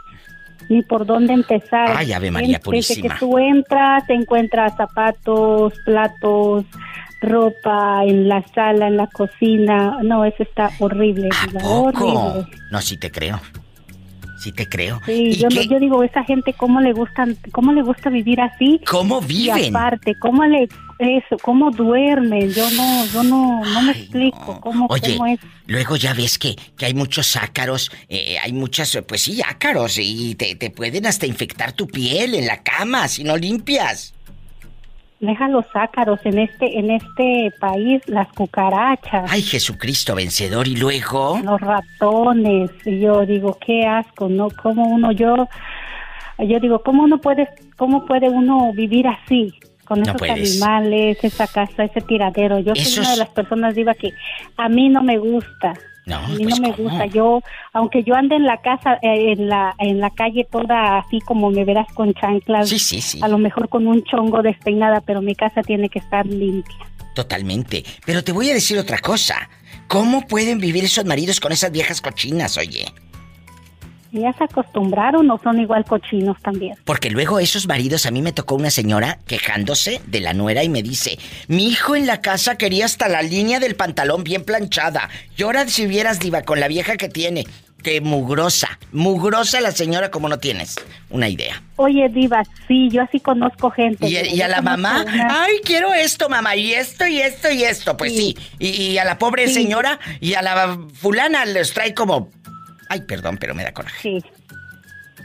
[0.69, 1.91] ni por dónde empezar.
[1.93, 3.03] Ay, Ave María Purísima.
[3.03, 6.63] Desde que tú entras, te encuentras zapatos, platos,
[7.19, 9.97] ropa en la sala, en la cocina.
[10.03, 11.27] No, eso está horrible.
[11.61, 12.47] Horrible.
[12.71, 13.41] No, sí te creo.
[14.39, 15.01] Sí te creo.
[15.05, 18.79] Sí, yo, yo, digo, esa gente cómo le gusta, cómo le gusta vivir así.
[18.87, 19.57] ¿Cómo viven?
[19.57, 20.69] Y aparte, cómo le
[20.99, 22.51] eso, cómo duermen.
[22.51, 25.39] Yo no, yo no, no me explico cómo, Oye, es.
[25.65, 30.35] Luego ya ves que, que hay muchos ácaros, eh, hay muchas, pues sí, ácaros y
[30.35, 34.13] te, te pueden hasta infectar tu piel en la cama si no limpias
[35.19, 39.31] deja los ácaros en este en este país las cucarachas.
[39.31, 42.71] Ay Jesucristo vencedor y luego los ratones.
[42.85, 45.47] Y yo digo qué asco no cómo uno yo
[46.39, 49.53] yo digo cómo uno puede cómo puede uno vivir así
[49.85, 52.59] con esos animales esa casa ese tiradero.
[52.59, 54.11] Yo soy una de las personas diva que
[54.57, 55.73] a mí no me gusta
[56.07, 57.05] no, a mí pues, no me gusta.
[57.07, 57.41] Yo,
[57.73, 61.51] aunque yo ande en la casa, eh, en la en la calle toda así como
[61.51, 63.19] me verás con chanclas, sí, sí, sí.
[63.21, 66.77] a lo mejor con un chongo despeinada, pero mi casa tiene que estar limpia.
[67.13, 67.83] Totalmente.
[68.05, 69.49] Pero te voy a decir otra cosa.
[69.87, 72.85] ¿Cómo pueden vivir esos maridos con esas viejas cochinas, oye?
[74.17, 76.75] ¿Ya se acostumbraron o son igual cochinos también?
[76.83, 80.69] Porque luego esos maridos, a mí me tocó una señora quejándose de la nuera y
[80.69, 85.09] me dice, mi hijo en la casa quería hasta la línea del pantalón bien planchada.
[85.37, 87.45] Y ahora si vieras, diva, con la vieja que tiene,
[87.83, 90.75] que mugrosa, mugrosa la señora como no tienes
[91.09, 91.61] una idea.
[91.77, 94.09] Oye, diva, sí, yo así conozco gente.
[94.09, 95.05] ¿Y, a la mamá?
[95.29, 97.95] Ay, quiero esto, mamá, y esto, y esto, y esto.
[97.95, 98.35] Pues sí.
[98.57, 102.31] Y, a la pobre señora y a la fulana les trae como
[102.89, 103.97] Ay, perdón, pero me da coraje.
[104.01, 104.23] Sí.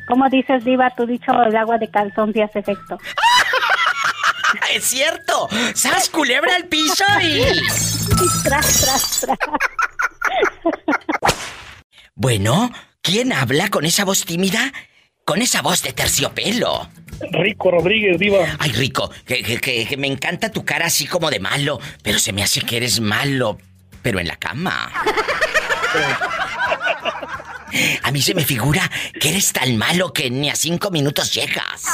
[0.06, 2.98] Como dices, Diva, tú dicho el agua de calzón sí hace efecto.
[4.74, 5.48] ¡Es cierto!
[5.74, 7.42] ¡Sas culebra al piso y.
[8.42, 9.38] tras, tras, tras.
[12.14, 12.70] Bueno,
[13.00, 14.72] ¿quién habla con esa voz tímida?
[15.24, 16.88] Con esa voz de terciopelo.
[17.30, 18.56] Rico Rodríguez, Diva.
[18.58, 22.42] Ay, Rico, que, que me encanta tu cara así como de malo, pero se me
[22.42, 23.58] hace que eres malo,
[24.02, 24.90] pero en la cama.
[28.02, 31.84] A mí se me figura que eres tan malo que ni a cinco minutos llegas.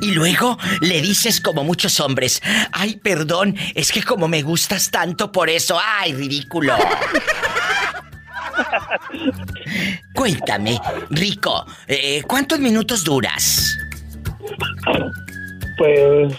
[0.00, 2.42] Y luego le dices como muchos hombres,
[2.72, 6.76] ay, perdón, es que como me gustas tanto por eso, ay, ridículo.
[10.14, 10.78] Cuéntame,
[11.10, 13.76] Rico, eh, ¿cuántos minutos duras?
[15.78, 16.34] Pues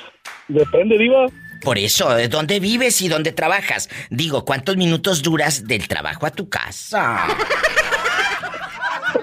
[0.48, 1.28] depende, Diva.
[1.66, 3.90] Por eso, ¿de dónde vives y dónde trabajas?
[4.12, 7.26] Digo, ¿cuántos minutos duras del trabajo a tu casa?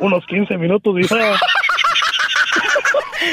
[0.01, 1.39] Unos 15 minutos, Diva.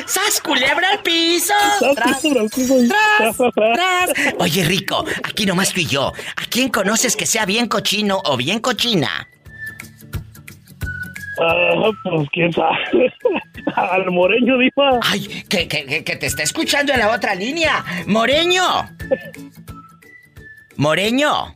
[0.06, 1.56] ¡Sas culebra al piso!
[1.96, 2.22] ¡Tras,
[3.56, 6.14] tras, Oye, Rico, aquí nomás tú y yo.
[6.36, 9.28] ¿A quién conoces que sea bien cochino o bien cochina?
[11.40, 13.14] Ah, pues quién sabe.
[13.76, 15.00] Al Moreño, Diva.
[15.04, 17.84] Ay, que, que, que te está escuchando en la otra línea.
[18.08, 18.64] Moreño.
[20.76, 21.56] Moreño.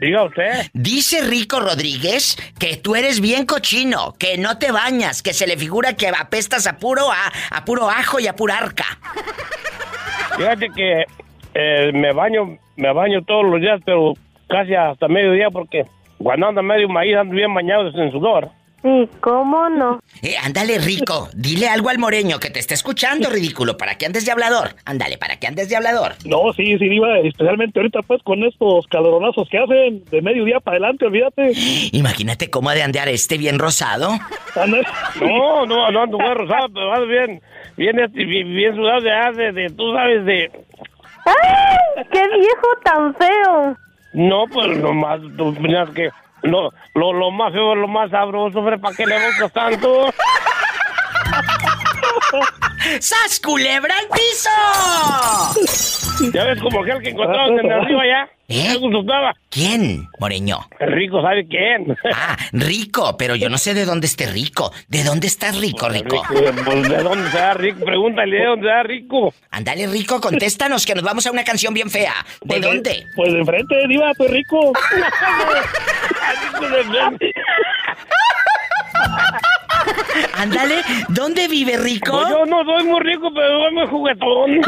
[0.00, 0.66] Diga usted.
[0.72, 5.56] Dice Rico Rodríguez que tú eres bien cochino, que no te bañas, que se le
[5.56, 8.84] figura que apestas a puro, a, puro ajo y a pura arca.
[10.36, 11.04] Fíjate que
[11.54, 14.14] eh, me baño, me baño todos los días, pero
[14.48, 15.84] casi hasta mediodía porque
[16.18, 18.50] cuando ando medio maíz ando bien bañado en sudor.
[18.82, 20.00] Sí, ¿cómo no?
[20.22, 21.28] Eh, ándale, Rico.
[21.34, 24.76] Dile algo al moreño que te está escuchando, ridículo, para que andes de hablador.
[24.84, 26.12] Ándale, para que andes de hablador.
[26.24, 30.76] No, sí, sí, Diva, especialmente ahorita, pues, con estos caloronazos que hacen de mediodía para
[30.76, 31.52] adelante, olvídate.
[31.92, 34.12] Imagínate cómo ha de andear este bien rosado.
[35.20, 37.42] No, no, no ando bien rosado, pero ando bien,
[37.76, 40.50] bien, este, bien, sudado de, de, tú sabes, de...
[41.24, 42.04] ¡Ay!
[42.12, 43.76] ¡Qué viejo tan feo!
[44.12, 46.10] No, pues nomás, tú miras que
[46.42, 50.06] lo, lo, lo más feo, lo más sabroso, ¿para qué le buscas tanto?
[53.00, 54.50] ¡Sas culebra al piso!
[56.32, 58.28] ¿Ya ves como aquel que encontramos en arriba ya?
[58.48, 58.76] ¿Eh?
[59.48, 60.58] ¿Quién, Moreño?
[60.78, 61.96] Rico, ¿sabe quién?
[62.12, 64.72] Ah, Rico, pero yo no sé de dónde esté Rico.
[64.88, 66.22] ¿De dónde está Rico, Rico?
[66.28, 67.84] Pues, ¿De dónde está Rico?
[67.84, 69.32] Pregúntale, ¿de dónde está Rico?
[69.50, 72.14] Ándale, Rico, contéstanos que nos vamos a una canción bien fea.
[72.42, 73.06] ¿De pues dónde?
[73.16, 74.72] pues de enfrente, Diva, pues Rico.
[80.34, 82.12] Ándale, ¿dónde vive Rico?
[82.12, 84.60] Pues yo no soy muy rico, pero soy muy juguetón.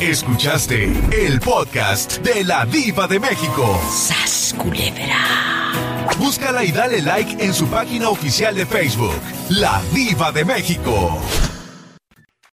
[0.00, 3.78] Escuchaste el podcast de la Diva de México.
[3.90, 4.54] ¡Sas
[6.18, 9.20] Búscala y dale like en su página oficial de Facebook,
[9.50, 11.18] La Diva de México.